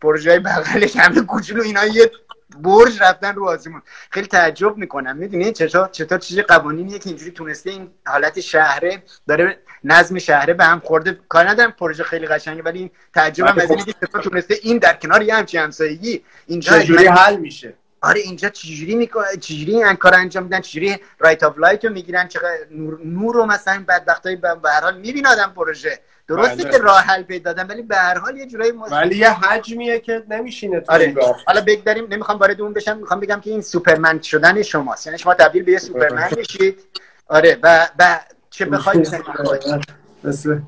پروژه 0.04 0.30
های 0.30 0.39
بغلش 0.39 0.96
همه 0.96 1.22
کوچولو 1.22 1.63
اینا 1.63 1.86
یه 1.86 2.12
برج 2.60 3.02
رفتن 3.02 3.36
رو 3.36 3.50
آزمون 3.50 3.82
خیلی 4.10 4.28
تعجب 4.28 4.78
می‌کنم. 4.78 5.18
می‌دونی 5.18 5.52
چطور 5.52 5.88
چطور 5.88 6.18
چیز 6.18 6.39
قوانینیه 6.39 7.00
که 7.00 7.10
اینجوری 7.10 7.32
تونسته 7.32 7.70
این 7.70 7.92
حالت 8.06 8.39
شهره 8.39 9.04
داره 9.28 9.60
نظم 9.84 10.20
شهره 10.20 10.54
به 10.54 10.66
هم 10.66 10.80
خورده. 10.80 11.20
کار 11.30 11.50
ندارم 11.50 11.72
پروژه 11.72 12.04
خیلی 12.04 12.28
قشنگه 12.28 12.63
ولی 12.63 12.80
این 12.80 12.92
تعجبم 13.13 13.56
از 13.58 13.70
اینه 13.70 13.84
که 13.84 13.94
چطور 13.94 14.22
تونسته 14.22 14.56
این 14.62 14.78
در 14.78 14.94
کنار 14.94 15.24
یه 15.24 15.36
همچین 15.36 15.60
همسایگی 15.62 16.24
اینجا 16.48 16.80
چجوری 16.80 17.08
حل 17.08 17.38
میشه؟ 17.38 17.74
آره 18.04 18.20
اینجا 18.20 18.50
چجوری 18.50 18.96
می‌کنه 18.96 19.38
چجوری 19.39 19.84
این 19.84 19.94
کار 19.94 20.16
انجام 20.16 20.44
میدن؟ 20.44 20.60
چجوری 20.62 20.98
right 21.20 21.44
of 21.44 21.58
light 21.58 21.86
رو 21.86 21.92
می‌گیرن؟ 21.92 22.28
چقدر 22.28 22.58
نور, 22.72 23.00
نور 23.06 23.36
رو 23.36 23.46
مثلا 23.46 23.86
بدبختای 23.88 24.36
به 24.36 24.50
هر 24.66 24.82
حال 24.82 24.98
می‌بینه 24.98 25.30
آدم 25.30 25.54
پروژه. 25.56 26.00
درسته 26.28 26.63
بله. 26.63 26.72
که 26.72 26.78
راه 26.78 27.02
حل 27.02 27.24
پیدا 27.24 27.54
دادن 27.54 27.68
ولی 27.68 27.82
به 27.82 27.96
هر 27.96 28.18
حال 28.18 28.38
یه 28.38 28.46
جورایی 28.46 28.72
ولی 28.72 29.18
یه 29.18 29.30
حجمیه 29.30 30.00
که 30.00 30.24
نمیشینه 30.30 30.80
تو 30.80 30.92
آره. 30.92 31.16
حالا 31.48 31.62
بگذاریم 31.62 32.08
نمی‌خوام 32.10 32.38
وارد 32.38 32.62
اون 32.62 32.74
بشم 32.74 32.98
می‌خوام 32.98 33.20
بگم 33.20 33.39
که 33.39 33.50
این 33.50 33.62
سوپرمن 33.62 34.22
شدن 34.22 34.62
شماست. 34.62 35.08
یعنی 35.08 35.20
شما 35.20 35.34
تبدیل 35.34 35.63
به 35.63 35.72
یه 35.72 35.80
سوپرمن 35.80 36.30
بشید 36.38 36.80
آره 37.28 37.58
و 37.63 37.88
و 38.00 38.20
چه 38.50 38.66
بخواید 38.66 39.08
مثل 40.24 40.60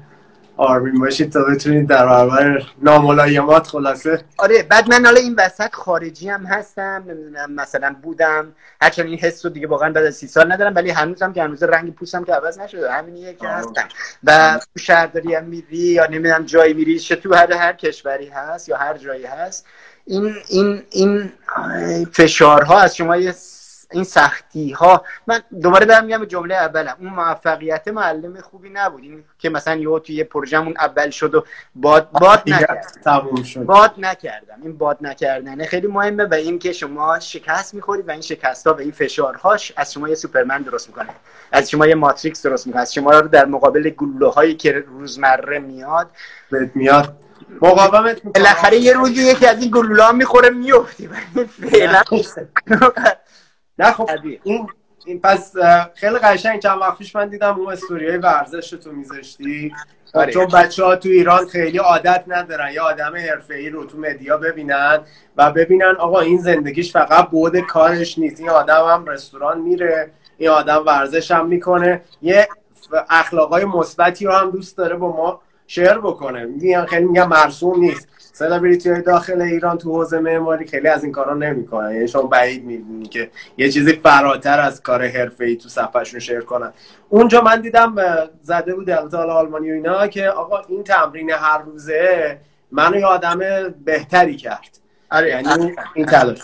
آرمین 0.58 1.00
باشید 1.00 1.32
تا 1.32 1.44
بتونید 1.44 1.88
در 1.88 2.06
برابر 2.06 2.64
ناملایمات 2.82 3.68
خلاصه. 3.68 4.22
آره 4.38 4.64
بعد 4.64 4.90
من 4.90 5.06
حالا 5.06 5.20
این 5.20 5.36
وسط 5.38 5.74
خارجی 5.74 6.30
هم 6.30 6.46
هستم 6.46 7.04
نمی‌دونم 7.08 7.52
مثلا 7.52 7.96
بودم. 8.02 8.54
هرچند 8.82 9.06
این 9.06 9.20
حس 9.20 9.46
رو 9.46 9.52
دیگه 9.52 9.68
واقعا 9.68 9.92
بعد 9.92 10.06
از 10.06 10.16
سی 10.16 10.28
سال 10.28 10.52
ندارم 10.52 10.76
ولی 10.76 10.90
هنوزم 10.90 11.34
که 11.34 11.44
هنوز 11.44 11.64
رنگ 11.64 11.94
پوستم 11.94 12.24
که 12.24 12.34
عوض 12.34 12.60
نشده 12.60 12.92
همینیه 12.92 13.34
که 13.34 13.48
هستم. 13.48 13.88
و 14.24 14.60
تو 14.74 14.80
شهرداری 14.80 15.36
هم 15.36 15.44
میری 15.44 15.78
یا 15.78 16.06
نمی‌دونم 16.06 16.44
جایی 16.44 16.74
میری 16.74 17.00
چه 17.00 17.16
تو 17.16 17.34
هر 17.34 17.54
هر 17.54 17.74
کشوری 17.74 18.28
هست 18.28 18.70
یا 18.70 18.78
هر 18.78 18.98
جایی 18.98 19.26
هست. 19.26 19.66
این 20.06 20.36
این 20.48 20.82
این 20.90 21.32
فشارها 22.12 22.80
از 22.80 22.96
شما 22.96 23.18
یه 23.18 23.36
این 23.96 24.04
سختی 24.04 24.72
ها 24.72 25.04
من 25.28 25.42
دوباره 25.62 25.86
دارم 25.86 26.06
میگم 26.06 26.26
جمله 26.26 26.56
اولم 26.56 26.96
اون 27.00 27.10
موفقیت 27.10 27.88
معلم 27.88 28.42
خوبی 28.42 28.70
نبود. 28.70 29.04
این 29.04 29.24
که 29.40 29.50
مثلا 29.50 29.76
یه 29.76 30.00
توی 30.00 30.24
پروژمون 30.24 30.74
اول 30.80 31.10
شد 31.10 31.36
و 31.36 31.46
باد 31.76 32.12
باد 32.12 32.44
نکردم 32.48 33.64
باد 33.66 33.94
نکردم. 33.98 34.56
این 34.64 34.78
باد 34.78 34.98
نکردنه 35.02 35.66
خیلی 35.66 35.88
مهمه 35.88 36.26
و 36.26 36.34
این 36.34 36.60
که 36.60 36.74
شما 36.74 37.20
شکست 37.20 37.74
می‌خورید 37.74 38.08
و 38.08 38.12
این 38.12 38.22
شکست 38.22 38.68
ها 38.68 38.74
و 38.74 38.80
این 38.80 38.92
فشارهاش 38.92 39.74
از 39.76 39.94
شما 39.94 40.10
یه 40.10 40.16
سوپرمن 40.16 40.62
درست 40.62 40.88
می‌کنه. 40.88 41.10
از 41.52 41.70
شما 41.70 41.88
یه 41.88 41.96
ماتریکس 41.96 42.46
درست 42.46 42.68
می‌کنه. 42.68 42.82
از 42.82 42.94
شما 42.94 43.12
رو 43.12 43.28
در 43.28 43.46
مقابل 43.46 43.90
گلوله 43.90 44.30
هایی 44.30 44.56
که 44.56 44.72
روزمره 44.72 45.60
میاد 45.60 46.10
میاد. 46.76 47.18
مقاومت 47.62 48.24
بالاخره 48.24 48.78
یه 48.78 48.94
روزی 48.94 49.24
یکی 49.24 49.46
از 49.46 49.62
این 49.62 49.72
گلوله 49.72 50.12
می‌خوره 50.12 50.50
میفتی 50.50 51.10
فعلا 51.72 52.02
نه 53.80 53.92
خب 53.92 54.10
این 54.44 54.68
این 55.06 55.20
پس 55.22 55.54
خیلی 55.96 56.16
قشنگ 56.16 56.60
چند 56.60 56.82
وقت 56.82 56.98
پیش 56.98 57.16
من 57.16 57.30
دیدم 57.30 57.60
اون 57.60 57.72
استوریای 57.74 58.18
ورزش 58.18 58.70
تو 58.70 58.92
میذاشتی. 58.92 59.74
آره. 60.14 60.34
چون 60.34 60.46
بچه 60.46 60.84
ها 60.86 60.96
تو 60.96 61.10
ایران 61.10 61.48
خیلی 61.48 61.78
عادت 61.78 62.24
ندارن. 62.28 62.72
یا 62.72 62.84
آدم 62.84 63.14
ای 63.50 63.70
رو 63.70 63.86
تو 63.86 63.98
مدیا 63.98 64.38
ببینن 64.38 65.00
و 65.38 65.52
ببینن 65.52 65.96
آقا 66.00 66.20
این 66.20 66.38
زندگیش 66.38 66.94
فقط 66.94 67.30
بود 67.30 67.60
کارش 67.60 68.20
نیست. 68.20 68.40
این 68.40 68.50
آدم 68.50 68.86
هم 68.86 69.06
رستوران 69.06 69.62
میره 69.62 70.12
این 70.38 70.50
آدم 70.50 70.84
ورزش 70.86 71.32
هم 71.32 71.48
می‌کنه. 71.48 72.02
یه 72.22 72.48
اخلاقای 73.10 73.66
مثبتی 73.66 74.26
رو 74.26 74.32
هم 74.32 74.52
دوست 74.52 74.78
داره 74.78 74.96
با 74.96 75.16
ما 75.16 75.42
شیر 75.68 75.94
بکنه. 75.94 76.46
میگن 76.46 76.86
خیلی 76.86 77.06
میگن 77.06 77.26
مرسوم 77.26 77.80
نیست. 77.80 78.08
سلبریتی 78.36 78.90
های 78.90 79.02
داخل 79.02 79.42
ایران 79.42 79.78
تو 79.78 79.92
حوزه 79.92 80.20
معماری 80.20 80.68
خیلی 80.68 80.88
از 80.88 81.04
این 81.04 81.12
کارا 81.12 81.34
نمی‌کنن. 81.34 81.94
یعنی 81.94 82.08
شما 82.08 82.22
بعید 82.22 82.66
می‌بینی 82.66 83.06
که 83.06 83.30
یه 83.58 83.70
چیزی 83.72 83.94
فراتر 83.94 84.60
از 84.60 84.82
کار 84.82 85.02
ای 85.40 85.56
تو 85.56 85.70
صفحهشون 85.70 86.20
share 86.20 86.42
کنن. 86.42 86.74
اونجا 87.10 87.42
من 87.42 87.62
دیدم 87.62 87.96
زده 88.44 88.76
بود 88.76 88.90
البته 88.90 89.18
آلمانی 89.18 89.72
و 89.72 89.74
اینا 89.74 90.08
که 90.08 90.30
آقا 90.30 90.60
این 90.60 90.84
تمرین 90.84 91.32
هر 91.32 91.62
روزه 91.62 92.38
منو 92.72 93.00
یه 93.00 93.06
آدم 93.06 93.40
بهتری 93.86 94.36
کرد. 94.36 94.80
آره 95.12 95.30
یعنی 95.30 95.76
این 95.94 96.06
تلاش. 96.06 96.40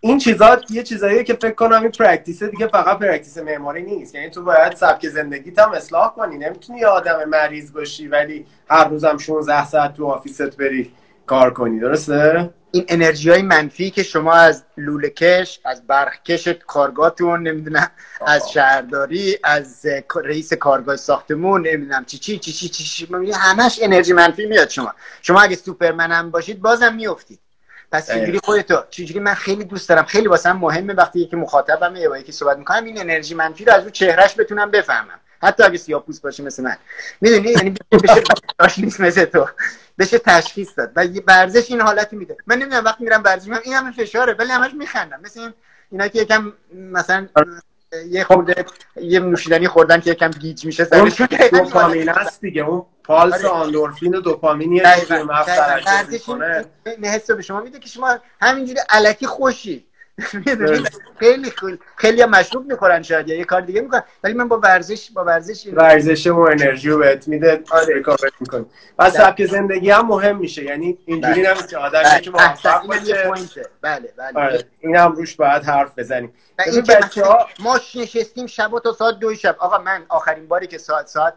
این 0.00 0.18
چیزا 0.18 0.60
یه 0.70 0.82
چیزاییه 0.82 1.24
که 1.24 1.34
فکر 1.34 1.54
کنم 1.54 1.82
این 1.82 1.90
practice 1.90 2.42
دیگه 2.42 2.66
فقط 2.66 2.98
practice 2.98 3.38
معماری 3.38 3.82
نیست. 3.82 4.14
یعنی 4.14 4.30
تو 4.30 4.42
باید 4.42 4.74
سبک 4.76 5.08
زندگیت 5.08 5.58
هم 5.58 5.72
اصلاح 5.72 6.14
کنی. 6.14 6.38
نمی‌تونی 6.38 6.84
آدم 6.84 7.24
مریض 7.28 7.72
باشی 7.72 8.08
ولی 8.08 8.46
هر 8.70 8.88
روزم 8.88 9.18
16 9.18 9.66
ساعت 9.66 9.94
تو 9.94 10.06
office 10.06 10.49
ت 10.49 10.56
بری. 10.56 10.92
کار 11.26 11.52
کنی 11.52 11.80
درسته؟ 11.80 12.50
این 12.72 12.84
انرژی 12.88 13.30
های 13.30 13.42
منفی 13.42 13.90
که 13.90 14.02
شما 14.02 14.32
از 14.32 14.64
لوله 14.76 15.10
کش 15.10 15.60
از 15.64 15.86
برق‌کش 15.86 16.48
کارگاهتون 16.48 17.48
نمی‌دونم 17.48 17.90
از 18.26 18.50
شهرداری 18.50 19.38
از 19.44 19.86
رئیس 20.24 20.52
کارگاه 20.52 20.96
ساختمون 20.96 21.66
نمی‌دونم 21.66 22.04
چی 22.04 22.18
چی 22.18 22.38
چی 22.38 22.52
چی 22.52 22.68
چی, 22.68 22.84
چی, 22.84 23.32
همش 23.32 23.78
انرژی 23.82 24.12
منفی 24.12 24.46
میاد 24.46 24.68
شما. 24.68 24.92
شما 25.22 25.40
اگه 25.40 25.56
سوپرمن 25.56 26.12
هم 26.12 26.30
باشید 26.30 26.62
بازم 26.62 26.94
میافتید. 26.94 27.40
پس 27.92 28.10
چجوری 28.10 28.38
خودتو 28.38 28.82
چجوری 28.90 29.20
من 29.20 29.34
خیلی 29.34 29.64
دوست 29.64 29.88
دارم 29.88 30.04
خیلی 30.04 30.28
واسم 30.28 30.52
مهمه 30.52 30.94
وقتی 30.94 31.20
یکی 31.20 31.36
مخاطبم 31.36 31.96
یا 31.96 32.16
یکی 32.16 32.32
صحبت 32.32 32.58
می‌کنم 32.58 32.84
این 32.84 33.00
انرژی 33.00 33.34
منفی 33.34 33.64
رو 33.64 33.72
از 33.72 33.84
رو 33.84 33.90
چهرهش 33.90 34.34
بتونم 34.38 34.70
بفهمم. 34.70 35.20
حتی 35.44 35.62
اگه 35.62 35.78
سیاپوس 35.78 36.20
باشه 36.20 36.42
مثل 36.42 36.62
من. 36.62 36.76
می‌دونی؟ 37.20 37.50
یعنی 37.50 37.74
بشه 38.60 38.80
نیست 38.80 39.00
مثل 39.00 39.24
تو. 39.24 39.46
بشه 39.98 40.18
تشخیص 40.18 40.68
داد. 40.76 40.92
و 40.96 41.04
یه 41.04 41.22
ورزش 41.26 41.70
این 41.70 41.80
حالتی 41.80 42.16
میده. 42.16 42.36
من 42.46 42.56
نمی‌دونم 42.56 42.84
وقتی 42.84 43.04
میرم 43.04 43.22
ورزش 43.24 43.48
می‌کنم 43.48 43.62
این 43.64 43.74
همه 43.74 43.92
فشاره 43.92 44.32
ولی 44.32 44.50
همش 44.52 44.70
میخندم. 44.74 45.20
مثل 45.24 45.40
این 45.40 45.54
اینا 45.90 46.08
که 46.08 46.22
یکم 46.22 46.52
مثلا 46.74 47.28
یه 48.08 48.24
خورده 48.24 48.64
یه 48.96 49.20
نوشیدنی 49.20 49.68
خوردن 49.68 50.00
که 50.00 50.10
یکم 50.10 50.30
گیج 50.30 50.66
میشه 50.66 50.84
سرشون 50.84 51.28
دوپامین 51.52 52.08
است 52.08 52.40
دیگه. 52.40 52.62
اون 52.62 52.86
پالس 53.04 53.34
آره. 53.34 53.48
آندورفین 53.48 54.14
و 54.14 54.20
دوپامینیه 54.20 54.82
که 55.08 55.14
مغز 55.14 55.48
حس 57.02 57.30
به 57.30 57.42
شما 57.42 57.60
میده 57.60 57.78
که 57.78 57.88
شما 57.88 58.18
همینجوری 58.40 58.80
علکی 58.88 59.26
خوشی. 59.26 59.86
خیلی 60.20 60.84
خیلی 61.18 61.52
خیلی 61.96 62.24
مشروب 62.24 62.66
می‌خورن 62.66 63.02
شاید 63.02 63.28
یا 63.28 63.36
یه 63.36 63.44
کار 63.44 63.60
دیگه 63.60 63.80
می‌کنن. 63.80 64.02
ولی 64.24 64.34
من 64.34 64.48
با 64.48 64.58
ورزش 64.58 65.10
با 65.10 65.24
ورزش 65.24 65.66
ورزش 65.72 66.26
و 66.26 66.38
انرژی 66.38 66.90
رو 66.90 66.98
بهت 66.98 67.28
میده 67.28 67.62
آره. 67.70 67.94
ریکاور 67.94 68.30
می‌کنی. 68.40 68.66
و 68.98 69.10
سبک 69.10 69.46
زندگی 69.46 69.90
هم 69.90 70.06
مهم 70.06 70.36
میشه 70.36 70.64
یعنی 70.64 70.98
اینجوری 71.06 71.42
بله. 71.42 71.54
نمیشه 71.58 71.76
آدمی 71.78 72.04
بله. 72.04 72.20
که 72.20 72.30
موفق 72.30 72.86
باشه. 72.86 73.66
بله 73.80 74.12
بله. 74.16 74.44
آره. 74.44 74.64
این 74.80 74.96
هم 74.96 75.12
روش 75.12 75.36
باید 75.36 75.64
حرف 75.64 75.98
بزنیم. 75.98 76.32
ما 77.60 77.80
نشستیم 77.94 78.46
شب 78.46 78.70
تا 78.84 78.92
ساعت 78.92 79.18
دو 79.18 79.34
شب. 79.34 79.56
آقا 79.58 79.78
من 79.78 80.02
آخرین 80.08 80.48
باری 80.48 80.66
که 80.66 80.78
ساعت 80.78 81.06
ساعت 81.06 81.34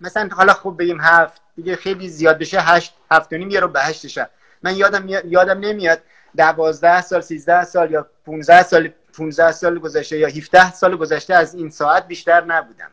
مثلا 0.00 0.28
حالا 0.32 0.52
خوب 0.52 0.78
بگیم 0.78 1.00
هفت 1.00 1.42
دیگه 1.56 1.76
خیلی 1.76 2.08
زیاد 2.08 2.38
بشه 2.38 2.60
هشت 2.60 2.94
هفت 3.10 3.32
و 3.32 3.36
نیم 3.36 3.50
یه 3.50 3.60
رو 3.60 3.68
به 3.68 3.80
هشت 3.80 4.06
شب. 4.06 4.30
من 4.62 4.76
یادم 4.76 5.08
یادم 5.08 5.58
نمیاد 5.58 6.00
دوازده 6.36 7.02
سال 7.02 7.20
سیزده 7.20 7.64
سال 7.64 7.90
یا 7.90 8.06
15 8.26 8.62
سال 8.62 8.88
15 9.16 9.52
سال 9.52 9.78
گذشته 9.78 10.18
یا 10.18 10.28
17 10.28 10.72
سال 10.72 10.96
گذشته 10.96 11.34
از 11.34 11.54
این 11.54 11.70
ساعت 11.70 12.06
بیشتر 12.06 12.44
نبودم. 12.44 12.90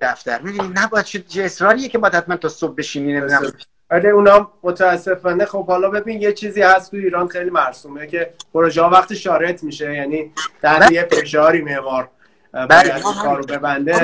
دفتر. 0.00 0.40
می‌دونی 0.40 0.72
نباید 0.74 1.04
چه 1.04 1.42
اصراریه 1.42 1.88
که 1.88 1.98
باید 1.98 2.14
حتما 2.14 2.36
تا 2.36 2.48
صبح 2.48 2.74
بشینی 2.74 3.12
نمی‌دونم. 3.12 3.52
آره 3.90 4.10
اونا 4.10 4.52
متاسفانه 4.62 5.44
خب 5.44 5.66
حالا 5.66 5.90
ببین 5.90 6.22
یه 6.22 6.32
چیزی 6.32 6.62
هست 6.62 6.90
تو 6.90 6.96
ایران 6.96 7.28
خیلی 7.28 7.50
مرسومه 7.50 8.06
که 8.06 8.34
پروژه 8.54 8.82
ها 8.82 8.90
وقتی 8.90 9.16
شارت 9.16 9.64
میشه 9.64 9.94
یعنی 9.94 10.32
تحت 10.62 10.92
یه 10.92 11.08
فشاری 11.10 11.62
معمار 11.62 12.10
باید 12.52 13.02
کارو 13.02 13.44
ببنده. 13.44 13.96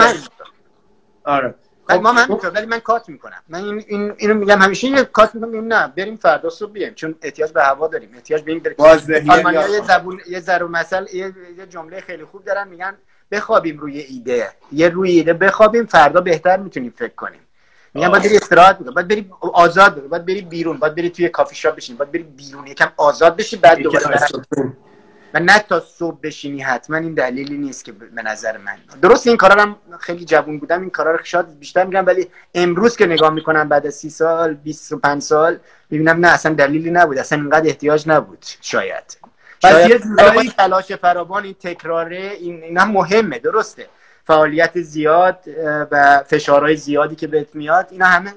آره. 1.24 1.54
خب 1.96 2.02
ما 2.02 2.12
من 2.12 2.26
ولی 2.54 2.66
من 2.66 2.78
کات 2.78 3.08
می‌کنم. 3.08 3.42
من 3.48 3.64
این, 3.64 3.84
این 3.86 4.14
اینو 4.16 4.34
میگم 4.34 4.58
همیشه 4.58 4.88
یه 4.88 5.04
کات 5.04 5.34
می‌کنم 5.34 5.72
نه 5.72 5.92
بریم 5.96 6.16
فردا 6.16 6.50
صبح 6.50 6.72
بیایم 6.72 6.94
چون 6.94 7.14
احتیاج 7.22 7.52
به 7.52 7.62
هوا 7.62 7.88
داریم. 7.88 8.10
احتیاج 8.14 8.42
به 8.42 8.52
این 8.52 8.60
بریم 8.60 8.76
یه 9.70 9.82
زبون 9.82 10.20
یه 10.28 10.40
ضرب 10.40 10.70
مثل 10.70 11.06
یه, 11.12 11.32
یه 11.58 11.66
جمله 11.70 12.00
خیلی 12.00 12.24
خوب 12.24 12.44
دارن 12.44 12.68
میگن 12.68 12.94
بخوابیم 13.30 13.78
روی 13.78 13.98
ایده. 13.98 14.48
یه 14.72 14.88
روی 14.88 15.10
ایده 15.10 15.32
بخوابیم 15.32 15.86
فردا 15.86 16.20
بهتر 16.20 16.56
می‌تونیم 16.56 16.94
فکر 16.96 17.14
کنیم. 17.14 17.40
میگن 17.94 18.08
باید 18.08 18.22
بری 18.22 18.36
استراحت 18.36 18.78
بکنی 18.78 18.94
باید 18.94 19.08
بری 19.08 19.30
آزاد 19.40 19.94
بکنی 19.94 20.08
باید 20.08 20.26
بری 20.26 20.42
بیرون 20.42 20.76
باید 20.76 20.94
بری 20.94 21.10
توی 21.10 21.28
کافی 21.28 21.54
شاپ 21.54 21.76
بشین 21.76 21.96
باید 21.96 22.12
بری 22.12 22.22
بیرون 22.22 22.66
یکم 22.66 22.92
آزاد 22.96 23.36
بشی 23.36 23.56
بعد 23.56 23.78
دوباره 23.78 24.04
و 25.34 25.40
نه 25.40 25.58
تا 25.58 25.80
صبح 25.80 26.18
بشینی 26.22 26.62
حتما 26.62 26.96
این 26.96 27.14
دلیلی 27.14 27.58
نیست 27.58 27.84
که 27.84 27.92
به 27.92 28.22
نظر 28.22 28.58
من. 28.58 28.76
درست 29.02 29.26
این 29.26 29.36
کارا 29.36 29.62
هم 29.62 29.76
خیلی 30.00 30.24
جوون 30.24 30.58
بودم 30.58 30.80
این 30.80 30.90
کارا 30.90 31.12
رو 31.12 31.24
شاید 31.24 31.58
بیشتر 31.58 31.84
میگم 31.84 32.06
ولی 32.06 32.28
امروز 32.54 32.96
که 32.96 33.06
نگاه 33.06 33.30
می‌کنم 33.30 33.68
بعد 33.68 33.86
از 33.86 33.94
سی 33.94 34.10
سال 34.10 34.54
25 34.54 35.22
سال 35.22 35.58
می‌بینم 35.90 36.20
نه 36.20 36.28
اصلا 36.28 36.54
دلیلی 36.54 36.90
نبود 36.90 37.18
اصلا 37.18 37.38
اینقدر 37.38 37.68
احتیاج 37.68 38.08
نبود 38.08 38.44
شاید. 38.60 39.18
شاید 39.62 40.02
تلاش 40.58 40.92
فراوان 40.92 41.44
این 41.44 41.54
تکراره 41.54 42.32
این 42.40 42.62
اینا 42.62 42.84
مهمه 42.84 43.38
درسته. 43.38 43.86
فعالیت 44.24 44.80
زیاد 44.80 45.38
و 45.90 46.24
فشارهای 46.26 46.76
زیادی 46.76 47.16
که 47.16 47.26
بهت 47.26 47.54
میاد 47.54 47.88
اینا 47.90 48.06
همه 48.06 48.34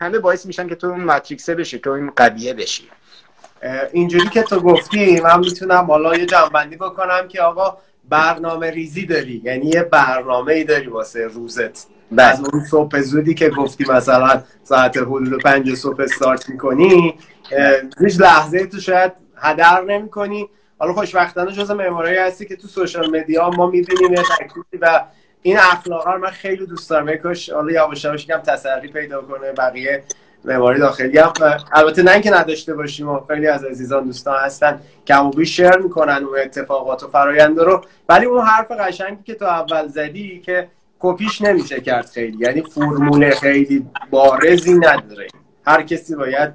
همه 0.00 0.18
باعث 0.18 0.46
میشن 0.46 0.68
که 0.68 0.74
تو 0.74 0.86
اون 0.86 1.04
ماتریکسه 1.04 1.54
بشی 1.54 1.78
تو 1.78 1.90
این 1.90 2.10
قویه 2.16 2.54
بشی. 2.54 2.90
اینجوری 3.92 4.28
که 4.28 4.42
تو 4.42 4.60
گفتی 4.60 5.20
من 5.20 5.38
می‌تونم 5.38 5.84
حالا 5.84 6.16
یه 6.16 6.26
جنبندی 6.26 6.76
بکنم 6.76 7.28
که 7.28 7.42
آقا 7.42 7.78
برنامه 8.08 8.70
ریزی 8.70 9.06
داری. 9.06 9.42
یعنی 9.44 9.66
یه 9.66 9.82
برنامه 9.82 10.52
ای 10.52 10.64
داری 10.64 10.86
واسه 10.86 11.26
روزت. 11.26 11.86
بله. 12.10 12.22
از 12.22 12.40
اون 12.40 12.64
صبح 12.64 13.00
زودی 13.00 13.34
که 13.34 13.50
گفتی 13.50 13.84
مثلا 13.88 14.42
ساعت 14.64 14.96
حدود 14.96 15.42
پنج 15.42 15.74
صبح 15.74 16.02
استارت 16.02 16.48
می‌کنی 16.48 17.14
هیچ 18.00 18.20
لحظه 18.20 18.66
تو 18.66 18.80
شاید 18.80 19.12
هدر 19.36 19.82
نمی 19.82 20.10
کنی 20.10 20.48
حالا 20.78 20.92
خوشبختانه 20.92 21.52
جز 21.52 21.70
معمارایی 21.70 22.18
هستی 22.18 22.46
که 22.46 22.56
تو 22.56 22.68
سوشال 22.68 23.10
مدیا 23.10 23.50
ما 23.50 23.66
می‌بینیم 23.66 24.12
یه 24.12 24.22
و 24.80 25.04
این 25.42 25.58
اخلاقا 25.58 26.12
رو 26.12 26.20
من 26.20 26.30
خیلی 26.30 26.66
دوست 26.66 26.90
دارم. 26.90 27.08
یکش 27.08 27.50
حالا 27.50 27.72
یواش 27.72 28.04
یواش 28.04 28.24
تسری 28.24 28.88
پیدا 28.88 29.22
کنه 29.22 29.52
بقیه 29.52 30.02
معماری 30.44 30.78
داخلی. 30.78 31.18
هم 31.18 31.32
البته 31.72 32.02
نه 32.02 32.10
اینکه 32.10 32.30
نداشته 32.30 32.74
باشیم 32.74 33.08
و 33.08 33.20
خیلی 33.28 33.46
از 33.46 33.64
عزیزان 33.64 34.04
دوستان 34.04 34.38
هستن 34.38 34.80
کم 35.06 35.26
و 35.26 35.30
بیش 35.30 35.56
شیر 35.56 35.76
می‌کنن 35.76 36.24
اون 36.24 36.38
اتفاقات 36.38 37.02
و 37.02 37.08
فرایند 37.08 37.60
رو. 37.60 37.84
ولی 38.08 38.26
اون 38.26 38.46
حرف 38.46 38.70
قشنگی 38.70 39.22
که 39.24 39.34
تو 39.34 39.44
اول 39.44 39.88
زدی 39.88 40.40
که 40.40 40.68
کپیش 41.00 41.42
نمیشه 41.42 41.80
کرد 41.80 42.06
خیلی. 42.06 42.36
یعنی 42.38 42.62
فرمول 42.62 43.30
خیلی 43.30 43.86
بارزی 44.10 44.74
نداره. 44.74 45.26
هر 45.66 45.82
کسی 45.82 46.16
باید 46.16 46.52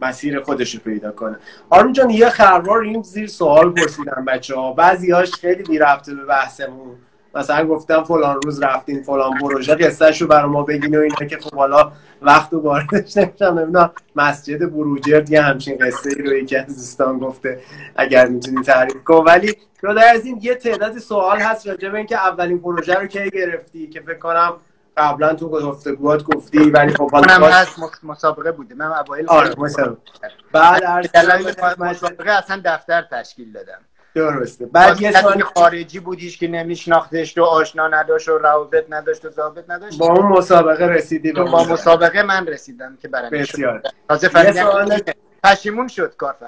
مسیر 0.00 0.40
خودش 0.40 0.74
رو 0.74 0.80
پیدا 0.80 1.10
کنه. 1.10 1.36
آرون 1.70 1.92
جان 1.92 2.10
یه 2.10 2.28
خروار 2.28 2.80
این 2.80 3.02
زیر 3.02 3.26
سوال 3.26 3.70
پرسیدن 3.70 4.24
بچه 4.24 4.56
ها 4.56 4.72
بعضی 4.72 5.10
هاش 5.10 5.32
خیلی 5.32 5.62
بی 5.62 5.78
رفته 5.78 6.14
به 6.14 6.24
بحثمون. 6.24 6.96
مثلا 7.34 7.66
گفتم 7.66 8.04
فلان 8.04 8.40
روز 8.44 8.62
رفتین 8.62 9.02
فلان 9.02 9.38
پروژه 9.38 9.74
قصهش 9.74 10.22
رو 10.22 10.28
برای 10.28 10.50
ما 10.50 10.62
بگین 10.62 10.98
و 10.98 11.00
اینا 11.00 11.16
که 11.16 11.36
خب 11.36 11.54
حالا 11.54 11.92
وقت 12.22 12.52
و 12.52 12.60
واردش 12.60 13.16
نمیشم. 13.16 13.44
نمی‌دونم 13.44 13.92
مسجد 14.16 14.70
بروجرد 14.70 15.30
یه 15.30 15.42
همچین 15.42 15.78
قصه 15.78 16.10
ای 16.16 16.22
رو 16.22 16.32
یکی 16.32 16.56
از 16.56 16.66
دوستان 16.66 17.18
گفته 17.18 17.60
اگر 17.96 18.26
می‌تونی 18.26 18.62
تعریف 18.62 19.04
کن 19.04 19.24
ولی 19.26 19.54
جدا 19.82 20.00
از 20.14 20.24
این 20.24 20.38
یه 20.42 20.54
تعداد 20.54 20.98
سوال 20.98 21.38
هست 21.38 21.66
راجع 21.66 21.88
به 21.88 21.98
اینکه 21.98 22.16
اولین 22.16 22.58
پروژه 22.58 22.94
رو 22.94 23.06
کی 23.06 23.30
گرفتی 23.30 23.86
که 23.86 24.00
فکر 24.00 24.18
کنم 24.18 24.52
قبلا 24.96 25.34
تو 25.34 25.48
گفتگوات 25.48 26.24
گفتی 26.24 26.58
ولی 26.58 26.94
خب 26.94 27.10
منم 27.12 27.44
هست 27.44 27.78
مسابقه 28.02 28.52
بوده. 28.52 28.74
من 28.74 28.86
اوایل 28.86 29.28
آره 29.28 29.54
مسابقه 29.58 29.96
بعد 30.52 30.82
مسابقه 31.78 32.30
اصلا 32.30 32.62
دفتر 32.64 33.02
تشکیل 33.10 33.52
دادم. 33.52 33.78
درسته. 34.14 34.66
بعد 34.66 35.00
یه 35.00 35.12
سال 35.12 35.42
خارجی 35.42 36.00
بودیش 36.00 36.38
که 36.38 36.48
نمیشناختش 36.48 37.38
و 37.38 37.42
آشنا 37.42 37.88
نداشت 37.88 38.28
و 38.28 38.38
روابط 38.38 38.84
نداشت 38.88 39.24
و 39.24 39.30
ضابط 39.30 39.70
نداشت 39.70 39.98
با 39.98 40.06
اون 40.06 40.26
مسابقه 40.26 40.86
رسیدی 40.86 41.32
با, 41.32 41.44
با 41.44 41.64
مسابقه 41.64 42.22
من 42.22 42.46
رسیدم 42.46 42.96
که 43.02 43.08
برنده 43.08 43.38
بسیار. 43.38 43.82
تازه 44.08 44.28
پشیمون 45.44 45.88
شد 45.88 46.16
کار 46.16 46.36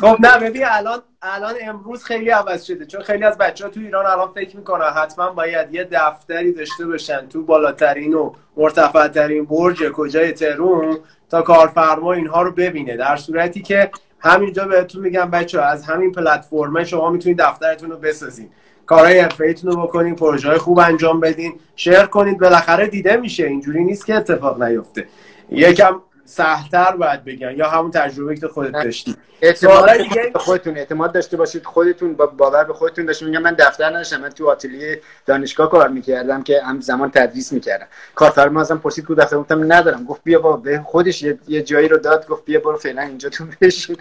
خب 0.00 0.16
نه 0.20 0.38
ببین 0.38 0.62
الان 0.66 1.02
الان 1.22 1.54
امروز 1.62 2.04
خیلی 2.04 2.30
عوض 2.30 2.64
شده. 2.64 2.86
چون 2.86 3.02
خیلی 3.02 3.24
از 3.24 3.38
بچه 3.38 3.64
ها 3.64 3.70
تو 3.70 3.80
ایران 3.80 4.06
الان 4.06 4.32
فکر 4.34 4.56
می‌کنن 4.56 4.90
حتما 4.90 5.30
باید 5.30 5.74
یه 5.74 5.88
دفتری 5.92 6.52
داشته 6.52 6.86
باشن 6.86 7.28
تو 7.28 7.42
بالاترین 7.42 8.14
و 8.14 8.32
مرتفعترین 8.56 9.44
برج 9.44 9.82
کجای 9.92 10.32
ترون 10.32 10.98
تا 11.30 11.42
کارفرما 11.42 12.12
اینها 12.12 12.42
رو 12.42 12.52
ببینه. 12.52 12.96
در 12.96 13.16
صورتی 13.16 13.62
که 13.62 13.90
همینجا 14.18 14.64
بهتون 14.64 15.02
میگم 15.02 15.30
بچه 15.30 15.60
ها 15.60 15.66
از 15.66 15.84
همین 15.84 16.12
پلتفرم 16.12 16.84
شما 16.84 17.10
می‌تونید 17.10 17.38
دفترتون 17.38 17.90
رو 17.90 17.96
بسازین. 17.96 18.50
کارهای 18.86 19.20
حرفه‌ایتون 19.20 19.72
رو 19.72 19.82
بکنین 19.86 20.16
پروژه 20.16 20.48
های 20.48 20.58
خوب 20.58 20.78
انجام 20.78 21.20
بدین. 21.20 21.54
شیر 21.76 22.02
کنید 22.02 22.38
بالاخره 22.38 22.86
دیده 22.86 23.16
میشه. 23.16 23.46
اینجوری 23.46 23.84
نیست 23.84 24.06
که 24.06 24.14
اتفاق 24.14 24.62
نیفته. 24.62 25.06
یکم 25.50 26.00
سهلتر 26.24 26.96
باید 26.96 27.24
بگن 27.24 27.54
یا 27.56 27.68
همون 27.68 27.90
تجربه 27.90 28.36
که 28.36 28.48
خودت 28.48 28.72
داشتی. 28.72 29.16
اعتماد 29.42 29.96
دیگه 29.96 30.32
خودتون 30.34 30.76
اعتماد 30.76 31.12
داشته 31.12 31.36
باشید 31.36 31.64
خودتون 31.64 32.14
با 32.14 32.26
باور 32.26 32.64
به 32.64 32.72
خودتون 32.72 33.06
داشته 33.06 33.26
میگم 33.26 33.42
من 33.42 33.54
دفتر 33.58 33.86
نداشتم. 33.90 34.20
من 34.20 34.28
تو 34.28 34.50
آتلیه 34.50 35.00
دانشگاه 35.26 35.70
کار 35.70 35.88
می‌کردم 35.88 36.42
که 36.42 36.62
هم 36.62 36.80
زمان 36.80 37.10
تدریس 37.10 37.52
می‌کردم. 37.52 37.86
کارفرما 38.14 38.60
ازم 38.60 38.78
پرسید 38.78 39.06
تو 39.06 39.14
دفتر 39.14 39.36
گفتم 39.36 39.72
ندارم. 39.72 40.04
گفت 40.04 40.20
بیا 40.24 40.38
با 40.40 40.56
به 40.56 40.80
خودش 40.84 41.22
یه 41.48 41.62
جایی 41.62 41.88
رو 41.88 41.98
داد. 41.98 42.26
گفت 42.26 42.44
بیا 42.44 42.60
برو 42.60 42.76
فعلا 42.76 43.02
اینجا 43.02 43.28
تو 43.28 43.44
بشین. 43.60 43.96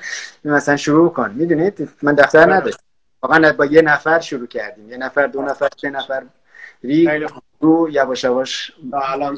مثلا 0.46 0.78
شروع 0.78 1.10
کن. 1.10 1.32
می‌دونید؟ 1.36 1.90
من 2.02 2.14
دفتر 2.14 2.40
آره. 2.40 2.54
نداشتم. 2.54 2.84
واقعا 3.24 3.54
با 3.54 3.66
یه 3.66 3.82
نفر 3.82 4.20
شروع 4.20 4.48
کردیم. 4.48 4.90
یه 4.90 4.98
نفر 4.98 5.28
دو 5.28 5.42
نفر 5.42 5.68
سه 5.82 5.90
نفر. 5.90 6.24
ری 6.84 7.28
رو 7.60 7.90
یواش 7.92 8.24
یواش. 8.24 8.72
الان 8.94 9.38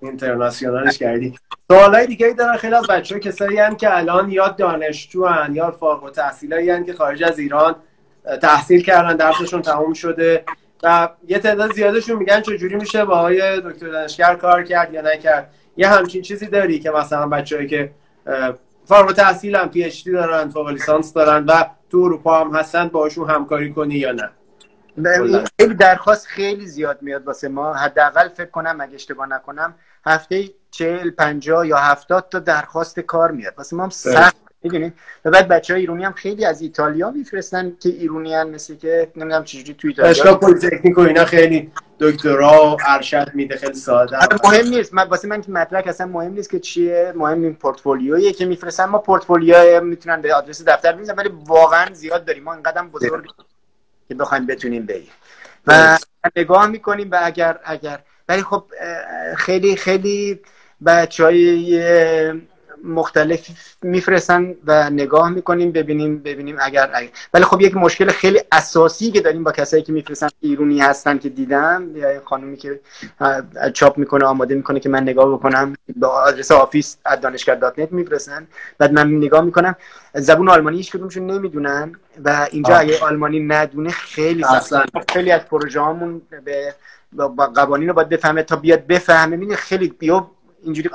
اینترنشنالش 0.00 0.98
کردی. 0.98 1.34
سوالای 1.70 2.06
دیگه 2.06 2.26
ای 2.26 2.34
دارن 2.34 2.56
خیلی 2.56 2.74
از 2.74 2.86
بچه 2.86 3.20
کسایی 3.20 3.58
هم 3.58 3.76
که 3.76 3.96
الان 3.96 4.30
یا 4.30 4.48
دانشجو 4.48 5.26
هن 5.26 5.54
یا 5.54 5.70
فارغ 5.70 6.04
التحصیلایی 6.04 6.70
هن 6.70 6.84
که 6.84 6.92
خارج 6.92 7.24
از 7.24 7.38
ایران 7.38 7.76
تحصیل 8.42 8.82
کردن 8.82 9.16
درسشون 9.16 9.62
تموم 9.62 9.92
شده 9.92 10.44
و 10.82 11.08
یه 11.28 11.38
تعداد 11.38 11.72
زیادشون 11.72 12.16
میگن 12.16 12.40
چجوری 12.40 12.76
میشه 12.76 13.04
با 13.04 13.18
آقای 13.18 13.60
دکتر 13.60 13.88
دانشگر 13.88 14.34
کار 14.34 14.62
کرد 14.62 14.94
یا 14.94 15.00
نکرد. 15.00 15.50
یه 15.76 15.88
همچین 15.88 16.22
چیزی 16.22 16.46
داری 16.46 16.78
که 16.78 16.90
مثلا 16.90 17.26
بچه‌ای 17.26 17.66
که 17.66 17.90
فارغ 18.84 19.12
تحصیل 19.12 19.56
هم 19.56 19.68
PhD 19.68 20.12
دارن 20.12 20.48
فوق 20.48 20.68
لیسانس 20.68 21.12
دارن 21.12 21.44
و 21.46 21.64
تو 21.90 21.98
اروپا 21.98 22.40
هم 22.40 22.56
هستن 22.56 22.88
باشون 22.88 23.30
همکاری 23.30 23.72
کنی 23.72 23.94
یا 23.94 24.12
نه؟ 24.12 24.30
خیلی 25.60 25.74
درخواست 25.74 26.26
خیلی 26.26 26.66
زیاد 26.66 27.02
میاد 27.02 27.26
واسه 27.26 27.48
ما. 27.48 27.74
حداقل 27.74 28.28
فکر 28.28 28.50
کنم 28.50 28.80
اگه 28.80 28.94
اشتباه 28.94 29.26
نکنم 29.26 29.74
هفته 30.06 30.50
چهل 30.70 31.10
پنجاه 31.10 31.66
یا 31.66 31.76
هفتاد 31.76 32.28
تا 32.30 32.38
درخواست 32.38 33.00
کار 33.00 33.30
میاد. 33.30 33.54
واسه 33.58 33.76
ما 33.76 33.82
هم 33.82 33.90
سخت 33.90 34.36
می‌دونید 34.62 34.94
و 35.24 35.30
بعد 35.30 35.48
بچه 35.48 35.74
های 35.74 35.80
ایرانی 35.80 36.04
هم 36.04 36.12
خیلی 36.12 36.44
از 36.44 36.62
ایتالیا 36.62 37.10
میفرستن 37.10 37.76
که 37.80 37.88
ایرونیان 37.88 38.50
مثل 38.50 38.76
که 38.76 39.12
نمی‌دونم 39.16 39.44
چجوری 39.44 39.74
تو 39.74 39.88
ایتالیا 39.88 40.12
دانشگاه 40.12 40.40
پلیتکنیک 40.40 40.98
و 40.98 41.00
اینا 41.00 41.24
خیلی 41.24 41.70
دکترا 42.00 42.70
و 42.70 42.76
ارشد 42.86 43.30
میده 43.34 43.56
خیلی 43.56 43.74
ساده 43.74 44.16
آره، 44.16 44.38
مهم 44.44 44.68
نیست. 44.68 44.94
من 44.94 45.08
واسه 45.08 45.28
من 45.28 45.42
که 45.42 45.50
مدرک 45.50 45.86
اصلا 45.86 46.06
مهم 46.06 46.32
نیست 46.32 46.50
که 46.50 46.58
چیه. 46.58 47.12
مهم 47.16 47.42
این 47.42 47.54
پورتفولیویی 47.54 48.32
که 48.32 48.46
میفرستن. 48.46 48.84
ما 48.84 48.98
پورتفولیو 48.98 49.80
می‌تونن 49.80 50.22
به 50.22 50.34
آدرس 50.34 50.64
دفتر 50.64 50.92
بزنن 50.92 51.16
ولی 51.16 51.30
واقعا 51.46 51.94
زیاد 51.94 52.24
داریم. 52.24 52.42
ما 52.42 52.54
اینقدر 52.54 52.82
بزرگ 52.82 53.26
که 54.08 54.14
بخوایم 54.14 54.46
بتونیم 54.46 54.86
بگیم 54.86 55.12
و 55.66 55.98
نگاه 56.36 56.66
می‌کنیم 56.66 57.10
و 57.10 57.20
اگر 57.22 57.58
اگر 57.64 57.98
ولی 58.28 58.42
خب 58.42 58.64
خیلی 59.36 59.76
خیلی 59.76 60.40
بچه 60.86 61.24
های 61.24 61.82
مختلف 62.84 63.50
میفرستن 63.82 64.54
و 64.66 64.90
نگاه 64.90 65.30
می‌کنیم 65.30 65.72
ببینیم 65.72 66.18
ببینیم 66.18 66.56
اگر, 66.60 66.90
ولی 67.34 67.44
خب 67.44 67.60
یک 67.60 67.76
مشکل 67.76 68.10
خیلی 68.10 68.40
اساسی 68.52 69.10
که 69.10 69.20
داریم 69.20 69.44
با 69.44 69.52
کسایی 69.52 69.82
که 69.82 69.92
میفرستن 69.92 70.28
ایرونی 70.40 70.80
هستن 70.80 71.18
که 71.18 71.28
دیدم 71.28 71.96
یا 71.96 72.20
خانومی 72.24 72.56
که 72.56 72.80
چاپ 73.74 73.98
می‌کنه 73.98 74.24
آماده 74.24 74.54
می‌کنه 74.54 74.80
که 74.80 74.88
من 74.88 75.02
نگاه 75.02 75.32
بکنم 75.32 75.76
با 75.96 76.08
آدرس 76.08 76.52
office 76.52 76.96
دانشگر 77.22 77.54
dot 77.54 77.78
net 77.78 77.92
میفرستن. 77.92 78.46
بعد 78.78 78.92
من 78.92 79.08
نگاه 79.08 79.40
می‌کنم. 79.40 79.76
زبون 80.14 80.48
آلمانی 80.48 80.76
هیچ 80.76 80.92
کدومشون 80.92 81.30
نمی‌دونن 81.30 81.92
و 82.24 82.48
اینجا 82.50 82.76
اگه 82.76 82.98
آلمانی 83.00 83.40
ندونه 83.40 83.90
خیلی 83.90 84.44
خیلی 85.08 85.30
از 85.30 85.46
پروژه 85.46 85.80
به 86.44 86.74
با 87.12 87.46
قوانین 87.46 87.88
رو 87.88 87.94
باید 87.94 88.08
بفهمه 88.08 88.42
تا 88.42 88.56
بیاد 88.56 88.86
بفهمه. 88.86 89.36
می‌بینی 89.36 89.56
خیلی 89.56 89.88
بیا 89.98 90.30
اینجوری 90.62 90.88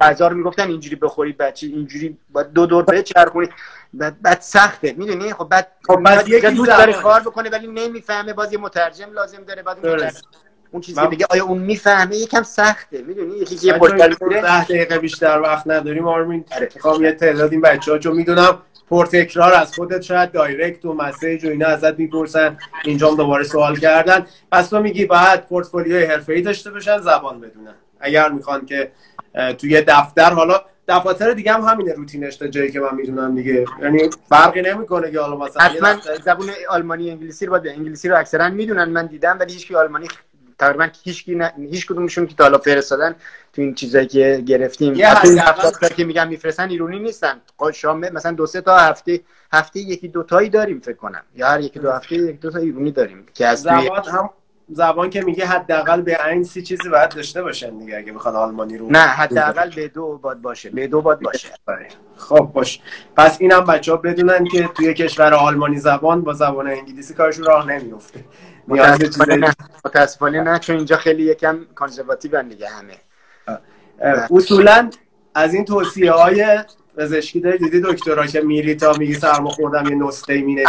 غذا 0.00 0.28
رو 0.28 0.36
می‌گفتن 0.36 0.68
اینجوری 0.68 0.96
بخورید 0.96 1.36
بچه 1.36 1.66
اینجوری 1.66 2.18
باید 2.32 2.52
دو 2.52 2.66
دور 2.66 2.84
بچرخونید 2.84 3.50
بعد, 3.94 4.22
بعد 4.22 4.40
سخته. 4.40 4.94
می‌دونی؟ 4.98 5.32
خب 5.32 5.48
بعد 5.48 5.68
خب 5.86 5.96
بعد 5.96 6.28
یکی 6.28 6.50
دوست 6.50 6.70
داره 6.70 6.92
کار 6.92 7.20
بکنه 7.20 7.50
ولی 7.50 7.66
نمی‌فهمه. 7.66 8.32
باز 8.32 8.52
یه 8.52 8.58
مترجم 8.58 9.12
لازم 9.12 9.44
داره 9.44 9.62
بعد 9.62 9.86
اون 9.86 10.10
اون 10.70 10.82
چیزی. 10.82 11.06
دیگه 11.06 11.26
آیا 11.30 11.44
اون 11.44 11.58
می‌فهمه؟ 11.58 12.16
یکم 12.16 12.42
سخته. 12.42 13.02
می‌دونی؟ 13.02 13.36
یکی 13.36 13.66
یه 13.66 13.78
ده 14.28 14.64
دقیقه 14.64 14.98
بیشتر 14.98 15.40
وقت 15.40 15.66
نداریم. 15.66 16.08
آرمین 16.08 16.44
آره. 16.56 16.68
می‌خوام 16.74 17.04
یه 17.04 17.12
تعداد 17.12 17.52
این 17.52 17.60
بچه‌ها 17.60 17.98
چون 17.98 18.16
می‌دونم 18.16 18.58
پرتکرار 18.90 19.54
از 19.54 19.74
خودت 19.74 20.02
شاید 20.02 20.32
دایرکت 20.32 20.84
و 20.84 20.94
مسیج 20.94 21.44
و 21.44 21.48
اینا 21.48 21.66
ازت 21.66 21.98
می‌پرسن. 21.98 22.58
اینجا 22.84 23.14
دوباره 23.14 23.44
سوال 23.44 23.76
کردن. 23.76 24.26
پس 24.52 24.68
تو 24.68 24.80
میگی 24.80 25.04
باید 25.04 25.46
پورتفولیوی 25.46 26.04
حرفه‌ای 26.04 26.42
داشته 26.42 26.70
باشن 26.70 26.98
زبان 26.98 27.40
بدونن. 27.40 27.74
اگر 28.00 28.28
می‌خوان 28.28 28.66
که 28.66 28.92
توی 29.58 29.80
دفتر. 29.80 30.30
حالا 30.32 30.60
دفاتر 30.88 31.32
دیگه 31.32 31.52
هم 31.52 31.60
همینه 31.60 31.92
روتینش 31.92 32.36
تا 32.36 32.46
جایی 32.46 32.72
که 32.72 32.80
من 32.80 32.94
می‌دونم 32.94 33.34
دیگه. 33.34 33.64
یعنی 33.82 34.10
فرقی 34.28 34.62
نمی‌کنه 34.62 35.10
که 35.10 35.20
حالا 35.20 35.36
مثلا 35.36 35.62
حتما 35.62 35.94
زبون 36.24 36.50
آلمانی 36.68 37.10
انگلیسی 37.10 37.46
رو 37.46 37.50
باید 37.50 37.66
انگلیسی 37.66 38.08
رو 38.08 38.18
اکثرا 38.18 38.48
می‌دونن. 38.48 38.84
من 38.84 39.06
دیدم 39.06 39.36
ولی 39.40 39.52
هیچ 39.52 39.72
آلمانی 39.72 40.08
تقریبا 40.58 40.88
هیچ 41.02 41.24
نه... 41.28 41.52
هیچ 41.70 41.86
کدومشون 41.86 42.26
که 42.26 42.34
تا 42.34 42.44
حالا 42.44 42.58
فرستادن 42.58 43.14
تو 43.52 43.62
این 43.62 43.74
چیزایی 43.74 44.06
که 44.06 44.42
گرفتیم. 44.46 44.94
که 45.96 46.04
میگم 46.04 46.28
میفرستن 46.28 46.68
ایرونی 46.68 46.98
نیستن. 46.98 47.40
شام 47.74 47.98
مثلا 47.98 48.32
دو 48.32 48.46
سه 48.46 48.60
تا 48.60 48.76
هفته 48.76 49.20
هفته 49.52 49.80
یکی 49.80 50.08
دو 50.08 50.22
تایی 50.22 50.48
داریم 50.48 50.80
فکر 50.80 50.96
کنم. 50.96 51.22
یا 51.36 51.48
هر 51.48 51.60
یکی 51.60 51.78
دو 51.78 51.90
هفته 51.90 52.14
یک 52.14 52.40
دو 52.40 52.50
تا 52.50 52.58
ایرونی 52.58 52.90
داریم 52.90 53.26
که 53.34 53.46
از 53.46 53.66
هم 53.66 54.30
زبان 54.74 55.10
که 55.10 55.20
میگه 55.20 55.46
حداقل 55.46 56.00
به 56.00 56.26
این 56.26 56.44
سی 56.44 56.62
چیزی 56.62 56.88
باید 56.88 57.10
داشته 57.10 57.42
باشن 57.42 57.78
دیگه 57.78 57.96
اگه 57.96 58.12
بخواد 58.12 58.34
آلمانی 58.34 58.78
رو 58.78 58.90
نه 58.90 58.98
حداقل 58.98 59.70
به 59.74 59.88
دو 59.88 60.18
باید 60.22 60.42
باشه 60.42 60.70
به 60.70 60.86
دو 60.86 61.00
باید 61.00 61.20
باشه. 61.20 61.48
بله. 61.66 61.88
خب 62.16 62.50
باش. 62.54 62.80
پس 63.16 63.36
اینم 63.40 63.64
بچه 63.64 63.92
ها 63.92 63.96
بدونن 63.96 64.44
که 64.44 64.68
توی 64.74 64.94
کشور 64.94 65.34
آلمانی 65.34 65.78
زبان 65.78 66.22
با 66.22 66.32
زبان 66.32 66.66
انگلیسی 66.66 67.14
کارشون 67.14 67.44
راه 67.44 67.66
نمیفته 67.66 68.24
متاسفانه 69.84 70.40
نه 70.40 70.58
چون 70.58 70.76
اینجا 70.76 70.96
خیلی 70.96 71.22
یکم 71.22 71.66
کانزرواتیو 71.74 72.42
دیگه 72.42 72.68
همه. 72.68 72.94
اصولا 74.30 74.90
از 75.34 75.54
این 75.54 75.64
توصیه 75.64 76.12
های 76.12 76.58
پزشکی 76.96 77.40
داری 77.40 77.58
دیدی 77.58 77.80
دکترا 77.80 78.26
که 78.26 78.40
میری 78.40 78.74
تا 78.74 78.92
میگی 78.92 79.14
سرما 79.14 79.50
خوردم 79.50 79.86
یه 79.86 79.94
نسخه 79.94 80.42
می 80.42 80.64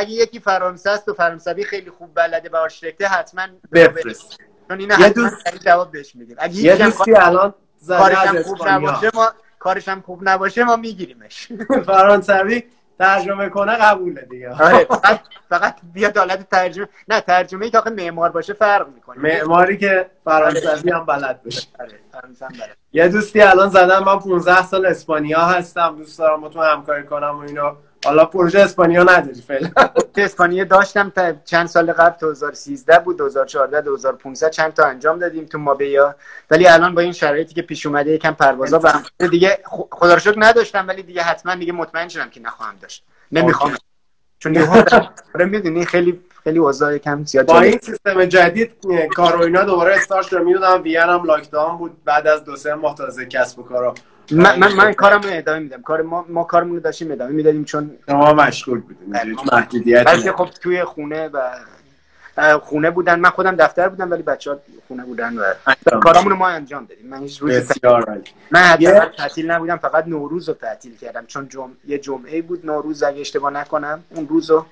اگه 0.00 0.10
یکی 0.10 0.40
فرانسه 0.40 0.90
است 0.90 1.08
و 1.08 1.14
فرانسوی 1.14 1.64
خیلی 1.64 1.90
خوب 1.90 2.10
بلده 2.14 2.48
به 2.48 2.58
آرشیتکته 2.58 3.06
حتما 3.06 3.46
بفرست. 3.72 4.38
چون 4.68 4.80
اینا 4.80 5.00
یه 5.00 5.10
دوست 5.10 5.36
جواب 5.64 5.90
بهش 5.90 6.14
میدیم. 6.14 6.36
اگه 6.38 6.56
یه 6.56 6.76
دوستی 6.76 7.14
الان 7.14 7.54
کارش 7.88 8.46
خوب 8.46 8.68
نباشه 8.68 9.10
ما 9.14 9.30
کارش 9.58 9.88
هم 9.88 10.00
خوب 10.00 10.28
نباشه 10.28 10.64
ما 10.64 10.76
میگیریمش. 10.76 11.48
فرانسوی 11.86 12.62
ترجمه 12.98 13.48
کنه 13.48 13.76
قبوله 13.76 14.26
دیگه. 14.30 14.50
آره 14.64 14.84
فقط 14.84 15.20
فقط 15.48 15.76
بیاد 15.92 16.18
حالت 16.18 16.50
ترجمه 16.50 16.88
نه 17.08 17.20
ترجمه 17.20 17.64
ای 17.64 17.70
که 17.70 17.78
آخه 17.78 17.90
معمار 17.90 18.30
باشه 18.30 18.52
فرق 18.52 18.88
می‌کنه. 18.94 19.18
معماری 19.18 19.78
که 19.78 20.10
فرانسوی 20.24 20.90
هم 20.90 21.06
بلد 21.06 21.42
باشه. 21.42 21.66
آره. 21.80 22.00
یه 22.92 23.08
دوستی 23.08 23.40
الان 23.40 23.68
زدم 23.68 24.04
من 24.04 24.18
15 24.18 24.62
سال 24.62 24.86
اسپانیا 24.86 25.40
هستم 25.40 25.96
دوست 25.96 26.18
دارم 26.18 26.40
با 26.40 26.48
تو 26.48 26.62
همکاری 26.62 27.02
کنم 27.06 27.36
و 27.36 27.38
اینا. 27.38 27.76
حالا 28.04 28.24
پروژه 28.24 28.60
اسپانیا 28.60 29.02
نداری 29.02 29.40
فعلا. 29.42 29.70
اسپانیا 30.16 30.64
داشتم 30.64 31.10
تا 31.10 31.32
چند 31.44 31.66
سال 31.66 31.92
قبل 31.92 32.16
2013 32.20 32.98
بود 32.98 33.16
2014 33.16 33.80
2015 33.80 34.50
چند 34.50 34.72
تا 34.74 34.84
انجام 34.84 35.18
دادیم 35.18 35.44
تو 35.44 35.58
مابیا. 35.58 36.14
ولی 36.50 36.66
الان 36.66 36.94
با 36.94 37.00
این 37.02 37.12
شرایطی 37.12 37.54
که 37.54 37.62
پیش 37.62 37.86
اومده 37.86 38.10
یکم 38.10 38.32
پروازا 38.34 38.80
و 38.84 38.92
دیگه 39.28 39.58
خدا 39.90 40.14
رو 40.14 40.20
شکر 40.20 40.34
نداشتم 40.38 40.88
ولی 40.88 41.02
دیگه 41.02 41.22
حتما 41.22 41.54
دیگه 41.54 41.72
مطمئن 41.72 42.08
شدم 42.08 42.30
که 42.30 42.40
نخواهم 42.40 42.74
داشت. 42.82 43.04
نمی‌خوام. 43.32 43.74
چون 44.38 44.54
یه 44.54 44.68
آره 45.34 45.44
می‌دونی 45.44 45.84
خیلی 45.86 46.20
خیلی 46.44 46.58
اوضاع 46.58 46.94
یکم 46.94 47.24
زیاد 47.24 47.46
با. 47.46 47.60
این 47.60 47.78
سیستم 47.82 48.24
جدید 48.24 48.72
اه، 48.90 49.06
کار 49.06 49.36
و 49.36 49.42
اینا 49.42 49.64
دوباره 49.64 49.94
استارت 49.96 50.26
شده. 50.26 50.40
می‌دونم 50.40 50.82
وین 50.82 50.96
هم 50.96 51.24
لاکداون 51.24 51.78
بود. 51.78 52.04
بعد 52.04 52.26
از 52.26 52.44
دو 52.44 52.56
سه 52.56 52.74
ماه 52.74 52.94
تازه 52.94 53.26
کسب 53.26 53.58
و 53.58 53.62
کارا 53.62 53.94
من 54.32 54.58
من, 54.58 54.72
من 54.72 54.92
کارم 54.92 55.20
رو 55.20 55.28
ادامه 55.32 55.58
میدم. 55.58 55.82
کار 55.82 56.02
ما 56.02 56.26
ما 56.28 56.44
کارمون 56.44 56.74
رو 56.74 56.80
داشتیم 56.80 57.12
ادامه 57.12 57.32
می‌دادیم 57.32 57.64
چون 57.64 57.90
شما 58.08 58.32
مشغول 58.32 58.82
بله. 59.08 59.22
اینجوری 59.24 59.48
محدودیت 59.52 60.06
بلکه 60.06 60.32
خب 60.32 60.48
توی 60.60 60.84
خونه 60.84 61.28
و 61.28 61.40
خونه 62.58 62.90
بودن. 62.90 63.20
من 63.20 63.30
خودم 63.30 63.56
دفتر 63.56 63.88
بودم 63.88 64.10
ولی 64.10 64.22
بچه 64.22 64.50
ها 64.50 64.58
خونه 64.88 65.04
بودن 65.04 65.38
و 65.38 65.54
کارامون 66.00 66.30
رو 66.30 66.36
ما 66.36 66.48
انجام 66.48 66.84
دادیم. 66.84 67.06
من 67.06 67.18
هیچ 67.18 67.38
روزی 67.38 67.60
بسیار. 67.60 68.20
من 68.50 68.60
حتی 68.60 68.86
تعطیل 69.18 69.50
نبودم. 69.50 69.76
فقط 69.76 70.06
نوروز 70.06 70.48
رو 70.48 70.54
تعطیل 70.54 70.96
کردم. 70.96 71.26
چون 71.26 71.48
جمع... 71.48 71.72
یه 71.86 71.98
جمعه 71.98 72.42
بود 72.42 72.66
نوروز 72.66 73.02
اگه 73.02 73.20
اشتباه 73.20 73.52
نکنم 73.52 74.02
اون 74.10 74.28
روز 74.28 74.50
رو 74.50 74.66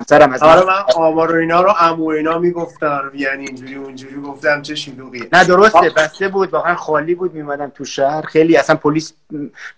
همسرم 0.00 0.32
از 0.32 0.42
آره 0.42 0.66
من. 0.66 0.84
آمار 0.96 1.36
و 1.36 1.38
اینا 1.38 1.62
رو 1.62 1.70
عمو 1.70 2.06
اینا 2.06 2.38
می‌گفتن 2.38 3.10
یعنی 3.14 3.46
اینجوری 3.46 3.74
اونجوری 3.74 4.20
گفتم 4.20 4.62
چه 4.62 4.74
شلوغیه 4.74 5.28
نه 5.32 5.44
درسته 5.44 5.90
بسته 5.96 6.28
بود 6.28 6.52
واقعا 6.52 6.74
خالی 6.74 7.14
بود 7.14 7.34
میمدم 7.34 7.72
تو 7.74 7.84
شهر. 7.84 8.22
خیلی 8.22 8.56
اصلا 8.56 8.76
پلیس 8.76 9.12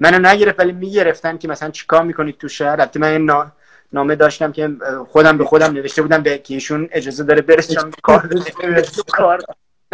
منو 0.00 0.28
نگرفت 0.28 0.60
ولی 0.60 0.72
می‌گرفتن 0.72 1.38
که 1.38 1.48
مثلا 1.48 1.70
چیکار 1.70 2.02
می‌کنید 2.02 2.38
تو 2.38 2.48
شهر. 2.48 2.80
البته 2.80 3.00
من 3.00 3.24
نا... 3.24 3.52
نامه 3.92 4.14
داشتم 4.14 4.52
که 4.52 4.70
خودم 5.08 5.38
به 5.38 5.44
خودم 5.44 5.72
نوشته 5.72 6.02
بودم 6.02 6.22
به 6.22 6.38
که 6.38 6.54
ایشون 6.54 6.88
اجازه 6.92 7.24
داره 7.24 7.62
چون 7.62 7.90
کار 8.02 8.28
کار 9.12 9.42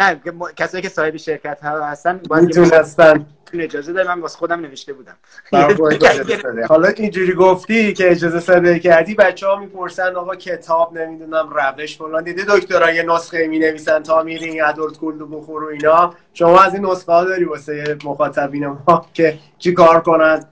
نه 0.01 0.21
کسایی 0.55 0.83
که 0.83 0.89
صاحب 0.89 1.17
شرکت 1.17 1.61
ها 1.61 1.85
هستن 1.85 2.19
باید 2.29 2.43
می‌تونستن. 2.43 3.25
اجازه 3.53 3.93
داره 3.93 4.15
من 4.15 4.21
واسه 4.21 4.37
خودم 4.37 4.59
نوشته 4.59 4.93
بودم. 4.93 5.15
حالا 6.69 6.87
اینجوری 6.87 7.33
گفتی 7.33 7.93
که 7.93 8.11
اجازه 8.11 8.39
صادر 8.39 8.77
کردی 8.77 9.15
بچه 9.15 9.47
ها 9.47 9.55
می‌پرسن 9.55 10.15
آقا 10.15 10.35
کتاب 10.35 10.97
نمی‌دونم 10.97 11.49
روش 11.49 11.97
فلان 11.97 12.23
دیدی 12.23 12.41
دکترا 12.49 12.91
یه 12.91 13.03
نسخه 13.03 13.47
می 13.47 13.59
نویسن 13.59 14.03
تا 14.03 14.23
میری 14.23 14.45
این 14.45 14.63
ادورت 14.63 14.97
کولدو 14.97 15.27
بخور 15.27 15.63
و 15.63 15.67
اینا. 15.67 16.13
شما 16.33 16.61
از 16.61 16.73
این 16.73 16.85
نسخه 16.85 17.11
ها 17.11 17.23
داری 17.23 17.43
واسه 17.43 17.97
مخاطبین 18.03 18.67
ما 18.67 19.05
که 19.13 19.39
چی 19.59 19.73
کار 19.73 20.01
کنن؟ 20.01 20.45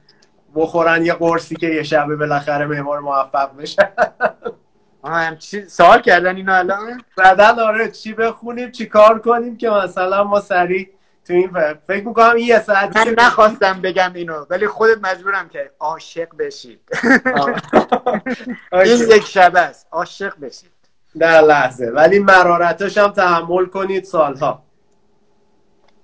بخورن 0.56 1.06
یه 1.06 1.14
قرصی 1.14 1.56
که 1.56 1.68
یه 1.68 1.84
شبه 1.84 2.16
بالاخره 2.16 2.66
معمار 2.66 3.00
موفق 3.00 3.58
بشن. 3.58 3.90
هم 5.04 5.38
چی؟ 5.38 5.66
سوال 5.66 6.02
کردن 6.02 6.36
اینو 6.36 6.54
الان؟ 6.54 7.04
بعدن 7.18 7.60
آره 7.60 7.92
چی 7.92 8.14
بخونیم 8.14 8.72
چی 8.72 8.86
کار 8.86 9.20
کنیم 9.20 9.58
که 9.58 9.70
مثلا 9.70 10.24
ما 10.24 10.40
سریع 10.40 10.90
تو 11.26 11.34
این 11.34 11.52
فکر 11.88 12.08
می‌کنم 12.08 12.36
این 12.36 12.48
یه 12.48 12.60
ساعت 12.60 12.98
من 12.98 13.16
نخواستم 13.18 13.82
بگم 13.82 14.14
اینو 14.14 14.46
ولی 14.50 14.68
خودت 14.68 14.98
مجبورم 15.02 15.50
که 15.50 15.72
عاشق 15.80 16.38
بشید. 16.40 16.82
این 18.72 19.10
یک 19.16 19.26
شبه 19.26 19.60
است. 19.60 19.88
عاشق 19.92 20.40
بشید. 20.40 20.72
در 21.18 21.42
لحظه. 21.42 21.92
ولی 21.92 22.20
مرارتاش 22.20 22.98
هم 22.98 23.12
تحمل 23.12 23.66
کنید 23.66 24.04
سالها. 24.04 24.64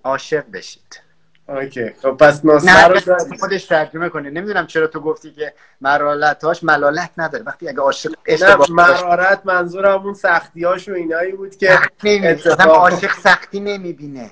عاشق 0.03 0.43
بشید. 0.53 1.04
اوکی. 1.49 1.89
خب 2.01 2.11
پس 2.11 2.45
نه 2.45 2.87
رو. 2.87 2.99
خودش 3.39 3.65
ترجمه 3.65 4.09
کنه 4.09 4.29
نمی‌دونم 4.29 4.67
چرا 4.67 4.87
تو 4.87 4.99
گفتی 4.99 5.31
که 5.31 5.53
مرالتاش 5.81 6.63
ملالت 6.63 7.09
نداره. 7.17 7.43
وقتی 7.43 7.69
اگه 7.69 7.79
عاشق 7.79 8.13
اشتباه 8.25 8.71
مرارت 8.71 9.41
منظورم 9.45 10.01
اون 10.03 10.13
سختیاش 10.13 10.89
و 10.89 10.93
اینایی 10.93 11.31
بود 11.31 11.57
که 11.57 11.79
نمی 12.03 12.27
اتفاق- 12.27 12.59
آدم 12.59 12.69
عاشق 12.69 13.19
سختی 13.19 13.59
نمی‌بینه. 13.59 14.31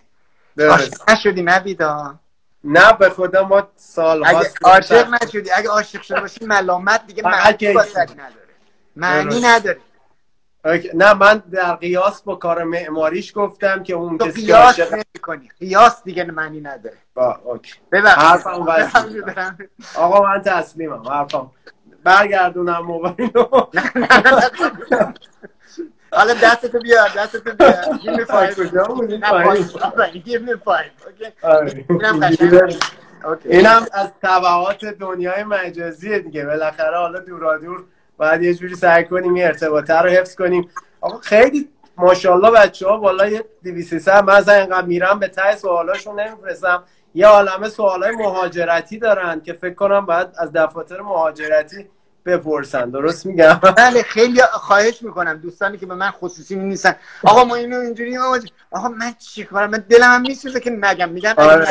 عاشق 0.60 1.10
نشدی 1.10 1.42
نبیدا. 1.42 2.20
نه 2.64 2.94
به 2.94 3.10
خدا 3.10 3.48
ما 3.48 3.68
سال 3.76 4.24
اگه 4.26 4.52
عاشق 4.64 5.10
نشدی 5.24 5.52
اگه 5.52 5.70
عاشق 5.70 6.02
شده 6.02 6.22
باشی 6.22 6.46
ملامت 6.46 7.08
دیگه 7.08 7.24
معنی 7.24 7.74
نداره. 7.74 8.38
معنی. 8.96 9.42
نداره. 9.42 9.78
نه 10.94 11.14
من 11.14 11.44
در 11.52 11.76
قیاس 11.76 12.22
با 12.22 12.36
کار 12.36 12.64
معماریش 12.64 13.32
گفتم 13.36 13.84
که 13.84 13.94
اون 13.94 14.18
کسی 14.18 14.42
که 14.42 14.54
قیاس 14.54 14.80
کنی 15.22 15.50
قیاس 15.60 16.04
دیگه 16.04 16.24
معنی 16.24 16.62
نداره. 16.62 16.98
با 17.14 17.40
اوکی. 17.44 17.74
حرفم. 17.94 18.68
آقا 19.96 20.24
من 20.24 20.42
تسلیمم. 20.42 21.10
حرفم. 21.10 21.52
برگردونم 22.04 22.80
موبایل 22.80 23.32
رو 23.34 23.70
حالا 26.12 26.34
دستتو 26.34 26.80
بیار 26.80 27.10
دستتو 27.18 27.52
بیار. 27.56 27.74
Give 27.74 28.20
me 28.20 28.26
five. 28.26 28.56
کجا 28.56 28.84
بودی؟ 28.84 29.20
me 30.38 30.58
five. 30.66 30.92
Okay. 31.08 31.44
آره. 31.44 31.86
اینم 33.46 33.86
از 33.94 34.10
تبعات 34.22 34.86
دنیای 34.86 35.44
مجازیه 35.44 36.20
دیگه. 36.20 36.46
بالاخره 36.46 36.98
حالا 36.98 37.20
دورا 37.20 37.58
دور 37.58 37.84
باید 38.18 38.42
یه 38.42 38.54
جوری 38.54 38.76
سعی 38.76 39.04
کنیم 39.04 39.34
این 39.34 39.44
ارتباطه 39.44 39.94
رو 39.94 40.10
حفظ 40.10 40.36
کنیم. 40.36 40.70
آقا 41.02 41.18
خیلی 41.18 41.70
ماشاءالله 41.98 42.52
بچه 42.52 42.88
ها 42.88 42.98
بالای 42.98 43.44
200 43.64 44.10
من 44.10 44.30
از 44.34 44.50
اینقدر 44.50 44.88
میرم 44.88 45.20
به 45.20 45.28
ته 45.28 45.56
سوالاشون 45.56 46.20
نمیفرستم. 46.20 46.84
یه 47.16 47.28
عالمه 47.28 47.70
سوالای 47.70 48.16
مهاجرتی 48.16 49.00
دارن 49.00 49.42
که 49.42 49.54
فکر 49.54 49.74
کنم 49.74 50.06
باید 50.06 50.28
از 50.38 50.52
دفاتر 50.52 51.02
مهاجرتی 51.02 51.88
بپرسن. 52.26 52.90
درست 52.90 53.26
میگم؟ 53.26 53.54
بله 53.78 54.04
خیلی 54.04 54.42
خواهش 54.42 55.02
می‌کنم. 55.02 55.38
دوستانی 55.38 55.78
که 55.78 55.86
به 55.86 55.96
من 55.96 56.12
خصوصی 56.12 56.56
نیستن. 56.56 56.96
آقا 57.24 57.44
ما 57.44 57.56
اینو 57.56 57.80
اینجوری 57.80 58.18
آقا, 58.72 58.90
من 58.90 59.14
چی 59.20 59.46
کنم 59.46 59.70
من 59.70 59.84
دلم 59.90 60.04
هم 60.04 60.22
میسوزه 60.22 60.60
که 60.60 60.70
نگم. 60.70 61.16
اگه 61.16 61.34
آره. 61.34 61.68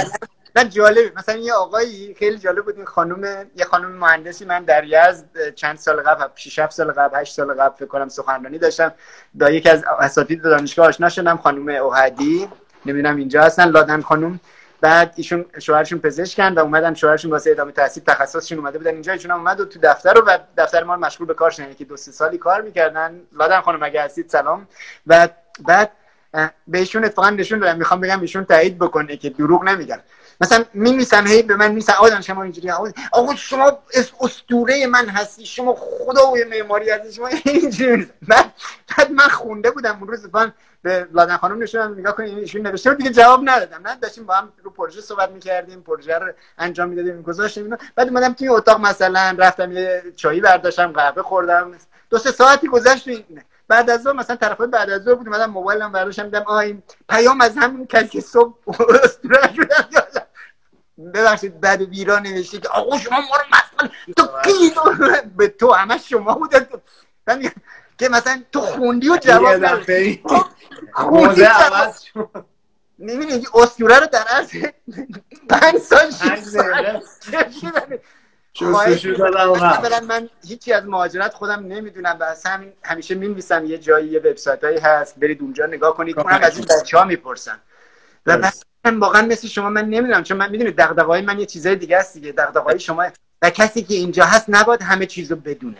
نه 0.57 0.65
جالبه. 0.65 1.13
مثلا 1.17 1.37
یه 1.37 1.53
آقایی 1.53 2.15
خیلی 2.19 2.39
جالب 2.39 2.65
بود 2.65 2.77
این 2.77 2.85
خانم 2.85 3.47
یه 3.57 3.65
خانم 3.65 3.93
مهندسی 3.93 4.45
من 4.45 4.65
در 4.65 4.85
یزد 4.85 5.55
چند 5.55 5.79
سال 5.79 6.03
قبل 6.03 6.29
6 6.35 6.59
7 6.59 6.73
سال 6.73 6.93
قبل 6.93 7.21
8 7.21 7.35
سال 7.35 7.55
قبل 7.55 7.77
فکر 7.77 7.87
کنم 7.87 8.09
سخنرانی 8.09 8.59
داشتم. 8.59 8.93
با 9.35 9.51
یکی 9.51 9.69
از 9.69 9.85
اساتید 10.01 10.43
دانشگاه 10.43 10.89
آشنا 10.89 11.09
شدم 11.09 11.37
خانم 11.37 11.69
اوهدی. 11.69 12.49
نمی‌دونم 12.87 13.17
اینجا 13.17 13.43
هستن 13.43 13.69
لادن 13.69 14.01
خانم. 14.01 14.41
بعد 14.81 15.13
ایشون 15.17 15.45
شوهرشون 15.59 15.99
پزشکن 15.99 16.55
و 16.55 16.59
اومدن 16.59 16.95
شوهرشون 16.95 17.31
واسه 17.31 17.51
ادامه 17.51 17.73
تحصیل 17.73 18.03
تخصصشون 18.07 18.59
اومده 18.59 18.79
بودن 18.79 18.91
اینجا. 18.91 19.13
ایشون 19.13 19.31
اومد 19.31 19.61
و 19.61 19.65
تو 19.65 19.79
دفتر 19.83 20.23
و 20.27 20.39
دفتر 20.59 20.85
ما 20.85 20.97
مشغول 20.97 21.27
به 21.27 21.35
کار 21.35 21.51
شدن. 21.51 21.75
که 21.75 21.85
دو 21.85 21.97
سه 21.97 22.13
سالی 22.13 22.39
کار 22.39 22.61
می‌کردن. 22.61 23.21
لادن 23.33 23.61
خانم 23.61 23.83
اگه 23.83 24.03
هستید 24.03 24.29
سلام. 24.29 24.69
و 25.07 25.29
بعد 25.61 25.91
اه، 26.35 26.51
به 26.69 26.79
ایشون 26.79 27.05
اتفاقا 27.05 27.31
نشون 27.31 27.59
دادم. 27.59 27.79
می‌خوام 27.79 28.01
بگم 28.01 28.21
ایشون 28.21 28.45
تایید 28.45 28.79
بکنه 28.79 29.17
که 29.17 29.31
دروغ 29.31 29.65
نمیگن 29.65 30.01
مثلا 30.43 30.67
می 30.75 31.07
هی 31.27 31.43
به 31.43 31.57
من 31.57 31.73
میسن 31.73 31.95
آقا 31.95 32.23
شما 32.23 32.45
اینجوری 32.45 32.71
آقا 33.13 33.37
شما 33.37 33.79
اس- 33.95 34.13
اسطوره 34.23 34.89
من 34.89 35.09
هستی 35.11 35.47
شما 35.47 35.77
خدای 35.81 36.45
معماری 36.45 36.91
هستی 36.91 37.15
شما 37.15 37.29
اینجوری. 37.47 38.09
بعد 38.29 38.53
بعد 38.99 39.13
من 39.13 39.29
خونده 39.29 39.73
بودم 39.73 39.99
اون 40.01 40.09
روز 40.09 40.29
من 40.35 40.53
به 40.83 41.09
لادن 41.13 41.39
خانم 41.39 41.65
نشون 41.65 41.83
دادم 41.83 42.01
نگاه 42.01 42.17
کنید 42.17 42.39
ایشون 42.39 42.63
نوشته 42.63 42.91
بود 42.91 42.99
دیگه 42.99 43.11
جواب 43.11 43.41
ندادم. 43.51 43.89
نه 43.89 43.97
داشتیم 43.97 44.27
با 44.27 44.35
هم 44.35 44.55
رو 44.65 44.71
پروژه 44.73 45.03
صحبت 45.03 45.31
می‌کردیم 45.33 45.83
پروژه 45.83 46.19
رو 46.19 46.33
انجام 46.59 46.91
می‌دادیم 46.91 47.23
گذاشتیم 47.23 47.71
بعد 47.97 48.09
اومدم 48.09 48.35
توی 48.35 48.49
اتاق 48.49 48.81
مثلا 48.83 49.37
رفتم 49.41 49.73
یه 49.73 50.05
چایی 50.17 50.43
برداشتم 50.43 50.93
قهوه 50.93 51.23
خوردم. 51.23 51.73
دو 52.11 52.19
سه 52.19 52.33
ساعتی 52.33 52.69
گذشت. 52.69 53.09
بعد 53.69 53.91
از 53.91 54.03
ظهر 54.05 54.15
مثلا 54.15 54.37
طرفای 54.37 54.69
بعد 54.69 54.91
از 54.91 55.03
ظهر 55.05 55.17
بود 55.17 55.29
اومدم 55.29 55.51
موبایلم 55.53 55.93
برداشتم 55.93 56.25
دیدم 56.25 56.45
آ 56.47 56.59
این 56.59 56.85
پیام 57.11 57.43
از 57.43 57.59
همون 57.59 57.87
کسی 57.87 58.09
که 58.09 58.23
یادم. 58.35 58.55
ببخشید 61.15 61.61
بعد 61.61 61.83
ویرا 61.83 62.19
نوشته 62.19 62.59
که 62.59 62.69
آقا 62.69 62.99
شما 62.99 63.21
ما 63.21 63.37
رو 63.37 63.45
مثلا 63.49 63.91
تو 64.17 64.29
کی 64.45 64.75
به 65.37 65.49
تو 65.49 65.73
همه 65.73 65.99
شما 65.99 66.35
میگم 66.35 66.67
که 67.99 68.09
مثلا 68.09 68.43
تو 68.53 68.61
خوندی 68.61 69.09
و 69.09 69.17
جواب 69.17 69.65
ندادی. 69.65 70.23
خوندی 70.93 71.43
عوض 71.43 72.01
شد. 72.01 72.45
می‌بینی 72.99 73.33
این 73.33 73.47
اسطوره 73.55 73.99
رو 73.99 74.07
در 74.07 74.25
عرض 74.29 74.51
پنج 75.49 75.79
سال 75.79 76.11
پنج 76.11 76.45
سال. 76.45 77.03
من 80.09 80.29
هیچی 80.47 80.73
از 80.73 80.85
مهاجرت 80.85 81.35
خودم 81.35 81.67
نمی‌دونم 81.67 82.17
و 82.21 82.25
اصلا 82.25 82.53
همین 82.53 82.73
همیشه 82.83 83.15
می‌نویسم 83.15 83.65
یه 83.65 83.79
جایی 83.79 84.09
یه 84.09 84.19
وبسایت 84.19 84.65
هایی 84.65 84.79
هست. 84.79 85.19
برید 85.19 85.43
اونجا 85.43 85.67
نگاه 85.67 85.97
کنید. 85.97 86.19
اونم 86.19 86.41
از 86.43 86.59
این 86.59 86.67
بچه 86.81 86.99
ها 86.99 87.05
می‌پرسن. 87.05 87.59
و. 88.27 88.39
من 88.39 88.51
واقعا 88.85 89.23
مثل 89.27 89.49
شما 89.49 89.69
من 89.69 89.85
نمی‌دونم 89.85 90.23
چون 90.23 90.37
من 90.37 90.51
می‌دونید 90.51 90.77
دغدغه‌های 90.77 91.23
من 91.23 91.41
یه 91.41 91.47
چیزای 91.47 91.77
دیگه 91.77 91.97
است 91.97 92.15
دیگه. 92.15 92.33
دغدغه‌های 92.33 92.81
شما 92.81 93.07
و 93.43 93.51
کسی 93.51 93.83
که 93.83 93.95
اینجا 93.95 94.25
هست 94.25 94.45
نباید 94.49 94.83
همه 94.83 95.07
چیز 95.07 95.31
رو 95.31 95.37
بدونه. 95.37 95.77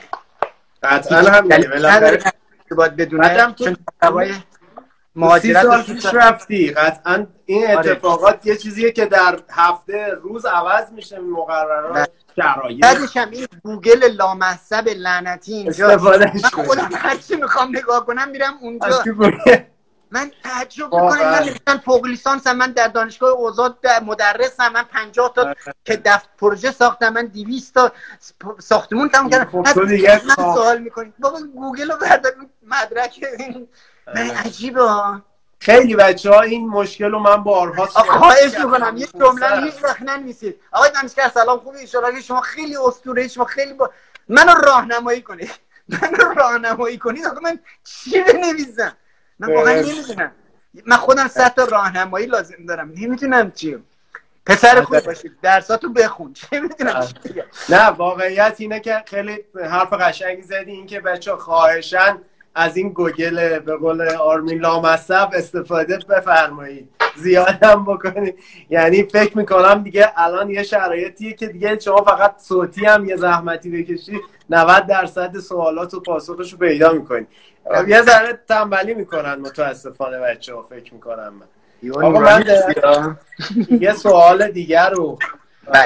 قطعا 0.83 1.21
هم 1.21 1.49
باید 2.77 2.97
بدونه 2.97 3.55
چون 3.55 3.77
مهاجرت 5.17 5.87
پیش 5.87 6.07
رفتی. 6.13 6.71
قطعا 6.71 7.27
این 7.47 7.67
آره. 7.67 7.91
اتفاقات 7.91 8.47
یه 8.47 8.57
چیزیه 8.57 8.93
که 8.93 9.07
در 9.07 9.39
هفته 9.51 10.09
روز 10.23 10.47
عوض 10.47 10.93
میشه 10.93 11.19
مقررات 11.19 12.11
شرایط. 12.37 12.81
بعدش 12.81 13.17
هم 13.17 13.31
این 13.31 13.47
گوگل 13.63 14.05
لامصب 14.05 14.89
لعنتی 14.89 15.55
اینجا 15.55 15.89
من 15.89 16.33
خودم 16.43 16.91
هرچی 16.95 17.37
می‌خوام 17.37 17.77
نگاه 17.77 18.07
کنم 18.07 18.29
میرم 18.29 18.55
اونجا. 18.61 19.03
من 20.13 20.31
تعجب 20.45 20.85
می‌کنم 20.85 21.31
من 21.31 21.45
نوشتن 21.45 21.77
فوق 21.77 22.07
لیسانس 22.07 22.47
من 22.47 22.73
در 22.73 22.89
دانشگاه 22.89 23.31
اوزاد 23.31 23.87
مدرسم 24.07 24.73
من 24.73 24.83
50 24.83 25.33
تا 25.37 25.43
آره. 25.43 25.57
که 25.85 25.97
دفت 25.97 26.29
پروژه 26.39 26.71
ساختم 26.71 27.13
من 27.13 27.27
200 27.27 27.75
تا 27.75 27.93
ساختمون 28.59 29.09
تموم 29.09 29.31
کردم. 29.31 29.51
خب 29.51 29.57
من 29.57 30.35
سوال 30.35 30.79
می‌کنیم 30.79 31.15
بابا 31.19 31.39
گوگل 31.55 31.91
رو 31.91 31.97
بردار 31.97 32.33
مدرک 32.67 33.21
من 34.07 34.31
آره. 34.31 34.39
عجیبه. 34.39 34.89
خیلی 35.59 35.97
بچه 35.97 36.31
ها 36.31 36.41
این 36.41 36.69
مشکل 36.69 37.11
رو 37.11 37.19
من 37.19 37.37
بارها 37.37 37.87
خواهش 37.87 38.59
می‌کنم 38.59 38.97
یه 38.97 39.07
جمله 39.07 39.63
هیچ 39.63 39.85
وقت 39.85 40.03
ننویسید. 40.03 40.61
آقای 40.73 40.91
دانشگر 40.91 41.31
سلام 41.35 41.59
خوبی؟ 41.59 41.79
ان 41.79 42.21
شما 42.21 42.41
خیلی 42.41 42.77
اسطوره 42.77 43.29
شما 43.29 43.45
خیلی 43.45 43.73
با 43.73 43.91
منو 44.29 44.55
راهنمایی 44.55 45.23
کنید. 45.23 45.51
منو 46.03 46.35
راهنمایی 46.35 46.99
کنید. 46.99 47.27
آقا 47.27 47.41
من 47.41 47.59
چی 47.85 48.21
بنویسم؟ 48.21 48.97
من 49.43 49.55
واقعا 49.55 49.81
نمی‌دونم. 49.81 50.33
من 50.87 50.97
خودم 50.97 51.29
صد 51.29 51.55
تا 51.55 51.65
راهنمایی 51.65 52.27
لازم 52.27 52.67
دارم. 52.69 52.93
نمی‌دونم 52.97 53.53
چی. 53.53 53.79
پسر 54.47 54.83
خوب 54.83 55.01
باشید 55.01 55.33
درساتو 55.43 55.93
بخون. 55.93 56.33
چه 56.51 56.61
می‌دونم 56.61 57.09
نه 57.69 57.87
واقعیت 57.87 58.57
اینه 58.59 58.81
که 58.81 59.03
خیلی 59.07 59.39
حرف 59.71 59.93
قشنگی 59.93 60.43
زدی. 60.43 60.73
این 60.73 60.87
که 60.87 61.01
بچه 61.01 61.37
خواهشن 61.37 62.19
از 62.55 62.77
این 62.77 62.89
گوگل 62.89 63.59
به 63.59 63.77
قول 63.77 64.09
آرمین 64.09 64.59
لامصب 64.59 65.29
استفاده 65.33 65.99
بفرمایید. 66.09 66.89
زیادم 67.17 67.85
بکنید. 67.85 68.39
یعنی 68.71 69.03
فکر 69.03 69.39
می‌کنم 69.39 69.83
دیگه 69.83 70.13
الان 70.17 70.51
یه 70.51 70.63
شرایطیه 70.63 71.33
که 71.33 71.47
دیگه 71.47 71.79
شما 71.79 71.97
فقط 71.97 72.35
صوتی 72.39 72.87
هم 72.87 73.09
یه 73.09 73.17
زحمتی 73.17 73.71
بکشی 73.71 74.21
90 74.51 74.87
درصد 74.87 75.39
سوالات 75.39 75.95
و 75.95 76.01
پاسخش 76.01 76.53
رو 76.53 76.59
پیدا 76.59 76.93
می‌کنی. 76.93 77.27
یه 77.87 78.03
ذره 78.03 78.39
تنبلی 78.49 78.95
می‌کنن 78.95 79.35
متاسفانه 79.35 80.19
بچه 80.19 80.55
ها 80.55 80.67
فکر 80.71 80.95
می‌کنم 80.95 81.33
من. 81.35 81.47
آقا 81.91 82.21
من 82.21 82.45
یه 83.81 83.93
سوال 83.93 84.51
دیگر 84.51 84.91
رو. 84.91 85.19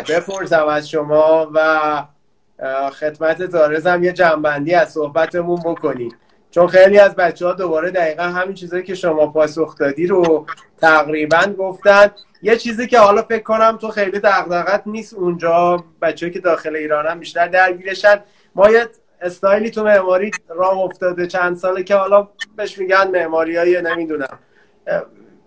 بپرسم 0.08 0.66
از 0.66 0.88
شما 0.88 1.50
و 1.54 1.80
خدمت 2.90 3.42
دارزم 3.42 4.04
یه 4.04 4.12
جنبندی 4.12 4.74
از 4.74 4.92
صحبتمون 4.92 5.60
بکنید 5.60 6.16
چون 6.56 6.66
خیلی 6.66 6.98
از 6.98 7.16
بچه 7.16 7.46
ها 7.46 7.52
دوباره 7.52 7.90
دقیقا 7.90 8.22
همین 8.22 8.54
چیزایی 8.54 8.82
که 8.82 8.94
شما 8.94 9.26
پاسخ 9.26 9.78
دادی 9.78 10.06
رو 10.06 10.46
تقریبا 10.80 11.54
گفتن. 11.58 12.10
یه 12.42 12.56
چیزی 12.56 12.86
که 12.86 12.98
حالا 12.98 13.22
فکر 13.22 13.42
کنم 13.42 13.78
تو 13.80 13.88
خیلی 13.88 14.20
دقدقت 14.20 14.82
نیست 14.86 15.14
اونجا 15.14 15.84
بچه 16.02 16.30
که 16.30 16.40
داخل 16.40 16.76
ایران 16.76 17.18
بیشتر 17.18 17.48
درگیرشن. 17.48 18.20
ما 18.54 18.70
یه 18.70 18.88
استایلی 19.20 19.70
تو 19.70 19.84
معماری 19.84 20.30
راه 20.48 20.78
افتاده 20.78 21.26
چند 21.26 21.56
ساله 21.56 21.82
که 21.82 21.94
حالا 21.94 22.28
بهش 22.56 22.78
میگن 22.78 23.10
معماری 23.10 23.56
های 23.56 23.82
نمی‌دونم 23.82 24.38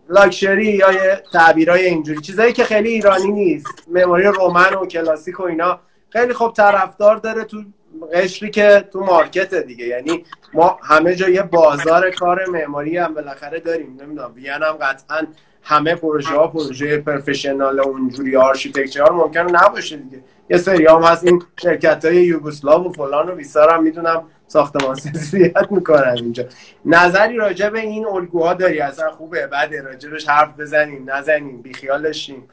لاکشری 0.09 0.65
یا 0.65 0.91
یه 0.91 1.23
تعبیرهای 1.33 1.85
اینجوری. 1.85 2.21
چیزایی 2.21 2.53
که 2.53 2.63
خیلی 2.63 2.89
ایرانی 2.89 3.31
نیست. 3.31 3.67
معماری 3.87 4.23
Roman 4.23 4.73
و 4.73 4.85
کلاسیک 4.85 5.39
و 5.39 5.43
اینا. 5.43 5.79
خیلی 6.09 6.33
خوب 6.33 6.53
طرفدار 6.53 7.15
داره 7.15 7.43
تو 7.43 7.63
قشری 8.07 8.49
که 8.49 8.87
تو 8.93 8.99
market 8.99 9.53
دیگه. 9.55 9.85
یعنی 9.85 10.25
ما 10.53 10.79
همه 10.83 11.15
جا 11.15 11.29
یه 11.29 11.41
بازار 11.41 12.11
کار 12.11 12.45
معماری 12.45 12.97
هم 12.97 13.13
بالاخره 13.13 13.59
داریم. 13.59 13.97
نمی‌دونم 14.01 14.33
بیان 14.33 14.63
هم 14.63 14.73
قطعا 14.73 15.27
همه 15.63 15.95
پروژه 15.95 16.29
ها 16.29 16.47
پروژه 16.47 16.97
professional 16.97 17.79
اونجوری 17.79 18.35
architecture 18.35 19.09
ممکن 19.11 19.55
نباشه 19.55 19.97
دیگه. 19.97 20.23
یه 20.49 20.57
سری 20.57 20.85
هم 20.85 21.03
هست 21.03 21.23
این 21.23 21.43
شرکت 21.61 22.05
های 22.05 22.15
یوگسلاو 22.15 22.89
و 22.89 22.91
فلان 22.91 23.29
و 23.29 23.35
بیسار 23.35 23.73
هم 23.73 23.83
می‌دونم 23.83 24.23
ساختمان 24.47 24.95
سازیت 24.95 25.71
می‌کنن 25.71 26.13
اینجا. 26.15 26.45
نظری 26.85 27.35
راجع 27.37 27.69
به 27.69 27.79
این 27.79 28.05
الگوها 28.07 28.53
داری؟ 28.53 28.79
اصلا 28.79 29.11
خوبه 29.11 29.47
بعد 29.47 29.75
راجبش 29.75 30.29
حرف 30.29 30.59
بزنیم 30.59 31.05
نزنیم 31.11 31.61
بیخیالشیم 31.61 32.49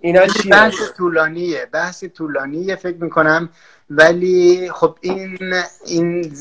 اینا 0.00 0.26
چیه؟ 0.26 0.50
بحث 0.50 0.74
طولانیه 0.96 1.66
بحث 1.72 2.04
طولانیه 2.04 2.76
فکر 2.76 2.96
می‌کنم. 2.96 3.48
ولی 3.90 4.70
خب 4.72 4.98
این 5.00 5.38
این 5.86 6.34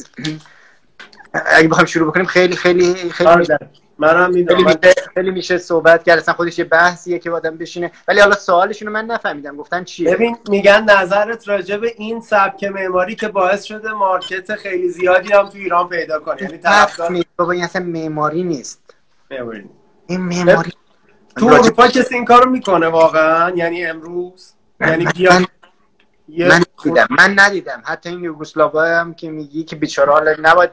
اگه 1.34 1.68
بخوام 1.68 1.86
شروع 1.86 2.12
بکنیم 2.12 2.26
خیلی 2.26 2.56
خیلی 2.56 2.94
خیلی 2.94 3.30
آره، 3.30 3.60
منم 3.98 4.32
خیلی, 4.32 4.64
میشه 4.64 4.94
خیلی 5.14 5.32
میشه 5.32 5.58
صحبت 5.58 6.04
کرد 6.04 6.20
اصلا 6.20 6.34
خودش 6.34 6.60
یه 6.60 6.66
بحثیه 6.66 7.20
که 7.20 7.32
آدم 7.32 7.58
بشینه. 7.58 7.92
ولی 8.08 8.20
حالا 8.20 8.36
سوالشون 8.36 8.88
رو 8.88 8.94
من 8.94 9.06
نفهمیدم 9.06 9.58
گفتن 9.58 9.84
چیه؟ 9.84 10.14
ببین 10.14 10.38
میگن 10.50 10.84
نظرت 10.84 11.48
راجع 11.48 11.78
به 11.78 11.94
این 11.98 12.22
سبک 12.22 12.64
معماری 12.64 13.16
که 13.16 13.28
باعث 13.28 13.64
شده 13.64 13.92
مارکت 13.92 14.56
خیلی 14.56 14.90
زیادی 14.90 15.34
هم 15.34 15.50
تو 15.50 15.58
ایران 15.58 15.90
پیدا 15.90 16.20
کنه. 16.20 16.42
یعنی 16.42 16.58
طرفدار 16.58 17.24
بابا 17.38 17.52
این 17.52 17.64
اصلا 17.64 17.86
معماری 17.86 18.44
نیست. 18.44 18.96
معماری 19.32 19.70
این 20.08 20.22
معماری 20.22 20.72
تو 21.36 21.46
اروپا 21.46 21.88
کسی 21.88 22.16
این 22.16 22.26
کارو 22.26 22.50
می‌کنه 22.50 22.88
واقعا؟ 22.88 23.50
یعنی 23.56 23.86
امروز؟ 23.86 24.54
یعنی 24.82 25.06
بیا 25.06 25.32
من 26.38 26.64
ندیدم 26.86 27.08
من 27.10 27.40
ندیدم. 27.40 27.84
حتی 27.86 28.10
این 28.10 28.24
یوگسلاوا 28.24 28.86
هم 28.86 29.14
که 29.14 29.32
میگی 29.32 29.64
که 29.64 29.76
بیچاره 29.76 30.12
حالا 30.12 30.36
نباید 30.42 30.72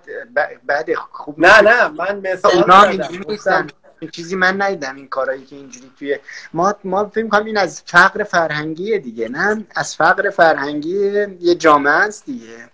بعد 0.66 0.94
خوب 0.94 1.40
نه 1.40 1.60
نه 1.60 1.88
من 1.88 2.22
مثال 2.32 2.52
اونا 2.52 2.84
نیستن. 3.28 3.66
چیزی 4.12 4.36
من 4.36 4.62
ندیدم 4.62 4.96
این 4.96 5.08
کارهایی 5.08 5.44
که 5.44 5.56
اینجوری 5.56 5.90
توی 5.98 6.18
ما 6.54 6.74
ما 6.84 7.08
فکر 7.08 7.28
کنم 7.28 7.44
این 7.44 7.58
از 7.58 7.82
فقر 7.86 8.22
فرهنگی 8.22 8.98
دیگه 8.98 9.28
نه؟ 9.28 9.64
از 9.74 9.96
فقر 9.96 10.30
فرهنگی 10.30 11.26
یه 11.40 11.54
جامعه 11.54 11.92
است 11.92 12.26
دیگه. 12.26 12.68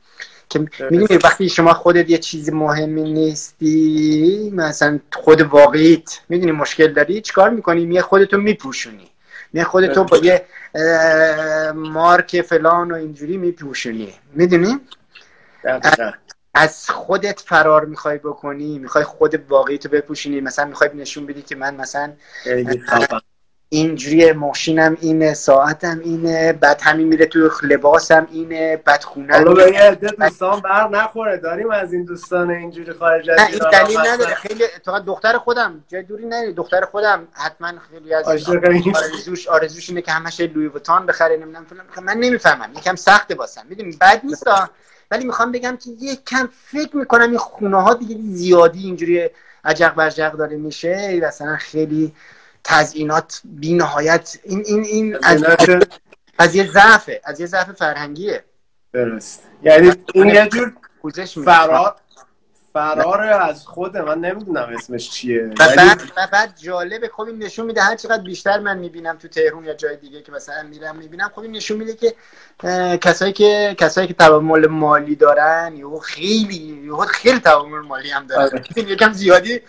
که 0.51 0.67
می‌دونی 0.91 1.19
وقتی 1.25 1.49
شما 1.49 1.75
خودت 1.75 2.11
یه 2.11 2.19
چیزی 2.19 2.51
مهمی 2.51 3.13
نیستی 3.13 4.53
مثلا 4.55 5.01
خود 5.13 5.41
واقعیت 5.41 6.21
می‌دونی 6.29 6.53
مشکل 6.53 6.93
داری 6.93 7.21
چیکار 7.21 7.51
می‌کنی؟ 7.51 7.83
یه 7.83 8.03
خودتو 8.03 8.37
میپوشونی. 8.37 9.12
نه 9.55 9.65
خودتو 9.65 10.05
با 10.05 10.17
یه 10.17 10.45
مارک 11.75 12.43
فلان 12.43 12.93
و 12.93 12.95
اینجوری 12.95 13.37
میپوشونی. 13.37 14.15
می‌دونی؟ 14.33 14.81
از 16.55 16.91
خودت 16.91 17.41
فرار 17.41 17.85
می‌خوای 17.85 18.19
بکنی 18.19 18.79
می‌خوای 18.79 19.05
خود 19.05 19.51
واقعی 19.51 19.79
تو 19.79 19.89
بپوشونی. 19.89 20.41
مثلا 20.41 20.65
می‌خوای 20.65 20.91
نشون 20.95 21.27
بدی 21.27 21.43
که 21.43 21.57
من 21.57 21.75
مثلا 21.75 22.13
اینجوری 23.73 24.33
ماشینم 24.33 24.97
اینه 25.01 25.35
ساعتم 25.35 26.01
اینه 26.05 26.53
بعد 26.53 26.81
همین 26.83 27.09
میره 27.09 27.27
تو 27.27 27.51
لباسم 27.63 28.29
اینه 28.33 28.77
بعد 28.77 29.03
خونه 29.03 29.33
حالا 29.33 29.55
به 29.55 29.73
یه 29.73 29.95
دوستان 29.95 30.61
بر 30.61 30.89
نخوره 30.89 31.37
داریم 31.37 31.71
از 31.71 31.93
این 31.93 32.05
دوستان 32.05 32.51
اینجوری 32.51 32.93
خارج 32.93 33.31
از 33.31 33.39
این 33.39 33.71
دلیل 33.73 33.99
نداره. 33.99 34.35
خیلی 34.35 34.65
تا 34.85 34.99
دختر 34.99 35.39
خودم 35.39 35.85
جای 35.89 36.03
دوری 36.03 36.53
دختر 36.53 36.85
خودم 36.85 37.29
حتما 37.33 37.73
خیلی 37.91 38.15
از 38.15 38.25
آرزوش 38.25 39.49
آرزوش 39.49 39.89
اینه 39.89 40.03
که 40.03 40.13
همش 40.13 40.41
لوی 40.41 40.67
ویتون 40.67 41.07
بخره 41.07 41.37
نمی‌دونم 41.37 41.65
فلان. 41.65 42.05
من 42.05 42.17
نمی‌فهمم. 42.17 42.73
یکم 42.77 42.97
سخته 42.97 43.35
واسم 43.35 43.63
می‌دونی 43.69 43.97
بد 44.01 44.21
نیست 44.25 44.47
ولی 45.11 45.25
می‌خوام 45.25 45.53
بگم 45.53 45.77
که 45.77 45.91
یک 46.01 46.25
کم 46.25 46.49
فکر 46.67 46.97
می‌کنم 46.97 47.31
این 47.31 47.39
خونه 47.39 47.83
ها 47.83 47.95
دیگه 47.95 48.17
زیادی 48.21 48.85
اینجوری 48.85 49.31
عجق 49.65 49.95
برجق 49.95 50.33
داره 50.33 50.57
میشه. 50.57 51.21
مثلا 51.27 51.57
خیلی 51.57 52.13
تزئینات 52.65 53.41
بی 53.45 53.75
نهایت 53.75 54.39
این 54.45 54.63
این 54.67 54.85
این 54.85 55.19
از, 55.23 55.45
از 56.39 56.55
یه 56.55 56.71
ضعفه 56.71 57.21
از 57.25 57.41
یه 57.41 57.47
ضعف 57.47 57.73
فرهنگیه. 57.73 58.45
درست. 58.93 59.43
یعنی 59.63 59.93
این 60.15 60.29
یه 60.29 60.49
جور 60.49 60.73
فرار 61.45 61.97
فرار 62.73 63.23
از 63.23 63.67
خود 63.67 63.97
من 63.97 64.19
نمی‌دونم 64.19 64.75
اسمش 64.79 65.11
چیه. 65.11 65.51
و 65.61 65.69
بعد, 65.77 66.03
و 66.17 66.29
بعد 66.33 66.59
جالبه 66.59 67.09
خب 67.09 67.21
این 67.21 67.39
نشون 67.39 67.67
میده 67.67 67.83
هر 67.83 67.97
چقدر 67.97 68.23
بیشتر 68.23 68.59
من 68.59 68.79
می‌بینم 68.79 69.17
تو 69.17 69.29
تهرون 69.29 69.65
یا 69.65 69.75
جای 69.75 69.97
دیگه 69.97 70.23
که 70.23 70.33
مثلا 70.33 70.63
میرم 70.63 70.97
می‌بینم 70.97 71.31
خب 71.35 71.41
این 71.41 71.53
نشون 71.53 71.77
میده 71.77 71.95
که 71.95 72.15
کسایی 72.99 73.33
که 73.33 73.77
کسایی 73.79 74.09
که 74.09 74.15
تعامل 74.15 74.67
مالی 74.67 75.17
دارن 75.17 75.75
یهو 75.77 75.99
خیلی 75.99 76.83
یهو 76.85 77.05
خیلی 77.05 77.41
تعامل 77.41 77.79
مالی 77.79 78.11
هم 78.11 78.27
دارن. 78.27 78.43
آره. 78.43 78.63
یکم 78.77 79.13
زیادی 79.13 79.61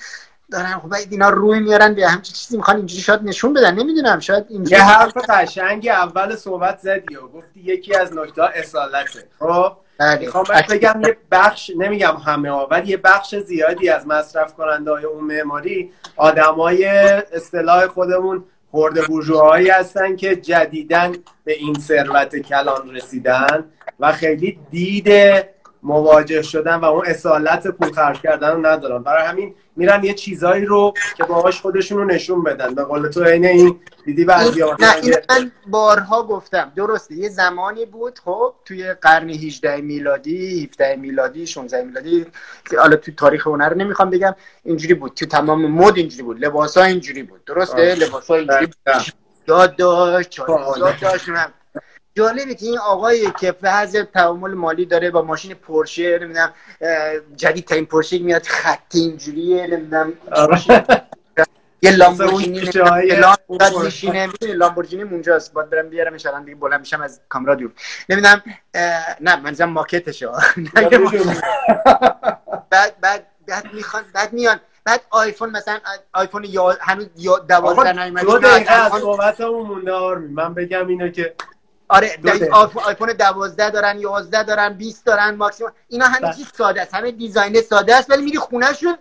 دارن 0.53 0.79
خب 0.79 0.93
اینا 1.11 1.29
روی 1.29 1.59
میارن 1.59 1.93
به 1.93 2.07
همچین 2.07 2.33
چیزی 2.33 2.57
می‌خوان 2.57 2.77
اینجوری 2.77 3.01
شاید 3.01 3.23
نشون 3.23 3.53
بدن. 3.53 3.75
نمی‌دونم 3.75 4.19
شاید 4.19 4.45
اینجوری 4.49 4.75
یه 4.75 4.83
حرف 4.83 5.17
قشنگی 5.29 5.89
اول 5.89 6.35
صحبت 6.35 6.79
زدی 6.79 7.15
و 7.15 7.27
گفتی 7.27 7.59
یکی 7.59 7.95
از 7.95 8.13
نکته 8.13 8.43
اصالته. 8.43 9.27
خب؟ 9.39 9.71
بله. 9.99 10.19
می‌خوام 10.19 10.45
بگم 10.69 11.01
یه 11.05 11.17
بخش 11.31 11.71
نمیگم 11.77 12.15
همه 12.25 12.51
ها 12.51 12.67
ولی 12.71 12.87
یه 12.87 12.97
بخش 12.97 13.35
زیادی 13.35 13.89
از 13.89 14.07
مصرف 14.07 14.53
کننده 14.53 14.91
های 14.91 15.03
اون 15.03 15.23
معماری 15.23 15.91
آدمای 16.15 16.85
اصطلاح 17.33 17.87
خودمون 17.87 18.43
خورده 18.71 19.01
بورژواهایی 19.01 19.69
هستن 19.69 20.15
که 20.15 20.35
جدیدن 20.35 21.11
به 21.43 21.53
این 21.53 21.73
ثروت 21.79 22.35
کلان 22.35 22.95
رسیدن 22.95 23.65
و 23.99 24.11
خیلی 24.11 24.59
دید 24.71 25.09
مواجه 25.83 26.41
شدن 26.41 26.75
و 26.75 26.85
اون 26.85 27.05
اصالت 27.05 27.67
پول 27.67 27.91
خرج 27.91 28.21
کردن 28.21 28.51
رو 28.51 28.65
ندارن. 28.65 29.03
برای 29.03 29.27
همین 29.27 29.55
میرن 29.75 30.03
یه 30.03 30.13
چیزایی 30.13 30.65
رو 30.65 30.93
که 31.17 31.23
باهاش 31.23 31.61
خودشون 31.61 31.97
رو 31.97 32.05
نشون 32.05 32.43
بدن. 32.43 32.75
به 32.75 32.83
قول 32.83 33.07
تو 33.07 33.23
عین 33.23 33.45
این 33.45 33.79
دیدی 34.05 34.25
بعضی 34.25 34.59
نه 34.79 34.95
این 35.01 35.15
من 35.29 35.51
بارها 35.67 36.23
گفتم. 36.23 36.71
درسته 36.75 37.15
یه 37.15 37.29
زمانی 37.29 37.85
بود 37.85 38.19
خب 38.19 38.53
توی 38.65 38.93
قرن 38.93 39.29
18 39.29 39.81
میلادی 39.81 40.63
17 40.63 40.95
میلادی 40.95 41.47
16 41.47 41.83
میلادی 41.83 42.25
حالا 42.77 42.95
تو 42.95 43.11
تاریخ 43.11 43.47
هنر 43.47 43.73
نمی‌خوام 43.73 44.09
بگم 44.09 44.35
اینجوری 44.63 44.93
بود. 44.93 45.13
تو 45.13 45.25
تمام 45.25 45.71
مد 45.71 45.97
اینجوری 45.97 46.23
بود. 46.23 46.45
لباس 46.45 46.77
ها 46.77 46.83
اینجوری 46.83 47.23
بود. 47.23 47.45
درسته؟ 47.45 47.95
لباس 47.95 48.27
ها 48.27 48.35
اینجوری 48.35 48.67
یاد 49.47 49.75
داشت 49.75 50.39
یاد 50.77 50.99
داشت 51.01 51.29
جالبه 52.15 52.55
که 52.55 52.65
این 52.65 52.77
آقایی 52.77 53.31
که 53.39 53.51
فحض 53.51 53.95
تعامل 53.95 54.53
مالی 54.53 54.85
داره 54.85 55.11
با 55.11 55.21
ماشین 55.21 55.53
پرشه 55.53 56.19
نمی‌دونم 56.19 56.53
جدید 57.35 57.65
ترین 57.65 57.85
پرشه 57.85 58.19
میاد 58.19 58.43
خط 58.43 58.79
اینجوریه 58.93 59.67
نمی‌دونم. 59.67 60.13
یه 61.81 61.91
لامبورگینی 61.91 62.59
میشینه. 62.59 64.31
لامبورگینی 64.41 65.03
اونجاست 65.03 65.53
باید 65.53 65.69
برم 65.69 65.89
بیارم 65.89 66.13
ان 66.33 66.43
دیگه 66.43 66.57
بلند 66.57 66.79
میشم 66.79 67.01
از 67.01 67.21
کامرا 67.29 67.55
دور. 67.55 67.71
نمی‌دونم 68.09 68.43
نه 69.21 69.35
منظورم 69.35 69.69
ماکتشه. 69.69 70.27
بعد 72.69 72.99
بعد 73.01 73.27
بعد 73.47 73.73
می‌خوان 73.73 74.03
بعد 74.13 74.33
میان. 74.33 74.59
بعد 74.85 75.01
آیفون 75.09 75.49
مثلا 75.49 75.79
آیفون 76.13 76.43
یا 76.43 76.77
هنوز 76.81 77.07
12 77.47 78.03
نیومده 78.03 78.25
دو 78.25 78.37
دقیقه 78.37 78.73
از 78.73 78.91
صحبتمون 78.91 79.65
مونده 79.65 80.15
من 80.15 80.53
بگم 80.53 80.87
اینو 80.87 81.09
که 81.09 81.35
آره 81.87 82.19
آیفون 82.85 83.13
12 83.13 83.69
دارن 83.69 83.99
11 83.99 84.43
دارن 84.43 84.73
20 84.73 85.05
دارن 85.05 85.35
ماکسیمم 85.35 85.73
اینا 85.87 86.05
همه 86.05 86.19
بله. 86.19 86.33
چیز 86.33 86.47
ساده 86.57 86.81
است 86.81 86.95
همه 86.95 87.11
دیزاین 87.11 87.61
ساده 87.61 87.95
است 87.95 88.09
ولی 88.09 88.21
میری 88.21 88.37
خونهشون 88.37 88.97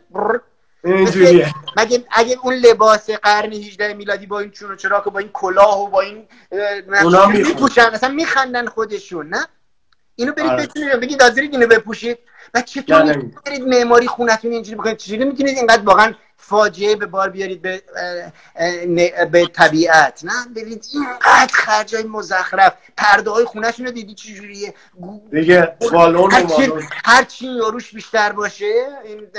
اینجوریه. 0.85 1.55
مگه 1.77 2.05
اگه 2.11 2.39
اون 2.43 2.55
لباس 2.55 3.11
قرن 3.11 3.53
18 3.53 3.95
میلادی 3.95 4.27
با 4.27 4.41
این 4.41 4.51
چون 4.51 4.71
و 4.71 4.77
چراک 4.77 5.07
و 5.07 5.11
با 5.11 5.19
این 5.19 5.31
کلاه 5.33 5.83
و 5.83 5.87
با 5.87 6.01
این 6.01 6.27
میپوشن 7.33 7.91
اصلا 7.93 8.09
میخندن 8.09 8.67
خودشون 8.67 9.29
نه؟ 9.29 9.47
اینو 10.17 10.33
برید 10.33 10.51
آره. 10.51 10.63
بتونید 10.63 11.01
بگید 11.01 11.23
حاضرید 11.23 11.53
اینو 11.55 11.67
بپوشید. 11.67 12.19
و 12.55 12.63
چطور 12.63 13.23
برید 13.47 13.63
معماری 13.63 14.07
خونتون 14.07 14.53
اینجوری 14.53 14.77
بکنید؟ 14.77 14.97
چجوری 14.97 15.25
می‌تونید 15.25 15.57
اینقدر 15.57 15.83
واقعا 15.83 16.15
فاجعه 16.45 16.97
به 16.97 17.07
بار 17.07 17.31
بیارید 17.31 17.63
به 17.63 17.83
به 19.33 19.47
طبیعت. 19.47 20.25
نه 20.25 20.33
ببینید 20.57 20.87
اینقدر 20.95 21.53
خرجای 21.53 22.03
مزخرف. 22.03 22.75
پرده 22.97 23.31
های 23.31 23.45
خونهشون 23.45 23.87
رو 23.87 23.93
دیدی 23.93 24.15
چجوریه؟ 24.15 24.75
دیگه 25.31 25.77
بالون 25.93 26.33
هر 27.05 27.25
چی 27.25 27.47
یاروش 27.47 27.95
بیشتر 27.95 28.33
باشه 28.33 28.87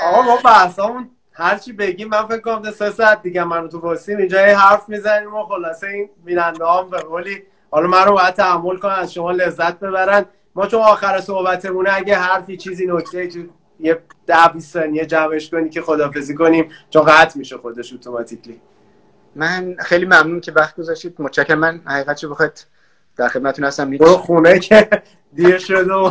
آقا 0.03 0.21
ما 0.21 0.37
بحثامون 0.37 1.09
هرچی 1.33 1.73
بگیم 1.73 2.07
من 2.07 2.27
فکر 2.27 2.39
کنم 2.39 2.71
سه 2.71 2.91
ساعت 2.91 3.21
دیگه 3.21 3.43
من 3.43 3.69
تو 3.69 3.79
واسیم 3.79 4.17
اینجا 4.17 4.39
حرف 4.39 4.89
می‌زنیم 4.89 5.33
و 5.33 5.45
خلاصه 5.45 5.87
این 5.87 6.09
بیننده 6.25 6.65
هم 6.65 6.89
به 6.89 6.97
قولی. 6.97 7.43
حالا 7.71 7.87
من 7.87 8.05
رو 8.05 8.13
باید 8.13 8.33
تحمل 8.33 8.77
کنن 8.77 8.93
از 8.93 9.13
شما 9.13 9.31
لذت 9.31 9.79
ببرن. 9.79 10.25
ما 10.55 10.67
چون 10.67 10.81
آخر 10.81 11.21
صحبتمونه 11.21 11.89
اگه 11.93 12.15
حرفی 12.15 12.57
چیزی 12.57 12.85
نکته 12.85 13.27
تو 13.27 13.39
یه 13.79 13.99
ده 14.27 14.47
20 14.53 14.73
ثانیه 14.73 15.05
جمعش 15.05 15.49
کنی 15.49 15.69
که 15.69 15.81
خدافزی 15.81 16.35
کنیم 16.35 16.69
چون 16.89 17.03
قطع 17.03 17.37
میشه 17.39 17.57
خودش 17.57 17.93
اتوماتیکلی. 17.93 18.61
من 19.35 19.75
خیلی 19.79 20.05
ممنون 20.05 20.41
که 20.41 20.51
وقت 20.51 20.75
گذاشتید. 20.75 21.15
متشکرم. 21.19 21.59
من 21.59 21.81
حقیقت 21.85 22.15
چه 22.15 22.27
بخواید؟ 22.27 22.65
در 23.15 23.27
خدمتتون 23.27 23.65
هستم. 23.65 23.89
برو 23.89 24.17
خونه 24.17 24.59
که 24.59 24.89
دیر 25.33 25.57
شد 25.57 25.89
و 25.89 26.09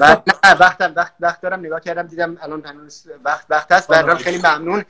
بعد 0.00 0.22
نه 0.44 0.58
وقتم 0.60 0.92
وقت 0.96 1.12
وقت 1.20 1.40
دارم. 1.40 1.60
نگاه 1.60 1.80
کردم 1.80 2.02
دیدم 2.02 2.36
الان 2.40 2.64
هنوز 2.64 3.06
وقت 3.24 3.46
وقت 3.50 3.72
هست. 3.72 3.88
برام 3.88 4.16
خیلی 4.16 4.38
ممنون. 4.38 4.84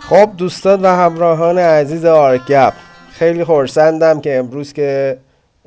خب 0.00 0.32
دوستان 0.36 0.82
و 0.82 0.86
همراهان 0.86 1.58
عزیز 1.58 2.04
آرگپ 2.04 2.74
خیلی 3.18 3.44
خورسندم 3.44 4.20
که 4.20 4.36
امروز 4.36 4.72
که 4.72 5.18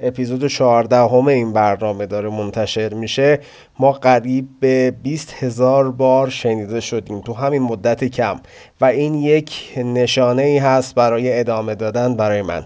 اپیزود 0.02 0.48
14 0.48 0.96
همه 0.98 1.34
این 1.34 1.54
برنامه 1.54 2.06
داره 2.06 2.30
منتشر 2.30 2.94
میشه 2.94 3.40
ما 3.80 3.92
قریب 3.92 4.48
به 4.60 4.94
20 5.04 5.44
هزار 5.44 5.92
بار 5.92 6.30
شنیده 6.30 6.80
شدیم. 6.80 7.22
تو 7.22 7.34
همین 7.34 7.62
مدت 7.62 8.04
کم. 8.04 8.40
و 8.82 8.86
این 8.86 9.14
یک 9.14 9.74
نشانه 9.78 10.44
ای 10.44 10.58
هست 10.58 10.96
برای 10.96 11.40
ادامه 11.40 11.76
دادن 11.76 12.16
برای 12.16 12.42
من. 12.42 12.66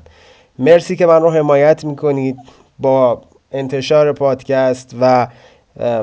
مرسی 0.59 0.95
که 0.95 1.05
من 1.05 1.21
رو 1.21 1.32
حمایت 1.32 1.86
می‌کنید 1.86 2.38
با 2.79 3.21
انتشار 3.51 4.13
پادکست 4.13 4.95
و 5.01 5.27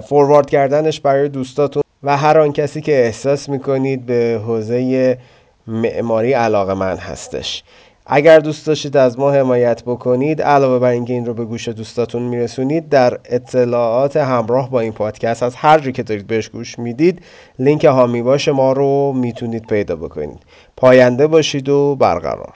فوروارد 0.01 0.51
کردنش 0.51 1.01
برای 1.01 1.29
دوستاتون. 1.29 1.83
و 2.03 2.17
هر 2.17 2.39
آن 2.39 2.53
کسی 2.53 2.81
که 2.81 3.05
احساس 3.05 3.49
می‌کنید 3.49 4.07
به 4.07 4.41
حوزه 4.47 5.19
معماری 5.67 6.33
علاقه 6.33 6.75
من 6.75 6.97
هستش. 6.97 7.65
اگر 8.11 8.39
دوست 8.39 8.67
داشتید 8.67 8.97
از 8.97 9.19
ما 9.19 9.31
حمایت 9.31 9.83
بکنید 9.83 10.43
علاوه 10.43 10.79
بر 10.79 10.91
اینکه 10.91 11.13
این 11.13 11.27
رو 11.27 11.35
به 11.35 11.45
گوش 11.45 11.69
دوستاتون 11.69 12.23
میرسونید 12.23 12.89
در 12.89 13.19
اطلاعات 13.25 14.17
همراه 14.17 14.71
با 14.71 14.81
این 14.81 14.93
پادکست 14.93 15.43
از 15.43 15.55
هر 15.55 15.79
جایی 15.79 15.93
که 15.93 16.03
دارید 16.03 16.27
بهش 16.27 16.49
گوش 16.49 16.79
می‌دید 16.79 17.23
لینک 17.59 17.85
هامی 17.85 18.23
باش 18.23 18.49
ما 18.49 18.73
رو 18.73 19.13
می‌تونید 19.13 19.67
پیدا 19.67 19.97
بکنید. 19.97 20.39
پاینده 20.77 21.27
باشید 21.27 21.69
و 21.69 21.97
برقرار. 21.97 22.55